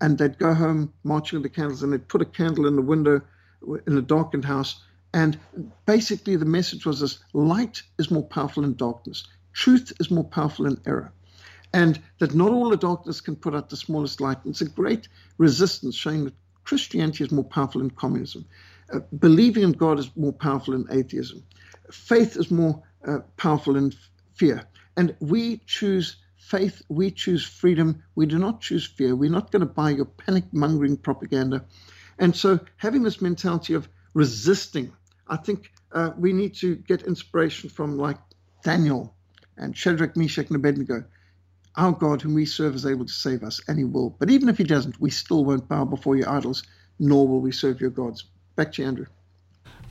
and 0.00 0.18
they'd 0.18 0.38
go 0.38 0.54
home 0.54 0.92
marching 1.02 1.42
the 1.42 1.48
candles 1.48 1.82
and 1.82 1.92
they'd 1.92 2.08
put 2.08 2.22
a 2.22 2.26
candle 2.26 2.66
in 2.66 2.76
the 2.76 2.82
window 2.82 3.20
in 3.86 3.98
a 3.98 4.02
darkened 4.02 4.44
house. 4.44 4.80
And 5.12 5.38
basically, 5.86 6.36
the 6.36 6.44
message 6.44 6.86
was 6.86 7.00
this 7.00 7.18
light 7.32 7.82
is 7.98 8.10
more 8.10 8.22
powerful 8.22 8.62
than 8.62 8.74
darkness, 8.74 9.26
truth 9.52 9.92
is 9.98 10.10
more 10.10 10.24
powerful 10.24 10.66
than 10.66 10.80
error 10.86 11.12
and 11.72 12.00
that 12.18 12.34
not 12.34 12.50
all 12.50 12.70
the 12.70 12.76
darkness 12.76 13.20
can 13.20 13.36
put 13.36 13.54
out 13.54 13.70
the 13.70 13.76
smallest 13.76 14.20
light. 14.20 14.38
And 14.44 14.52
it's 14.52 14.60
a 14.60 14.68
great 14.68 15.08
resistance 15.38 15.94
showing 15.94 16.24
that 16.24 16.34
Christianity 16.64 17.24
is 17.24 17.30
more 17.32 17.44
powerful 17.44 17.80
than 17.80 17.90
communism. 17.90 18.46
Uh, 18.92 19.00
believing 19.18 19.62
in 19.62 19.72
God 19.72 19.98
is 19.98 20.10
more 20.16 20.32
powerful 20.32 20.72
than 20.72 20.86
atheism. 20.90 21.44
Faith 21.90 22.36
is 22.36 22.50
more 22.50 22.82
uh, 23.06 23.18
powerful 23.36 23.74
than 23.74 23.92
f- 23.92 24.10
fear. 24.34 24.64
And 24.96 25.14
we 25.20 25.58
choose 25.66 26.16
faith, 26.50 26.82
we 26.88 27.10
choose 27.10 27.44
freedom, 27.44 28.02
we 28.14 28.26
do 28.26 28.38
not 28.38 28.60
choose 28.60 28.86
fear. 28.86 29.14
We're 29.14 29.30
not 29.30 29.50
going 29.52 29.60
to 29.60 29.66
buy 29.66 29.90
your 29.90 30.06
panic 30.06 30.44
mongering 30.52 30.96
propaganda. 30.96 31.64
And 32.18 32.34
so, 32.34 32.60
having 32.76 33.02
this 33.02 33.20
mentality 33.20 33.74
of 33.74 33.88
resisting, 34.14 34.92
I 35.28 35.36
think 35.36 35.70
uh, 35.92 36.10
we 36.18 36.32
need 36.32 36.54
to 36.56 36.76
get 36.76 37.02
inspiration 37.02 37.70
from 37.70 37.96
like 37.96 38.18
Daniel 38.62 39.14
and 39.56 39.76
Shadrach, 39.76 40.16
Meshach, 40.16 40.48
and 40.48 40.56
Abednego 40.56 41.04
our 41.78 41.92
God, 41.92 42.20
whom 42.22 42.34
we 42.34 42.44
serve, 42.44 42.74
is 42.74 42.84
able 42.84 43.06
to 43.06 43.12
save 43.12 43.42
us, 43.44 43.60
and 43.68 43.78
he 43.78 43.84
will. 43.84 44.10
But 44.18 44.30
even 44.30 44.48
if 44.48 44.58
he 44.58 44.64
doesn't, 44.64 45.00
we 45.00 45.10
still 45.10 45.44
won't 45.44 45.68
bow 45.68 45.84
before 45.84 46.16
your 46.16 46.28
idols, 46.28 46.64
nor 46.98 47.28
will 47.28 47.40
we 47.40 47.52
serve 47.52 47.80
your 47.80 47.90
gods. 47.90 48.24
Back 48.56 48.72
to 48.72 48.82
you, 48.82 48.88
Andrew. 48.88 49.06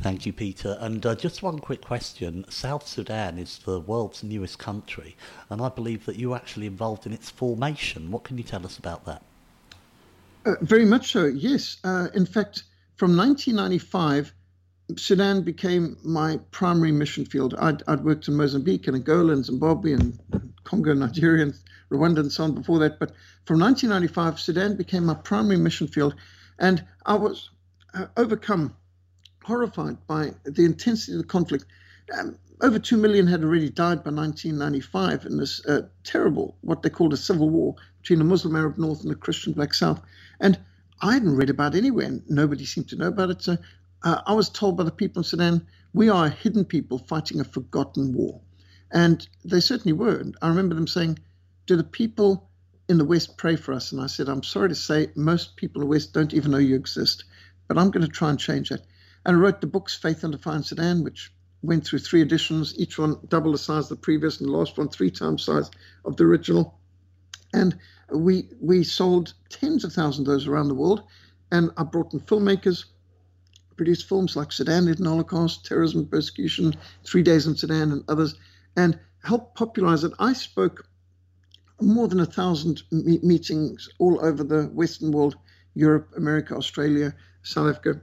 Thank 0.01 0.25
you, 0.25 0.33
Peter. 0.33 0.77
And 0.79 1.05
uh, 1.05 1.15
just 1.15 1.41
one 1.41 1.59
quick 1.59 1.81
question. 1.81 2.45
South 2.49 2.87
Sudan 2.87 3.37
is 3.37 3.59
the 3.59 3.79
world's 3.79 4.23
newest 4.23 4.59
country, 4.59 5.15
and 5.49 5.61
I 5.61 5.69
believe 5.69 6.05
that 6.05 6.17
you 6.17 6.29
were 6.29 6.35
actually 6.35 6.67
involved 6.67 7.05
in 7.05 7.13
its 7.13 7.29
formation. 7.29 8.11
What 8.11 8.23
can 8.23 8.37
you 8.37 8.43
tell 8.43 8.65
us 8.65 8.77
about 8.77 9.05
that? 9.05 9.23
Uh, 10.45 10.53
very 10.61 10.85
much 10.85 11.11
so, 11.11 11.25
yes. 11.25 11.77
Uh, 11.83 12.07
in 12.13 12.25
fact, 12.25 12.63
from 12.95 13.17
1995, 13.17 14.33
Sudan 14.95 15.41
became 15.41 15.97
my 16.03 16.37
primary 16.51 16.91
mission 16.91 17.25
field. 17.25 17.53
I'd, 17.59 17.83
I'd, 17.87 18.05
worked 18.05 18.27
in 18.27 18.35
Mozambique 18.35 18.87
and 18.87 18.95
Angola 18.95 19.33
and 19.33 19.43
Zimbabwe 19.43 19.91
and 19.91 20.17
Congo, 20.63 20.93
Nigeria, 20.93 21.43
and 21.43 21.53
Rwanda 21.91 22.19
and 22.19 22.31
so 22.31 22.45
on 22.45 22.55
before 22.55 22.79
that. 22.79 22.97
But 22.99 23.11
from 23.45 23.59
1995, 23.59 24.39
Sudan 24.39 24.77
became 24.77 25.05
my 25.05 25.15
primary 25.15 25.57
mission 25.57 25.87
field. 25.87 26.15
And 26.59 26.85
I 27.05 27.15
was 27.15 27.49
uh, 27.93 28.05
overcome, 28.15 28.75
horrified 29.47 29.97
by 30.07 30.33
the 30.43 30.65
intensity 30.65 31.13
of 31.13 31.19
the 31.19 31.27
conflict. 31.27 31.65
Um, 32.17 32.37
over 32.59 32.79
2 32.79 32.97
million 32.97 33.27
had 33.27 33.43
already 33.43 33.69
died 33.69 34.03
by 34.03 34.11
1995 34.11 35.25
in 35.25 35.37
this 35.37 35.65
uh, 35.65 35.83
terrible, 36.03 36.57
what 36.61 36.81
they 36.81 36.89
called 36.89 37.13
a 37.13 37.17
civil 37.17 37.49
war 37.49 37.75
between 38.01 38.19
the 38.19 38.25
Muslim 38.25 38.55
Arab 38.57 38.77
North 38.77 39.01
and 39.01 39.11
the 39.11 39.15
Christian 39.15 39.53
Black 39.53 39.73
South. 39.73 40.01
And 40.41 40.59
I 41.01 41.13
hadn't 41.13 41.37
read 41.37 41.49
about 41.49 41.75
it 41.75 41.77
anywhere, 41.77 42.07
and 42.07 42.23
nobody 42.29 42.65
seemed 42.65 42.89
to 42.89 42.97
know 42.97 43.07
about 43.07 43.29
it. 43.29 43.41
So 43.41 43.57
uh, 44.03 44.21
I 44.25 44.33
was 44.33 44.49
told 44.49 44.75
by 44.75 44.83
the 44.83 44.91
people 44.91 45.21
in 45.21 45.23
Sudan, 45.23 45.65
we 45.93 46.09
are 46.09 46.25
a 46.25 46.29
hidden 46.29 46.65
people 46.65 46.97
fighting 46.97 47.39
a 47.39 47.45
forgotten 47.45 48.13
war. 48.13 48.41
And 48.91 49.27
they 49.45 49.61
certainly 49.61 49.93
were. 49.93 50.17
And 50.17 50.35
I 50.41 50.49
remember 50.49 50.75
them 50.75 50.87
saying, 50.87 51.19
Do 51.67 51.77
the 51.77 51.83
people 51.83 52.49
in 52.89 52.97
the 52.97 53.05
West 53.05 53.37
pray 53.37 53.55
for 53.55 53.73
us? 53.73 53.91
And 53.93 54.01
I 54.01 54.07
said, 54.07 54.27
I'm 54.27 54.43
sorry 54.43 54.69
to 54.69 54.75
say, 54.75 55.09
most 55.15 55.55
people 55.55 55.81
in 55.81 55.87
the 55.87 55.91
West 55.91 56.13
don't 56.13 56.33
even 56.33 56.51
know 56.51 56.57
you 56.57 56.75
exist, 56.75 57.23
but 57.67 57.77
I'm 57.77 57.91
going 57.91 58.05
to 58.05 58.11
try 58.11 58.29
and 58.29 58.39
change 58.39 58.69
that. 58.69 58.81
And 59.27 59.41
wrote 59.41 59.61
the 59.61 59.67
books 59.67 59.93
Faith 59.93 60.23
Under 60.23 60.37
Fire 60.37 60.55
in 60.55 60.63
Sudan, 60.63 61.03
which 61.03 61.33
went 61.61 61.85
through 61.85 61.99
three 61.99 62.21
editions, 62.21 62.73
each 62.79 62.97
one 62.97 63.17
double 63.27 63.51
the 63.51 63.57
size 63.57 63.83
of 63.83 63.89
the 63.89 63.95
previous, 63.97 64.39
and 64.39 64.47
the 64.47 64.57
last 64.57 64.77
one 64.77 64.87
three 64.87 65.11
times 65.11 65.45
the 65.45 65.53
size 65.53 65.71
of 66.05 66.15
the 66.15 66.23
original. 66.23 66.79
And 67.53 67.77
we 68.09 68.49
we 68.61 68.83
sold 68.85 69.33
tens 69.49 69.83
of 69.83 69.91
thousands 69.91 70.27
of 70.27 70.33
those 70.33 70.47
around 70.47 70.69
the 70.69 70.75
world. 70.75 71.03
And 71.51 71.71
I 71.75 71.83
brought 71.83 72.13
in 72.13 72.21
filmmakers, 72.21 72.85
produced 73.75 74.07
films 74.07 74.37
like 74.37 74.53
Sudan 74.53 74.87
Hidden 74.87 75.05
Holocaust, 75.05 75.65
Terrorism, 75.65 76.07
Persecution, 76.07 76.73
Three 77.03 77.23
Days 77.23 77.47
in 77.47 77.55
Sudan, 77.57 77.91
and 77.91 78.03
others, 78.07 78.35
and 78.77 78.97
helped 79.23 79.55
popularize 79.55 80.05
it. 80.05 80.13
I 80.19 80.33
spoke 80.33 80.87
more 81.81 82.07
than 82.07 82.21
a 82.21 82.25
thousand 82.25 82.83
me- 82.91 83.19
meetings 83.21 83.89
all 83.99 84.23
over 84.23 84.43
the 84.43 84.63
Western 84.67 85.11
world, 85.11 85.35
Europe, 85.73 86.13
America, 86.15 86.55
Australia, 86.55 87.13
South 87.43 87.69
Africa, 87.69 88.01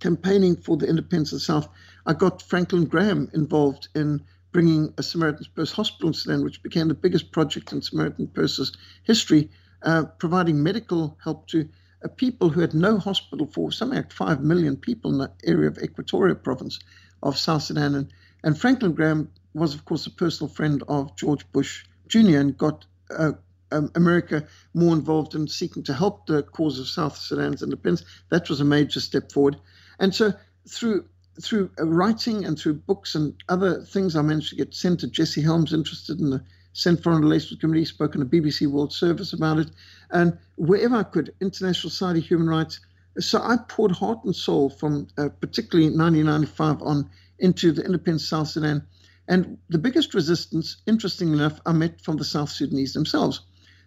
campaigning 0.00 0.56
for 0.56 0.76
the 0.76 0.86
independence 0.86 1.32
of 1.32 1.36
the 1.36 1.44
South. 1.44 1.68
I 2.06 2.14
got 2.14 2.42
Franklin 2.42 2.86
Graham 2.86 3.30
involved 3.32 3.88
in 3.94 4.22
bringing 4.52 4.92
a 4.96 5.02
Samaritan's 5.02 5.48
Purse 5.48 5.72
hospital 5.72 6.08
in 6.08 6.14
Sudan, 6.14 6.42
which 6.42 6.62
became 6.62 6.88
the 6.88 6.94
biggest 6.94 7.32
project 7.32 7.72
in 7.72 7.82
Samaritan 7.82 8.28
Purse's 8.28 8.72
history, 9.02 9.50
uh, 9.82 10.04
providing 10.18 10.62
medical 10.62 11.18
help 11.22 11.46
to 11.48 11.68
uh, 12.04 12.08
people 12.08 12.48
who 12.48 12.60
had 12.60 12.74
no 12.74 12.98
hospital 12.98 13.46
for 13.46 13.70
something 13.72 13.96
like 13.96 14.12
5 14.12 14.42
million 14.42 14.76
people 14.76 15.12
in 15.12 15.18
the 15.18 15.30
area 15.44 15.68
of 15.68 15.78
Equatoria 15.78 16.34
province 16.34 16.78
of 17.22 17.38
South 17.38 17.62
Sudan. 17.62 17.94
And, 17.94 18.12
and 18.42 18.58
Franklin 18.58 18.92
Graham 18.92 19.30
was, 19.54 19.74
of 19.74 19.84
course, 19.84 20.06
a 20.06 20.10
personal 20.10 20.52
friend 20.52 20.82
of 20.88 21.16
George 21.16 21.50
Bush 21.52 21.84
Jr. 22.08 22.38
and 22.38 22.56
got 22.56 22.86
uh, 23.10 23.32
um, 23.70 23.90
America 23.94 24.46
more 24.74 24.94
involved 24.94 25.34
in 25.34 25.46
seeking 25.48 25.82
to 25.84 25.94
help 25.94 26.26
the 26.26 26.42
cause 26.42 26.78
of 26.78 26.88
South 26.88 27.16
Sudan's 27.16 27.62
independence. 27.62 28.04
That 28.30 28.48
was 28.48 28.60
a 28.60 28.64
major 28.64 29.00
step 29.00 29.32
forward. 29.32 29.56
And 29.98 30.14
so 30.14 30.32
through 30.68 31.06
through 31.40 31.70
writing 31.78 32.44
and 32.44 32.58
through 32.58 32.74
books 32.74 33.14
and 33.14 33.34
other 33.48 33.82
things, 33.82 34.16
I 34.16 34.22
managed 34.22 34.50
to 34.50 34.56
get 34.56 34.74
sent 34.74 35.00
to 35.00 35.06
Jesse 35.06 35.40
Helms, 35.40 35.72
interested 35.72 36.18
in 36.18 36.30
the 36.30 36.42
Senate 36.72 37.02
Foreign 37.02 37.22
Relations 37.22 37.60
Committee, 37.60 37.84
spoken 37.84 38.20
to 38.20 38.26
BBC 38.26 38.66
World 38.66 38.92
Service 38.92 39.32
about 39.32 39.58
it, 39.58 39.70
and 40.10 40.36
wherever 40.56 40.96
I 40.96 41.04
could, 41.04 41.32
International 41.40 41.90
Society 41.90 42.20
of 42.20 42.26
Human 42.26 42.48
Rights. 42.48 42.80
So 43.18 43.40
I 43.40 43.56
poured 43.68 43.92
heart 43.92 44.22
and 44.24 44.34
soul 44.34 44.70
from 44.70 45.08
uh, 45.16 45.28
particularly 45.40 45.86
1995 45.96 46.82
on 46.82 47.10
into 47.38 47.72
the 47.72 47.84
independent 47.84 48.20
South 48.20 48.48
Sudan. 48.48 48.86
And 49.26 49.58
the 49.68 49.78
biggest 49.78 50.14
resistance, 50.14 50.78
interestingly 50.86 51.38
enough, 51.38 51.60
I 51.66 51.72
met 51.72 52.00
from 52.00 52.16
the 52.16 52.24
South 52.24 52.48
Sudanese 52.48 52.94
themselves. 52.94 53.40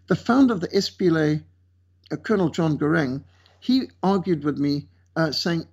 The 0.07 0.15
founder 0.15 0.53
of 0.53 0.59
the 0.59 0.67
SPLA, 0.67 1.43
uh, 2.11 2.15
Colonel 2.17 2.49
John 2.49 2.77
Garang, 2.77 3.23
he 3.59 3.89
argued 4.03 4.43
with 4.43 4.57
me, 4.57 4.87
uh, 5.15 5.31
saying, 5.31 5.65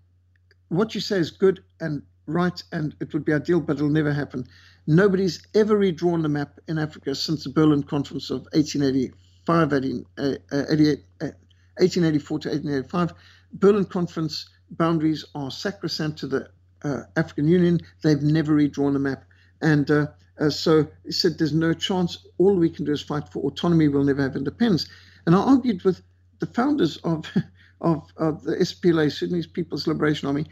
what 0.69 0.95
you 0.95 1.01
say 1.01 1.19
is 1.19 1.31
good 1.31 1.63
and 1.81 2.03
right, 2.27 2.63
and 2.73 2.95
it 3.01 3.13
would 3.13 3.25
be 3.25 3.33
ideal, 3.33 3.61
but 3.61 3.77
it'll 3.77 3.89
never 3.89 4.13
happen. 4.13 4.47
Nobody's 4.87 5.47
ever 5.55 5.77
redrawn 5.77 6.23
the 6.23 6.29
map 6.29 6.59
in 6.69 6.79
Africa 6.79 7.15
since 7.15 7.45
the 7.45 7.51
Berlin 7.51 7.83
Conference 7.83 8.31
of 8.31 8.43
1885, 8.53 9.73
18, 9.73 10.07
uh, 10.19 10.23
88, 10.71 10.99
uh, 11.21 11.33
1884 11.77 12.39
to 12.41 12.49
1885. 12.49 13.13
Berlin 13.53 13.85
Conference 13.85 14.49
boundaries 14.71 15.25
are 15.35 15.51
sacrosanct 15.51 16.19
to 16.19 16.27
the 16.27 16.51
uh, 16.83 17.03
African 17.17 17.49
Union. 17.49 17.81
They've 18.03 18.23
never 18.23 18.55
redrawn 18.55 18.93
the 18.93 18.99
map. 18.99 19.25
And 19.61 19.91
uh, 19.91 20.07
uh, 20.39 20.51
so 20.51 20.87
he 21.05 21.13
said, 21.13 21.39
there's 21.39 21.53
no 21.53 21.73
chance. 21.73 22.27
All 22.39 22.55
we 22.55 22.71
can 22.71 22.85
do 22.85 22.93
is 22.93 23.03
fight 23.03 23.29
for 23.29 23.43
autonomy. 23.43 23.89
We'll 23.89 24.05
never 24.05 24.23
have 24.23 24.37
independence. 24.37 24.87
And 25.27 25.35
I 25.35 25.39
argued 25.39 25.83
with 25.83 26.03
the 26.39 26.47
founders 26.47 26.97
of 26.99 27.27
of, 27.81 28.11
of 28.17 28.43
the 28.43 28.57
SPLA, 28.57 29.11
Sudanese 29.11 29.47
People's 29.47 29.87
Liberation 29.87 30.29
Army, 30.29 30.47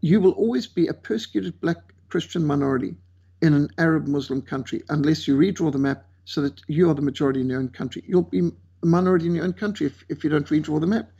you 0.00 0.20
will 0.20 0.32
always 0.32 0.66
be 0.66 0.86
a 0.86 0.94
persecuted 0.94 1.60
black 1.60 1.78
Christian 2.08 2.44
minority 2.46 2.96
in 3.42 3.54
an 3.54 3.68
Arab 3.78 4.06
Muslim 4.06 4.42
country 4.42 4.82
unless 4.88 5.26
you 5.26 5.36
redraw 5.36 5.70
the 5.70 5.78
map 5.78 6.06
so 6.24 6.40
that 6.42 6.60
you 6.66 6.90
are 6.90 6.94
the 6.94 7.02
majority 7.02 7.40
in 7.40 7.48
your 7.48 7.60
own 7.60 7.68
country. 7.68 8.02
You'll 8.06 8.22
be 8.22 8.50
a 8.82 8.86
minority 8.86 9.26
in 9.26 9.34
your 9.34 9.44
own 9.44 9.52
country 9.52 9.86
if, 9.86 10.04
if 10.08 10.24
you 10.24 10.30
don't 10.30 10.46
redraw 10.48 10.80
the 10.80 10.86
map. 10.86 11.10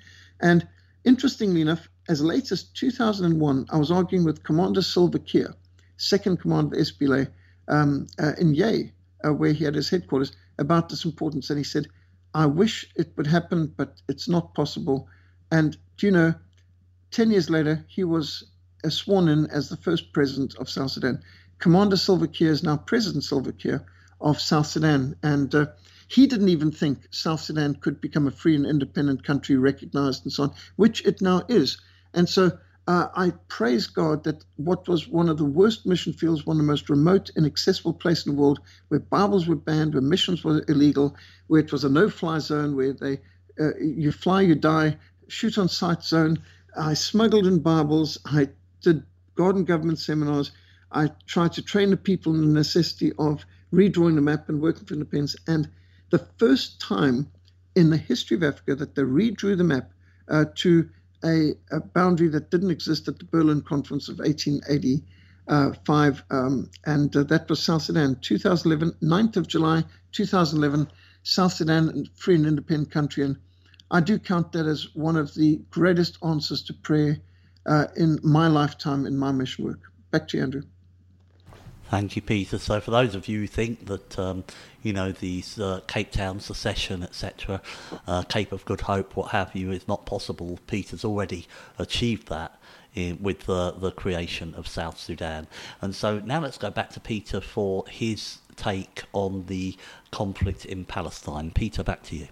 And 0.41 0.67
interestingly 1.05 1.61
enough, 1.61 1.89
as 2.09 2.21
late 2.21 2.53
as 2.53 2.65
2001, 2.65 3.67
I 3.71 3.77
was 3.77 3.91
arguing 3.91 4.25
with 4.25 4.43
Commander 4.43 4.83
Salva 4.83 5.19
Kiir, 5.19 5.55
second 5.97 6.41
commander 6.41 6.77
of 6.77 6.87
the 6.87 6.93
SPLA, 6.93 7.29
um, 7.69 8.07
uh, 8.19 8.33
in 8.39 8.55
Yei, 8.55 8.93
uh, 9.25 9.33
where 9.33 9.53
he 9.53 9.65
had 9.65 9.75
his 9.75 9.91
headquarters, 9.91 10.33
about 10.59 10.89
this 10.89 11.05
importance. 11.05 11.51
And 11.51 11.59
he 11.59 11.65
said, 11.65 11.87
I 12.35 12.47
wish 12.47 12.87
it 12.97 13.13
would 13.17 13.27
happen, 13.27 13.73
but 13.77 14.01
it's 14.09 14.29
not 14.29 14.55
possible. 14.55 15.09
And 15.51 15.77
do 15.97 16.07
you 16.07 16.13
know, 16.13 16.35
10 17.11 17.31
years 17.31 17.49
later, 17.51 17.85
he 17.89 18.05
was 18.05 18.45
sworn 18.89 19.29
in 19.29 19.47
as 19.47 19.69
the 19.69 19.77
first 19.77 20.13
president 20.13 20.55
of 20.57 20.69
South 20.69 20.91
Sudan. 20.91 21.23
Commander 21.59 21.97
Salva 21.97 22.29
Kiir 22.29 22.51
is 22.51 22.63
now 22.63 22.77
President 22.77 23.25
Salva 23.25 23.53
Kiir 23.53 23.85
of 24.21 24.41
South 24.41 24.67
Sudan. 24.67 25.17
And 25.23 25.55
uh, 25.55 25.67
he 26.09 26.27
didn't 26.27 26.49
even 26.49 26.71
think 26.71 27.09
South 27.11 27.41
Sudan 27.41 27.75
could 27.77 28.01
become 28.01 28.27
a 28.27 28.31
free 28.31 28.55
and 28.55 28.67
independent 28.67 29.25
country, 29.25 29.57
recognized 29.57 30.25
and 30.25 30.33
so 30.33 30.45
on, 30.45 30.55
which 30.77 31.05
it 31.05 31.21
now 31.21 31.43
is. 31.49 31.79
And 32.15 32.29
so 32.29 32.59
uh, 32.89 33.09
I 33.15 33.33
praise 33.49 33.89
God 33.89 34.25
that 34.25 34.45
what 34.57 34.87
was 34.87 35.09
one 35.09 35.29
of 35.29 35.39
the 35.39 35.45
worst 35.45 35.87
mission 35.87 36.13
fields, 36.13 36.47
one 36.47 36.57
of 36.57 36.63
the 36.63 36.71
most 36.71 36.89
remote, 36.89 37.31
and 37.31 37.45
inaccessible 37.45 37.95
place 37.95 38.25
in 38.25 38.35
the 38.35 38.41
world, 38.41 38.61
where 38.89 39.01
Bibles 39.01 39.49
were 39.49 39.57
banned, 39.57 39.95
where 39.95 40.03
missions 40.03 40.45
were 40.45 40.65
illegal, 40.69 41.17
where 41.49 41.61
it 41.61 41.73
was 41.73 41.85
a 41.85 41.89
no-fly 41.89 42.39
zone, 42.39 42.77
where 42.77 42.93
they 42.93 43.21
uh, 43.59 43.75
you 43.79 44.13
fly, 44.13 44.43
you 44.43 44.55
die, 44.55 44.97
shoot 45.29 45.59
on 45.59 45.69
sight 45.69 46.03
zone. 46.03 46.39
I 46.77 46.95
smuggled 46.95 47.47
in 47.47 47.61
Bibles. 47.61 48.19
I 48.25 48.49
did 48.83 49.05
and 49.39 49.67
government 49.67 49.99
seminars. 49.99 50.51
I 50.91 51.11
tried 51.27 51.53
to 51.55 51.63
train 51.63 51.91
the 51.91 51.97
people 51.97 52.35
in 52.35 52.41
the 52.41 52.59
necessity 52.59 53.13
of 53.19 53.45
redrawing 53.73 54.15
the 54.15 54.23
map 54.23 54.49
and 54.49 54.63
working 54.63 54.87
for 54.87 54.95
independence. 54.95 55.37
And 55.47 55.69
the 56.11 56.27
first 56.39 56.81
time 56.81 57.31
in 57.75 57.91
the 57.91 57.97
history 57.97 58.37
of 58.37 58.43
Africa 58.43 58.75
that 58.77 58.95
they 58.95 59.03
redrew 59.03 59.57
the 59.57 59.65
map 59.65 59.91
uh, 60.29 60.47
to 60.57 60.89
a, 61.25 61.53
a, 61.71 61.81
boundary 61.81 62.29
that 62.29 62.51
didn't 62.51 62.71
exist 62.71 63.09
at 63.09 63.19
the 63.19 63.25
Berlin 63.25 63.63
Conference 63.63 64.09
of 64.09 64.19
1885, 64.19 66.25
um, 66.31 66.71
and 66.85 67.17
uh, 67.17 67.23
that 67.25 67.49
was 67.49 67.63
South 67.63 67.83
Sudan, 67.83 68.17
2011, 68.21 68.97
9th 69.03 69.37
of 69.37 69.49
July, 69.49 69.85
2011, 70.13 70.89
South 71.23 71.53
Sudan, 71.53 72.09
free 72.15 72.37
and 72.37 72.47
independent 72.47 72.91
country. 72.91 73.25
And 73.25 73.37
I 73.91 74.01
do 74.01 74.19
count 74.19 74.53
that 74.53 74.67
as 74.67 74.95
one 74.95 75.17
of 75.17 75.35
the 75.35 75.61
greatest 75.71 76.19
answers 76.25 76.63
to 76.65 76.75
prayer 76.75 77.19
uh, 77.67 77.87
in 77.97 78.19
my 78.23 78.49
lifetime 78.49 79.07
in 79.07 79.17
my 79.17 79.33
mission 79.33 79.65
work. 79.65 79.81
Back 80.11 80.29
to 80.29 80.37
you, 80.37 80.43
Andrew. 80.43 80.63
Thank 81.89 82.17
you, 82.17 82.23
Peter. 82.23 82.59
So, 82.59 82.81
for 82.81 82.91
those 82.91 83.15
of 83.15 83.29
you 83.29 83.41
who 83.41 83.47
think 83.47 83.87
that 83.87 84.19
um, 84.19 84.43
you 84.83 84.93
know 84.93 85.13
these 85.13 85.59
uh, 85.61 85.81
Cape 85.87 86.11
Town 86.11 86.41
secession, 86.41 87.05
etc., 87.05 87.63
uh, 88.09 88.23
Cape 88.23 88.51
of 88.51 88.65
Good 88.65 88.81
Hope, 88.81 89.15
what 89.15 89.31
have 89.31 89.55
you, 89.55 89.71
is 89.71 89.87
not 89.87 90.05
possible, 90.05 90.59
Peter's 90.67 91.05
already 91.05 91.47
achieved 91.79 92.29
that 92.29 92.59
with 93.21 93.41
the 93.41 93.73
the 93.73 93.93
creation 93.93 94.53
of 94.55 94.67
South 94.67 94.99
Sudan. 94.99 95.47
And 95.81 95.95
so 95.95 96.19
now 96.19 96.41
let's 96.41 96.59
go 96.59 96.71
back 96.71 96.91
to 96.91 97.01
Peter 97.01 97.41
for 97.41 97.85
his 97.89 98.39
take 98.57 99.05
on 99.13 99.47
the 99.47 99.77
conflict 100.11 100.65
in 100.65 100.87
Palestine. 100.87 101.53
Peter, 101.53 101.85
back 101.85 102.03
to 102.05 102.17
you 102.17 102.29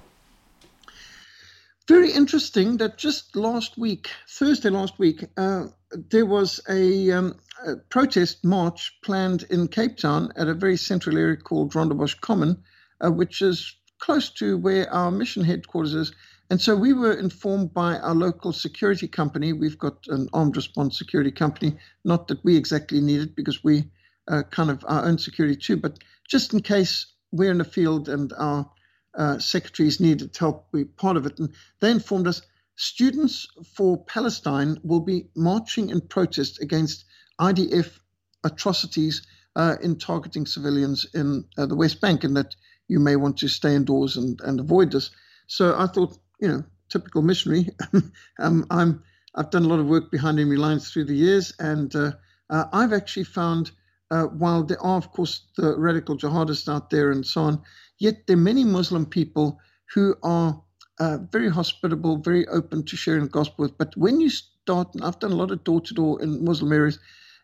very 1.87 2.11
interesting 2.11 2.79
that 2.79 2.97
just 2.97 3.37
last 3.37 3.77
week, 3.77 4.11
Thursday 4.29 4.71
last 4.71 4.99
week, 4.99 5.25
uh, 5.37 5.67
there 6.11 6.27
was 6.27 6.61
a, 6.69 7.11
um, 7.13 7.37
a, 7.67 7.77
protest 7.77 8.45
march 8.45 8.99
planned 9.03 9.45
in 9.51 9.69
Cape 9.69 9.99
Town 9.99 10.33
at 10.37 10.49
a 10.49 10.55
very 10.55 10.77
central 10.77 11.19
area 11.19 11.37
called 11.37 11.75
Rondebosch 11.75 12.21
Common, 12.21 12.63
uh, 13.05 13.11
which 13.11 13.43
is 13.43 13.77
close 13.99 14.31
to 14.31 14.57
where 14.57 14.93
our 14.93 15.11
mission 15.11 15.45
headquarters 15.45 15.95
is. 15.95 16.13
And 16.51 16.61
so 16.61 16.75
we 16.77 16.93
were 16.93 17.15
informed 17.15 17.75
by 17.75 17.99
our 17.99 18.15
local 18.15 18.53
security 18.53 19.09
company. 19.09 19.53
We've 19.53 19.79
got 19.79 20.07
an 20.09 20.29
armed 20.33 20.57
response 20.57 20.99
security 20.99 21.33
company, 21.33 21.77
not 22.05 22.29
that 22.29 22.45
we 22.45 22.57
exactly 22.57 23.01
need 23.01 23.21
it 23.21 23.37
because 23.37 23.63
we 23.63 23.91
uh, 24.29 24.43
kind 24.51 24.71
of 24.71 24.85
our 24.89 25.05
own 25.05 25.19
security 25.19 25.57
too, 25.57 25.77
but 25.77 25.99
just 26.29 26.55
in 26.55 26.61
case 26.61 27.07
we're 27.31 27.51
in 27.51 27.59
the 27.59 27.65
field 27.65 28.09
and 28.09 28.33
our 28.39 28.71
uh, 29.17 29.39
secretaries 29.39 30.01
needed 30.01 30.33
to 30.33 30.41
help 30.41 30.73
be 30.73 30.85
part 30.85 31.17
of 31.17 31.27
it. 31.27 31.39
And 31.39 31.55
they 31.81 31.91
informed 31.91 32.27
us 32.27 32.43
students 32.77 33.47
for 33.75 34.05
Palestine 34.05 34.79
will 34.83 35.01
be 35.01 35.29
marching 35.37 35.91
in 35.91 36.01
protest 36.01 36.61
against 36.61 37.05
IDF 37.41 37.99
atrocities 38.43 39.27
uh, 39.57 39.77
in 39.83 39.97
targeting 39.97 40.47
civilians 40.47 41.07
in 41.15 41.45
uh, 41.57 41.67
the 41.67 41.77
West 41.77 42.01
Bank, 42.01 42.25
and 42.25 42.37
that 42.37 42.55
you 42.89 42.99
may 43.01 43.17
want 43.17 43.39
to 43.39 43.49
stay 43.49 43.75
indoors 43.75 44.17
and, 44.17 44.41
and 44.43 44.61
avoid 44.61 44.91
this. 44.93 45.11
So 45.47 45.79
I 45.79 45.87
thought, 45.87 46.19
you 46.41 46.49
know, 46.49 46.65
typical 46.89 47.23
missionary. 47.23 47.69
um, 48.39 48.67
I'm 48.71 49.03
I've 49.35 49.51
done 49.51 49.65
a 49.65 49.69
lot 49.69 49.81
of 49.81 49.87
work 49.87 50.11
behind 50.11 50.39
enemy 50.39 50.57
lines 50.57 50.91
through 50.91 51.05
the 51.07 51.15
years, 51.15 51.53
and 51.59 51.95
uh, 51.95 52.13
uh, 52.51 52.65
I've 52.73 52.93
actually 52.93 53.25
found, 53.25 53.73
uh, 54.11 54.25
while 54.25 54.63
there 54.63 54.81
are 54.81 54.97
of 54.97 55.11
course 55.11 55.43
the 55.57 55.77
radical 55.77 56.17
jihadists 56.17 56.73
out 56.73 56.91
there 56.91 57.11
and 57.11 57.27
so 57.27 57.43
on, 57.43 57.63
yet 57.99 58.27
there 58.27 58.37
are 58.37 58.41
many 58.41 58.65
Muslim 58.65 59.07
people 59.07 59.61
who 59.95 60.17
are 60.23 60.63
uh, 61.01 61.19
very 61.33 61.51
hospitable, 61.51 62.19
very 62.19 62.47
open 62.49 62.85
to 62.87 62.97
sharing 62.97 63.25
the 63.25 63.31
gospel 63.31 63.65
with. 63.65 63.79
But 63.79 63.97
when 63.97 64.21
you 64.21 64.31
start, 64.31 64.95
and 64.95 65.05
I've 65.05 65.21
done 65.21 65.33
a 65.33 65.37
lot 65.37 65.53
of 65.53 65.65
door 65.65 65.81
to 65.83 65.95
door 65.95 66.23
in 66.23 66.45
Muslim 66.45 66.73
areas, 66.73 66.99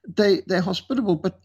they 0.09 0.43
they're 0.47 0.63
hospitable, 0.63 1.17
but 1.17 1.41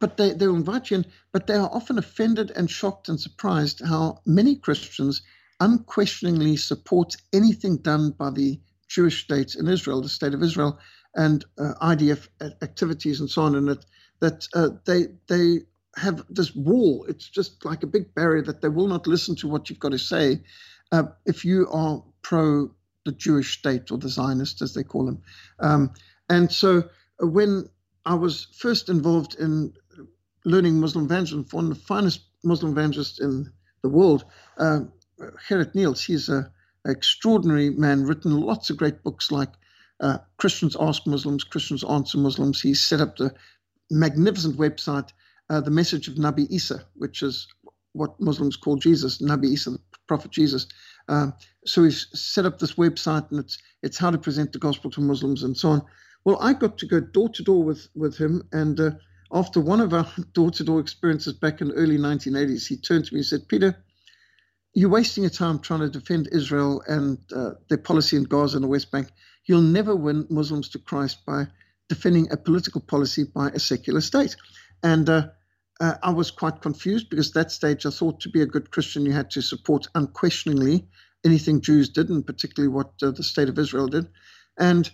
but 0.00 0.16
they, 0.18 0.32
they'll 0.32 0.56
invite 0.56 0.90
you 0.90 0.98
in, 0.98 1.06
but 1.32 1.46
they 1.46 1.54
are 1.54 1.70
often 1.72 1.98
offended 1.98 2.52
and 2.56 2.70
shocked 2.70 3.08
and 3.08 3.20
surprised 3.20 3.82
how 3.86 4.20
many 4.26 4.56
Christians 4.56 5.22
unquestioningly 5.60 6.56
support 6.56 7.16
anything 7.32 7.78
done 7.78 8.12
by 8.12 8.30
the 8.30 8.60
Jewish 8.88 9.24
state 9.24 9.56
in 9.56 9.68
Israel, 9.68 10.02
the 10.02 10.08
state 10.08 10.34
of 10.34 10.42
Israel, 10.42 10.78
and 11.16 11.44
uh, 11.58 11.74
IDF 11.82 12.28
activities 12.62 13.20
and 13.20 13.30
so 13.30 13.42
on, 13.42 13.56
and 13.56 13.68
that 13.68 13.86
that 14.20 14.48
uh, 14.54 14.70
they 14.86 15.08
they 15.28 15.60
have 15.96 16.24
this 16.28 16.54
wall. 16.54 17.04
It's 17.08 17.28
just 17.28 17.64
like 17.64 17.82
a 17.82 17.86
big 17.86 18.14
barrier 18.14 18.42
that 18.42 18.60
they 18.60 18.68
will 18.68 18.86
not 18.86 19.06
listen 19.06 19.36
to 19.36 19.48
what 19.48 19.68
you've 19.68 19.80
got 19.80 19.92
to 19.92 19.98
say, 19.98 20.42
uh, 20.92 21.04
if 21.26 21.44
you 21.44 21.68
are 21.70 22.02
pro 22.22 22.70
the 23.04 23.12
Jewish 23.12 23.58
state 23.58 23.90
or 23.90 23.98
the 23.98 24.08
Zionist, 24.08 24.60
as 24.60 24.74
they 24.74 24.82
call 24.82 25.06
them. 25.06 25.22
Um, 25.60 25.92
and 26.28 26.52
so 26.52 26.84
uh, 27.22 27.26
when 27.26 27.68
I 28.04 28.14
was 28.14 28.48
first 28.58 28.88
involved 28.88 29.36
in 29.38 29.72
learning 30.44 30.80
Muslim 30.80 31.06
evangelism, 31.06 31.46
one 31.50 31.70
of 31.70 31.78
the 31.78 31.84
finest 31.84 32.20
Muslim 32.44 32.72
evangelists 32.72 33.18
in 33.18 33.50
the 33.82 33.88
world, 33.88 34.24
uh, 34.58 34.80
Gerhard 35.48 35.72
Nehls, 35.72 36.04
he's 36.04 36.28
an 36.28 36.48
extraordinary 36.86 37.70
man, 37.70 38.04
written 38.04 38.38
lots 38.40 38.70
of 38.70 38.76
great 38.76 39.02
books 39.02 39.32
like 39.32 39.50
uh, 40.00 40.18
Christians 40.36 40.76
Ask 40.78 41.06
Muslims, 41.06 41.44
Christians 41.44 41.84
Answer 41.84 42.18
Muslims. 42.18 42.60
He 42.60 42.74
set 42.74 43.00
up 43.00 43.16
the 43.16 43.34
magnificent 43.90 44.56
website, 44.56 45.10
uh, 45.50 45.60
The 45.60 45.70
Message 45.70 46.08
of 46.08 46.14
Nabi 46.14 46.46
Isa, 46.50 46.84
which 46.94 47.22
is 47.22 47.46
what 47.92 48.20
Muslims 48.20 48.56
call 48.56 48.76
Jesus, 48.76 49.20
Nabi 49.20 49.46
Isa, 49.46 49.70
the 49.70 49.80
Prophet 50.06 50.30
Jesus. 50.30 50.66
Um, 51.08 51.34
so 51.64 51.84
he's 51.84 52.06
set 52.18 52.46
up 52.46 52.58
this 52.58 52.74
website, 52.74 53.30
and 53.30 53.40
it's 53.40 53.58
it's 53.82 53.98
how 53.98 54.10
to 54.10 54.18
present 54.18 54.52
the 54.52 54.58
gospel 54.58 54.90
to 54.92 55.00
Muslims 55.00 55.42
and 55.42 55.56
so 55.56 55.70
on. 55.70 55.82
Well, 56.24 56.38
I 56.40 56.52
got 56.52 56.78
to 56.78 56.86
go 56.86 57.00
door 57.00 57.28
to 57.30 57.42
door 57.42 57.64
with 57.64 57.88
with 57.94 58.16
him, 58.16 58.42
and 58.52 58.78
uh, 58.78 58.90
after 59.32 59.60
one 59.60 59.80
of 59.80 59.92
our 59.92 60.06
door 60.32 60.50
to 60.52 60.64
door 60.64 60.80
experiences 60.80 61.34
back 61.34 61.60
in 61.60 61.68
the 61.68 61.74
early 61.74 61.98
1980s, 61.98 62.66
he 62.66 62.76
turned 62.76 63.06
to 63.06 63.14
me 63.14 63.20
and 63.20 63.26
said, 63.26 63.48
"Peter, 63.48 63.76
you're 64.74 64.90
wasting 64.90 65.24
your 65.24 65.30
time 65.30 65.58
trying 65.58 65.80
to 65.80 65.90
defend 65.90 66.28
Israel 66.32 66.82
and 66.86 67.18
uh, 67.34 67.52
their 67.68 67.78
policy 67.78 68.16
in 68.16 68.24
Gaza 68.24 68.58
and 68.58 68.64
the 68.64 68.68
West 68.68 68.90
Bank. 68.92 69.08
You'll 69.46 69.62
never 69.62 69.96
win 69.96 70.26
Muslims 70.30 70.68
to 70.70 70.78
Christ 70.78 71.24
by 71.26 71.46
defending 71.88 72.30
a 72.30 72.36
political 72.36 72.80
policy 72.82 73.24
by 73.24 73.48
a 73.48 73.58
secular 73.58 74.00
state." 74.02 74.36
And 74.82 75.08
uh, 75.08 75.28
uh, 75.80 75.94
I 76.02 76.10
was 76.10 76.30
quite 76.30 76.60
confused 76.60 77.08
because 77.08 77.28
at 77.28 77.34
that 77.34 77.52
stage 77.52 77.86
I 77.86 77.90
thought 77.90 78.20
to 78.20 78.28
be 78.28 78.42
a 78.42 78.46
good 78.46 78.70
Christian 78.70 79.06
you 79.06 79.12
had 79.12 79.30
to 79.30 79.42
support 79.42 79.86
unquestioningly 79.94 80.88
anything 81.24 81.60
Jews 81.60 81.88
did, 81.88 82.08
and 82.08 82.26
particularly 82.26 82.72
what 82.72 82.92
uh, 83.02 83.10
the 83.10 83.22
state 83.22 83.48
of 83.48 83.58
Israel 83.58 83.88
did. 83.88 84.08
And 84.56 84.90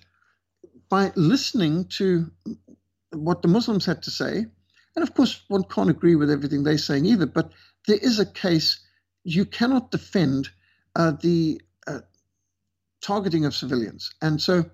by 0.89 1.13
listening 1.17 1.87
to 1.99 2.31
what 3.11 3.43
the 3.43 3.49
Muslims 3.49 3.87
had 3.87 4.03
to 4.05 4.11
say, 4.11 4.47
and 4.97 5.03
of 5.03 5.15
course 5.15 5.43
one 5.49 5.65
can't 5.65 5.91
agree 5.91 6.17
with 6.17 6.31
everything 6.31 6.63
they're 6.63 6.79
saying 6.79 7.07
either, 7.07 7.27
but 7.27 7.53
there 7.87 7.99
is 7.99 8.19
a 8.19 8.27
case 8.27 8.81
you 9.25 9.45
cannot 9.45 9.91
defend 9.91 10.49
uh, 10.97 11.13
the 11.21 11.61
uh, 11.87 12.01
targeting 13.03 13.45
of 13.45 13.55
civilians. 13.55 14.13
And 14.23 14.41
so 14.41 14.65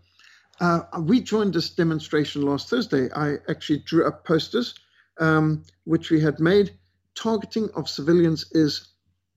uh, 0.60 0.80
we 1.00 1.20
joined 1.20 1.54
this 1.54 1.70
demonstration 1.70 2.42
last 2.42 2.68
Thursday. 2.68 3.10
I 3.12 3.36
actually 3.48 3.78
drew 3.78 4.06
up 4.06 4.24
posters 4.24 4.74
um, 5.20 5.62
which 5.84 6.10
we 6.10 6.20
had 6.20 6.40
made, 6.40 6.72
targeting 7.14 7.68
of 7.76 7.88
civilians 7.88 8.50
is 8.52 8.88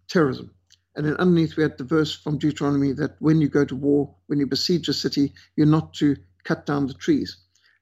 terrorism. 0.07 0.51
And 0.95 1.05
then 1.05 1.15
underneath, 1.17 1.57
we 1.57 1.63
had 1.63 1.77
the 1.77 1.83
verse 1.83 2.15
from 2.15 2.37
Deuteronomy 2.37 2.93
that 2.93 3.15
when 3.19 3.41
you 3.41 3.49
go 3.49 3.65
to 3.65 3.75
war, 3.75 4.15
when 4.27 4.39
you 4.39 4.47
besiege 4.47 4.87
a 4.89 4.93
city, 4.93 5.33
you're 5.55 5.67
not 5.67 5.93
to 5.95 6.15
cut 6.43 6.65
down 6.65 6.87
the 6.87 6.93
trees. 6.93 7.37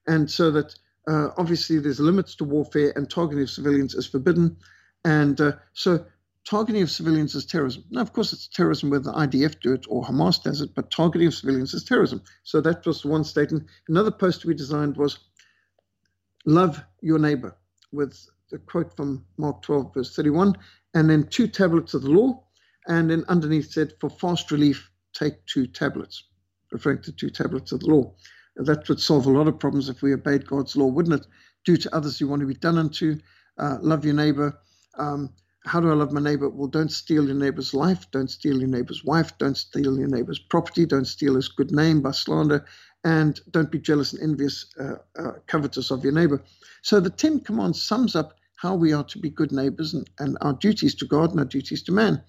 And 0.06 0.30
so 0.30 0.50
that 0.50 0.74
uh, 1.06 1.28
obviously 1.36 1.78
there's 1.78 2.00
limits 2.00 2.34
to 2.36 2.44
warfare, 2.44 2.92
and 2.96 3.08
targeting 3.10 3.42
of 3.44 3.50
civilians 3.50 3.94
is 3.94 4.06
forbidden. 4.06 4.56
And 5.04 5.40
uh, 5.40 5.52
so 5.74 6.06
targeting 6.44 6.82
of 6.82 6.90
civilians 6.90 7.34
is 7.34 7.44
terrorism. 7.44 7.84
Now, 7.90 8.00
of 8.00 8.12
course, 8.12 8.32
it's 8.32 8.48
terrorism 8.48 8.88
whether 8.90 9.04
the 9.04 9.12
IDF 9.12 9.60
do 9.60 9.74
it 9.74 9.84
or 9.88 10.02
Hamas 10.02 10.42
does 10.42 10.60
it, 10.60 10.74
but 10.74 10.90
targeting 10.90 11.26
of 11.26 11.34
civilians 11.34 11.74
is 11.74 11.84
terrorism. 11.84 12.22
So 12.44 12.60
that 12.62 12.86
was 12.86 13.04
one 13.04 13.24
statement. 13.24 13.66
Another 13.88 14.10
post 14.10 14.44
we 14.44 14.54
designed 14.54 14.96
was 14.96 15.18
love 16.46 16.82
your 17.02 17.18
neighbor 17.18 17.56
with 17.92 18.18
the 18.50 18.58
quote 18.58 18.94
from 18.96 19.24
Mark 19.38 19.62
12, 19.62 19.94
verse 19.94 20.14
31, 20.14 20.54
and 20.94 21.08
then 21.08 21.26
two 21.28 21.46
tablets 21.46 21.94
of 21.94 22.02
the 22.02 22.10
law. 22.10 22.44
And 22.88 23.10
then 23.10 23.24
underneath 23.28 23.70
said, 23.70 23.94
for 24.00 24.10
fast 24.10 24.50
relief, 24.50 24.90
take 25.14 25.44
two 25.46 25.66
tablets, 25.66 26.24
referring 26.72 27.02
to 27.02 27.12
two 27.12 27.30
tablets 27.30 27.72
of 27.72 27.80
the 27.80 27.86
law. 27.86 28.14
That 28.56 28.88
would 28.88 29.00
solve 29.00 29.26
a 29.26 29.30
lot 29.30 29.48
of 29.48 29.58
problems 29.58 29.88
if 29.88 30.02
we 30.02 30.12
obeyed 30.12 30.46
God's 30.46 30.76
law, 30.76 30.86
wouldn't 30.86 31.20
it? 31.20 31.26
Do 31.64 31.76
to 31.76 31.94
others 31.94 32.20
you 32.20 32.28
want 32.28 32.40
to 32.40 32.46
be 32.46 32.54
done 32.54 32.78
unto, 32.78 33.18
uh, 33.58 33.78
love 33.80 34.04
your 34.04 34.14
neighbor. 34.14 34.58
Um, 34.98 35.30
how 35.64 35.80
do 35.80 35.90
I 35.90 35.94
love 35.94 36.12
my 36.12 36.20
neighbor? 36.20 36.48
Well, 36.48 36.68
don't 36.68 36.90
steal 36.90 37.24
your 37.26 37.36
neighbor's 37.36 37.72
life, 37.72 38.10
don't 38.10 38.30
steal 38.30 38.58
your 38.58 38.68
neighbor's 38.68 39.04
wife, 39.04 39.38
don't 39.38 39.56
steal 39.56 39.96
your 39.98 40.08
neighbor's 40.08 40.40
property, 40.40 40.86
don't 40.86 41.06
steal 41.06 41.36
his 41.36 41.48
good 41.48 41.70
name 41.70 42.02
by 42.02 42.10
slander, 42.10 42.66
and 43.04 43.40
don't 43.50 43.70
be 43.70 43.78
jealous 43.78 44.12
and 44.12 44.22
envious, 44.22 44.66
uh, 44.78 44.94
uh, 45.18 45.32
covetous 45.46 45.90
of 45.90 46.04
your 46.04 46.12
neighbor. 46.12 46.42
So 46.82 47.00
the 47.00 47.10
Ten 47.10 47.40
Commandments 47.40 47.82
sums 47.82 48.14
up 48.14 48.34
how 48.56 48.76
we 48.76 48.92
are 48.92 49.04
to 49.04 49.18
be 49.18 49.28
good 49.28 49.50
neighbors 49.52 49.92
and, 49.92 50.08
and 50.18 50.38
our 50.40 50.52
duties 50.52 50.94
to 50.96 51.04
God 51.04 51.30
and 51.30 51.40
our 51.40 51.46
duties 51.46 51.82
to 51.84 51.92
man. 51.92 52.22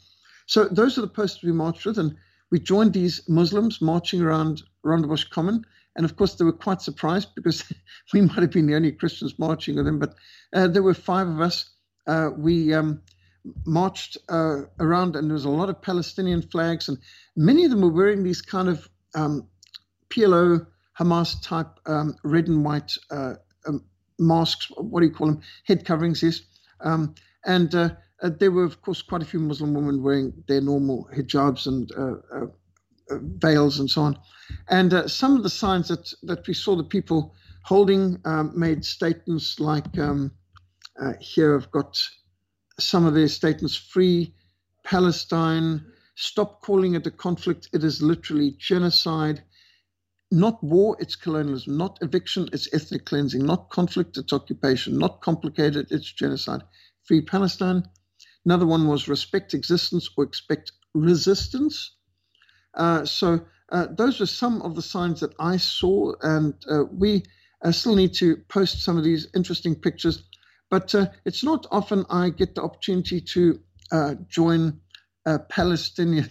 So 0.47 0.65
those 0.65 0.97
are 0.97 1.01
the 1.01 1.07
posts 1.07 1.43
we 1.43 1.51
marched 1.51 1.85
with, 1.85 1.99
and 1.99 2.15
we 2.51 2.59
joined 2.59 2.93
these 2.93 3.21
Muslims 3.29 3.81
marching 3.81 4.21
around 4.21 4.63
Rondebosch 4.83 5.29
Common. 5.29 5.63
And 5.95 6.05
of 6.05 6.15
course, 6.15 6.35
they 6.35 6.45
were 6.45 6.51
quite 6.51 6.81
surprised 6.81 7.29
because 7.35 7.63
we 8.13 8.21
might 8.21 8.39
have 8.39 8.51
been 8.51 8.65
the 8.65 8.75
only 8.75 8.91
Christians 8.91 9.37
marching 9.37 9.75
with 9.75 9.85
them, 9.85 9.99
but 9.99 10.15
uh, 10.53 10.67
there 10.67 10.83
were 10.83 10.95
five 10.95 11.27
of 11.27 11.39
us. 11.39 11.69
Uh, 12.07 12.31
we 12.35 12.73
um, 12.73 13.01
marched 13.65 14.17
uh, 14.29 14.61
around, 14.79 15.15
and 15.15 15.29
there 15.29 15.35
was 15.35 15.45
a 15.45 15.49
lot 15.49 15.69
of 15.69 15.81
Palestinian 15.81 16.41
flags, 16.41 16.89
and 16.89 16.97
many 17.35 17.63
of 17.63 17.71
them 17.71 17.81
were 17.81 17.91
wearing 17.91 18.23
these 18.23 18.41
kind 18.41 18.69
of 18.69 18.89
um, 19.15 19.47
PLO, 20.13 20.65
Hamas 20.99 21.41
type 21.41 21.79
um, 21.87 22.15
red 22.23 22.47
and 22.47 22.63
white 22.63 22.95
uh, 23.09 23.33
um, 23.67 23.83
masks, 24.19 24.69
what 24.77 25.01
do 25.01 25.07
you 25.07 25.13
call 25.13 25.27
them? 25.27 25.41
Head 25.65 25.85
coverings, 25.85 26.21
yes. 26.21 26.41
Um, 26.81 27.15
and 27.45 27.73
uh, 27.73 27.89
uh, 28.21 28.29
there 28.39 28.51
were, 28.51 28.63
of 28.63 28.81
course, 28.81 29.01
quite 29.01 29.21
a 29.21 29.25
few 29.25 29.39
Muslim 29.39 29.73
women 29.73 30.03
wearing 30.03 30.33
their 30.47 30.61
normal 30.61 31.09
hijabs 31.15 31.67
and 31.67 31.91
uh, 31.93 32.15
uh, 32.35 32.45
uh, 33.09 33.17
veils 33.37 33.79
and 33.79 33.89
so 33.89 34.03
on. 34.03 34.19
And 34.69 35.09
some 35.09 35.35
of 35.35 35.43
the 35.43 35.49
signs 35.49 35.87
that, 35.87 36.13
that 36.23 36.47
we 36.47 36.53
saw 36.53 36.75
the 36.75 36.83
people 36.83 37.33
holding 37.63 38.19
um, 38.25 38.51
made 38.57 38.85
statements 38.85 39.59
like 39.59 39.97
um, 39.97 40.31
here 41.19 41.55
I've 41.55 41.71
got 41.71 41.99
some 42.79 43.05
of 43.05 43.13
their 43.13 43.27
statements 43.27 43.75
free 43.75 44.33
Palestine, 44.83 45.85
stop 46.15 46.61
calling 46.61 46.93
it 46.95 47.07
a 47.07 47.11
conflict, 47.11 47.69
it 47.73 47.83
is 47.83 48.01
literally 48.01 48.55
genocide 48.59 49.43
not 50.33 50.63
war, 50.63 50.97
it's 50.99 51.15
colonialism, 51.15 51.77
not 51.77 51.99
eviction, 52.01 52.49
it's 52.51 52.67
ethnic 52.73 53.05
cleansing, 53.05 53.45
not 53.45 53.69
conflict, 53.69 54.17
it's 54.17 54.33
occupation, 54.33 54.97
not 54.97 55.21
complicated, 55.21 55.87
it's 55.91 56.11
genocide. 56.11 56.63
Free 57.03 57.21
Palestine. 57.21 57.83
Another 58.45 58.65
one 58.65 58.87
was 58.87 59.07
respect 59.07 59.53
existence 59.53 60.09
or 60.17 60.23
expect 60.23 60.71
resistance. 60.93 61.95
Uh, 62.73 63.05
so 63.05 63.45
uh, 63.71 63.87
those 63.95 64.19
were 64.19 64.25
some 64.25 64.61
of 64.63 64.75
the 64.75 64.81
signs 64.81 65.19
that 65.19 65.33
I 65.39 65.57
saw, 65.57 66.13
and 66.21 66.53
uh, 66.69 66.85
we 66.91 67.23
uh, 67.63 67.71
still 67.71 67.95
need 67.95 68.13
to 68.15 68.37
post 68.49 68.83
some 68.83 68.97
of 68.97 69.03
these 69.03 69.27
interesting 69.35 69.75
pictures. 69.75 70.23
But 70.71 70.95
uh, 70.95 71.07
it's 71.25 71.43
not 71.43 71.67
often 71.71 72.05
I 72.09 72.29
get 72.31 72.55
the 72.55 72.63
opportunity 72.63 73.21
to 73.21 73.59
uh, 73.91 74.15
join 74.27 74.79
Palestinian 75.49 76.29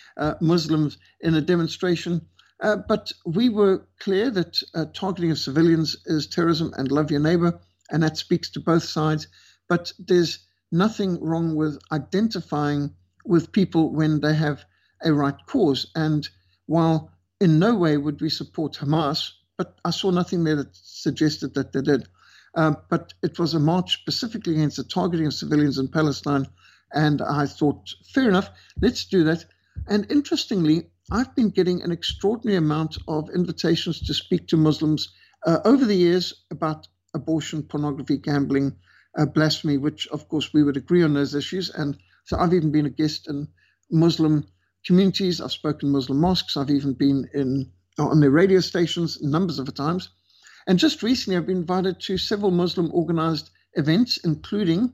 Muslims 0.40 0.98
in 1.20 1.34
a 1.34 1.40
demonstration 1.40 2.26
uh, 2.62 2.76
but 2.76 3.10
we 3.26 3.48
were 3.48 3.86
clear 3.98 4.30
that 4.30 4.62
uh, 4.74 4.84
targeting 4.94 5.32
of 5.32 5.38
civilians 5.38 5.96
is 6.06 6.28
terrorism 6.28 6.72
and 6.76 6.92
love 6.92 7.10
your 7.10 7.20
neighbor, 7.20 7.60
and 7.90 8.02
that 8.04 8.16
speaks 8.16 8.50
to 8.50 8.60
both 8.60 8.84
sides. 8.84 9.26
But 9.68 9.92
there's 9.98 10.38
nothing 10.70 11.20
wrong 11.20 11.56
with 11.56 11.78
identifying 11.90 12.94
with 13.24 13.52
people 13.52 13.92
when 13.92 14.20
they 14.20 14.34
have 14.34 14.64
a 15.04 15.12
right 15.12 15.34
cause. 15.46 15.90
And 15.96 16.28
while 16.66 17.10
in 17.40 17.58
no 17.58 17.74
way 17.74 17.96
would 17.96 18.20
we 18.20 18.30
support 18.30 18.74
Hamas, 18.74 19.30
but 19.58 19.76
I 19.84 19.90
saw 19.90 20.10
nothing 20.10 20.44
there 20.44 20.56
that 20.56 20.74
suggested 20.76 21.54
that 21.54 21.72
they 21.72 21.82
did. 21.82 22.06
Uh, 22.54 22.74
but 22.88 23.12
it 23.22 23.38
was 23.38 23.54
a 23.54 23.60
march 23.60 23.94
specifically 24.00 24.54
against 24.54 24.76
the 24.76 24.84
targeting 24.84 25.26
of 25.26 25.34
civilians 25.34 25.78
in 25.78 25.88
Palestine. 25.88 26.46
And 26.92 27.22
I 27.22 27.46
thought, 27.46 27.88
fair 28.12 28.28
enough, 28.28 28.50
let's 28.80 29.04
do 29.06 29.24
that. 29.24 29.46
And 29.88 30.10
interestingly, 30.12 30.91
I've 31.10 31.34
been 31.34 31.50
getting 31.50 31.82
an 31.82 31.90
extraordinary 31.90 32.56
amount 32.56 32.96
of 33.08 33.28
invitations 33.30 34.00
to 34.06 34.14
speak 34.14 34.48
to 34.48 34.56
Muslims 34.56 35.12
uh, 35.46 35.58
over 35.64 35.84
the 35.84 35.96
years 35.96 36.32
about 36.50 36.86
abortion, 37.14 37.62
pornography, 37.64 38.18
gambling, 38.18 38.76
uh, 39.18 39.26
blasphemy, 39.26 39.78
which 39.78 40.06
of 40.08 40.28
course 40.28 40.52
we 40.54 40.62
would 40.62 40.76
agree 40.76 41.02
on 41.02 41.14
those 41.14 41.34
issues. 41.34 41.70
And 41.70 41.98
so 42.24 42.38
I've 42.38 42.54
even 42.54 42.70
been 42.70 42.86
a 42.86 42.90
guest 42.90 43.28
in 43.28 43.48
Muslim 43.90 44.46
communities. 44.86 45.40
I've 45.40 45.52
spoken 45.52 45.88
in 45.88 45.92
Muslim 45.92 46.20
mosques. 46.20 46.56
I've 46.56 46.70
even 46.70 46.94
been 46.94 47.28
in 47.34 47.72
on 47.98 48.20
their 48.20 48.30
radio 48.30 48.60
stations 48.60 49.20
numbers 49.22 49.58
of 49.58 49.72
times. 49.74 50.08
And 50.66 50.78
just 50.78 51.02
recently, 51.02 51.36
I've 51.36 51.46
been 51.46 51.58
invited 51.58 52.00
to 52.00 52.16
several 52.16 52.52
Muslim 52.52 52.90
organized 52.94 53.50
events, 53.74 54.18
including 54.24 54.92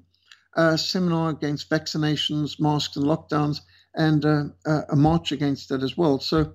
a 0.57 0.79
seminar 0.79 1.31
against 1.31 1.71
vaccinations, 1.71 2.59
masks, 2.59 2.97
and 2.97 3.05
lockdowns, 3.05 3.61
and 3.95 4.25
uh, 4.25 4.45
a 4.91 4.97
march 4.97 5.33
against 5.33 5.69
that 5.69 5.83
as 5.83 5.97
well. 5.97 6.21
So, 6.21 6.55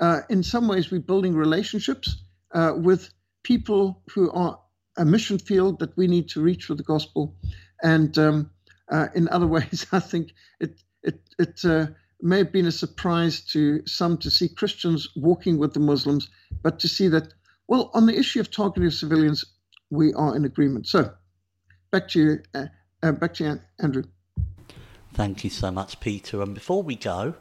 uh, 0.00 0.20
in 0.30 0.42
some 0.42 0.66
ways, 0.66 0.90
we're 0.90 1.00
building 1.00 1.34
relationships 1.34 2.22
uh, 2.54 2.72
with 2.76 3.12
people 3.42 4.02
who 4.14 4.30
are 4.32 4.58
a 4.96 5.04
mission 5.04 5.38
field 5.38 5.78
that 5.80 5.96
we 5.96 6.06
need 6.06 6.28
to 6.30 6.42
reach 6.42 6.68
with 6.68 6.78
the 6.78 6.84
gospel. 6.84 7.36
And 7.82 8.16
um, 8.18 8.50
uh, 8.90 9.08
in 9.14 9.28
other 9.28 9.46
ways, 9.56 9.86
I 9.92 10.00
think 10.00 10.32
it 10.58 10.80
it 11.02 11.20
it 11.38 11.64
uh, 11.64 11.86
may 12.20 12.38
have 12.38 12.52
been 12.52 12.66
a 12.66 12.72
surprise 12.72 13.40
to 13.52 13.86
some 13.86 14.18
to 14.18 14.30
see 14.30 14.48
Christians 14.48 15.08
walking 15.16 15.58
with 15.58 15.74
the 15.74 15.80
Muslims, 15.80 16.28
but 16.62 16.78
to 16.80 16.88
see 16.88 17.08
that, 17.08 17.32
well, 17.68 17.90
on 17.94 18.06
the 18.06 18.18
issue 18.18 18.40
of 18.40 18.50
targeting 18.50 18.90
civilians, 18.90 19.44
we 19.90 20.12
are 20.14 20.36
in 20.36 20.44
agreement. 20.44 20.86
So, 20.86 21.12
back 21.90 22.08
to 22.08 22.20
you, 22.20 22.42
uh, 22.54 22.66
uh, 23.02 23.12
back 23.12 23.34
to 23.34 23.44
you, 23.44 23.60
Andrew. 23.80 24.04
Thank 25.12 25.44
you 25.44 25.50
so 25.50 25.70
much, 25.70 26.00
Peter. 26.00 26.40
And 26.40 26.54
before 26.54 26.82
we 26.82 26.94
go, 26.96 27.34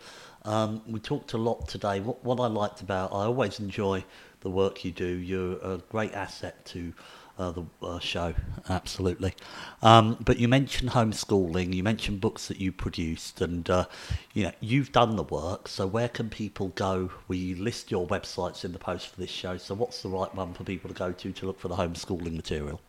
um, 0.43 0.81
we 0.87 0.99
talked 0.99 1.33
a 1.33 1.37
lot 1.37 1.67
today. 1.67 1.99
What, 1.99 2.23
what 2.23 2.39
I 2.39 2.47
liked 2.47 2.81
about, 2.81 3.11
I 3.11 3.25
always 3.25 3.59
enjoy 3.59 4.03
the 4.41 4.49
work 4.49 4.83
you 4.83 4.91
do. 4.91 5.05
You're 5.05 5.57
a 5.61 5.77
great 5.89 6.13
asset 6.13 6.65
to 6.67 6.93
uh, 7.37 7.51
the 7.51 7.65
uh, 7.81 7.99
show, 7.99 8.33
absolutely. 8.67 9.33
Um, 9.81 10.17
but 10.19 10.39
you 10.39 10.47
mentioned 10.47 10.91
homeschooling, 10.91 11.73
you 11.73 11.83
mentioned 11.83 12.19
books 12.19 12.47
that 12.47 12.59
you 12.59 12.71
produced, 12.71 13.39
and 13.39 13.69
uh, 13.69 13.85
you 14.33 14.43
know 14.43 14.51
you've 14.59 14.91
done 14.91 15.15
the 15.15 15.23
work. 15.23 15.67
So 15.67 15.87
where 15.87 16.09
can 16.09 16.29
people 16.29 16.69
go? 16.69 17.11
We 17.29 17.55
list 17.55 17.91
your 17.91 18.07
websites 18.07 18.65
in 18.65 18.73
the 18.73 18.79
post 18.79 19.07
for 19.07 19.21
this 19.21 19.29
show. 19.29 19.57
So 19.57 19.73
what's 19.73 20.01
the 20.01 20.09
right 20.09 20.33
one 20.35 20.53
for 20.53 20.65
people 20.65 20.89
to 20.89 20.93
go 20.93 21.13
to 21.13 21.31
to 21.31 21.45
look 21.45 21.59
for 21.59 21.69
the 21.69 21.75
homeschooling 21.75 22.35
material? 22.35 22.81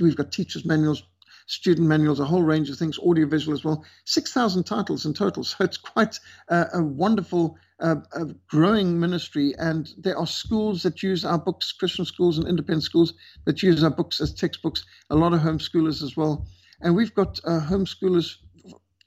we've 0.00 0.16
got 0.16 0.32
teachers' 0.32 0.64
manuals, 0.64 1.04
student 1.50 1.88
manuals, 1.88 2.20
a 2.20 2.24
whole 2.24 2.42
range 2.42 2.70
of 2.70 2.76
things, 2.76 2.98
audiovisual 2.98 3.54
as 3.54 3.64
well. 3.64 3.84
6,000 4.04 4.64
titles 4.64 5.04
in 5.04 5.14
total. 5.14 5.44
So 5.50 5.64
it's 5.64 5.76
quite 5.76 6.18
uh, 6.48 6.66
a 6.72 6.82
wonderful, 6.82 7.58
uh, 7.80 7.96
a 8.12 8.26
growing 8.48 9.00
ministry. 9.00 9.54
And 9.58 9.92
there 9.98 10.16
are 10.16 10.26
schools 10.26 10.84
that 10.84 11.02
use 11.02 11.24
our 11.24 11.38
books, 11.38 11.72
Christian 11.72 12.04
schools 12.04 12.38
and 12.38 12.46
independent 12.46 12.84
schools 12.84 13.14
that 13.46 13.62
use 13.62 13.82
our 13.82 13.90
books 13.90 14.20
as 14.20 14.32
textbooks, 14.32 14.84
a 15.10 15.16
lot 15.16 15.32
of 15.32 15.40
homeschoolers 15.40 16.02
as 16.02 16.16
well. 16.16 16.46
And 16.80 16.94
we've 16.94 17.14
got 17.14 17.40
uh, 17.44 17.60
homeschoolers 17.60 18.36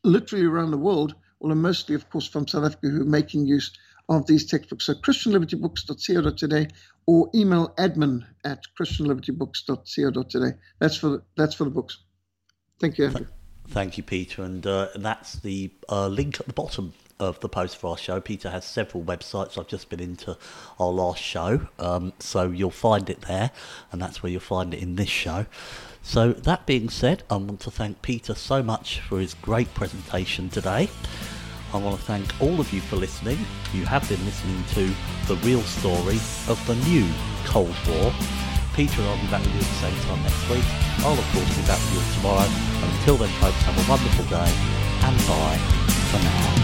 literally 0.03 0.45
around 0.45 0.71
the 0.71 0.77
world, 0.77 1.15
although 1.41 1.55
mostly, 1.55 1.95
of 1.95 2.09
course, 2.09 2.27
from 2.27 2.47
South 2.47 2.65
Africa, 2.65 2.89
who 2.89 3.01
are 3.01 3.05
making 3.05 3.47
use 3.47 3.71
of 4.09 4.27
these 4.27 4.45
textbooks. 4.45 4.85
So 4.85 4.95
christianlibertybooks.co.za 4.95 6.67
or 7.05 7.29
email 7.33 7.73
admin 7.77 8.25
at 8.43 8.63
christianlibertybooks.co.za. 8.79 10.57
That's 10.79 10.97
for 10.97 11.23
that's 11.37 11.55
for 11.55 11.63
the 11.63 11.69
books. 11.69 11.99
Thank 12.84 12.97
you, 12.97 13.05
Andrew. 13.05 13.27
Thank 13.69 13.97
you, 13.97 14.03
Peter. 14.03 14.43
And 14.43 14.67
uh, 14.67 14.89
that's 14.93 15.36
the 15.39 15.71
uh, 15.88 16.09
link 16.09 16.41
at 16.41 16.47
the 16.47 16.51
bottom 16.51 16.91
of 17.17 17.39
the 17.39 17.47
post 17.47 17.77
for 17.77 17.91
our 17.91 17.97
show. 17.97 18.19
Peter 18.19 18.49
has 18.49 18.65
several 18.65 19.01
websites. 19.05 19.57
I've 19.57 19.69
just 19.69 19.88
been 19.88 20.01
into 20.01 20.38
our 20.81 20.89
last 20.89 21.21
show, 21.21 21.69
um, 21.79 22.11
so 22.19 22.49
you'll 22.49 22.71
find 22.71 23.09
it 23.09 23.21
there, 23.21 23.51
and 23.93 24.01
that's 24.01 24.21
where 24.21 24.29
you'll 24.29 24.41
find 24.41 24.73
it 24.73 24.81
in 24.81 24.97
this 24.97 25.07
show. 25.07 25.45
So, 26.01 26.34
that 26.34 26.65
being 26.65 26.89
said, 26.89 27.23
I 27.29 27.38
want 27.38 27.61
to 27.61 27.71
thank 27.71 28.01
Peter 28.01 28.36
so 28.36 28.61
much 28.61 28.99
for 28.99 29.17
his 29.17 29.34
great 29.34 29.73
presentation 29.73 30.49
today. 30.49 30.89
I 31.73 31.77
want 31.77 31.97
to 31.97 32.03
thank 32.03 32.41
all 32.41 32.59
of 32.59 32.73
you 32.73 32.81
for 32.81 32.97
listening. 32.97 33.38
You 33.73 33.86
have 33.86 34.09
been 34.09 34.25
listening 34.25 34.61
to 34.73 34.93
the 35.34 35.38
real 35.38 35.61
story 35.61 36.17
of 36.49 36.61
the 36.67 36.75
new 36.86 37.09
Cold 37.45 37.75
War 37.88 38.13
Peter 38.74 39.01
and 39.01 39.09
I'll 39.09 39.21
be 39.21 39.28
back 39.28 39.41
with 39.41 39.53
you 39.53 39.61
at 39.61 39.67
the 39.67 39.80
same 39.86 39.95
time 40.07 40.21
next 40.24 40.49
week. 40.49 40.65
I'll 41.05 41.13
of 41.13 41.26
course 41.32 41.49
be 41.55 41.61
back 41.67 41.80
with 41.93 41.93
you 41.93 42.15
tomorrow. 42.15 42.47
And 42.47 42.91
until 42.97 43.17
then 43.17 43.30
folks, 43.39 43.61
have 43.63 43.78
a 43.78 43.89
wonderful 43.89 44.26
day 44.26 44.51
and 45.05 45.17
bye 45.28 45.57
for 46.09 46.19
now. 46.24 46.62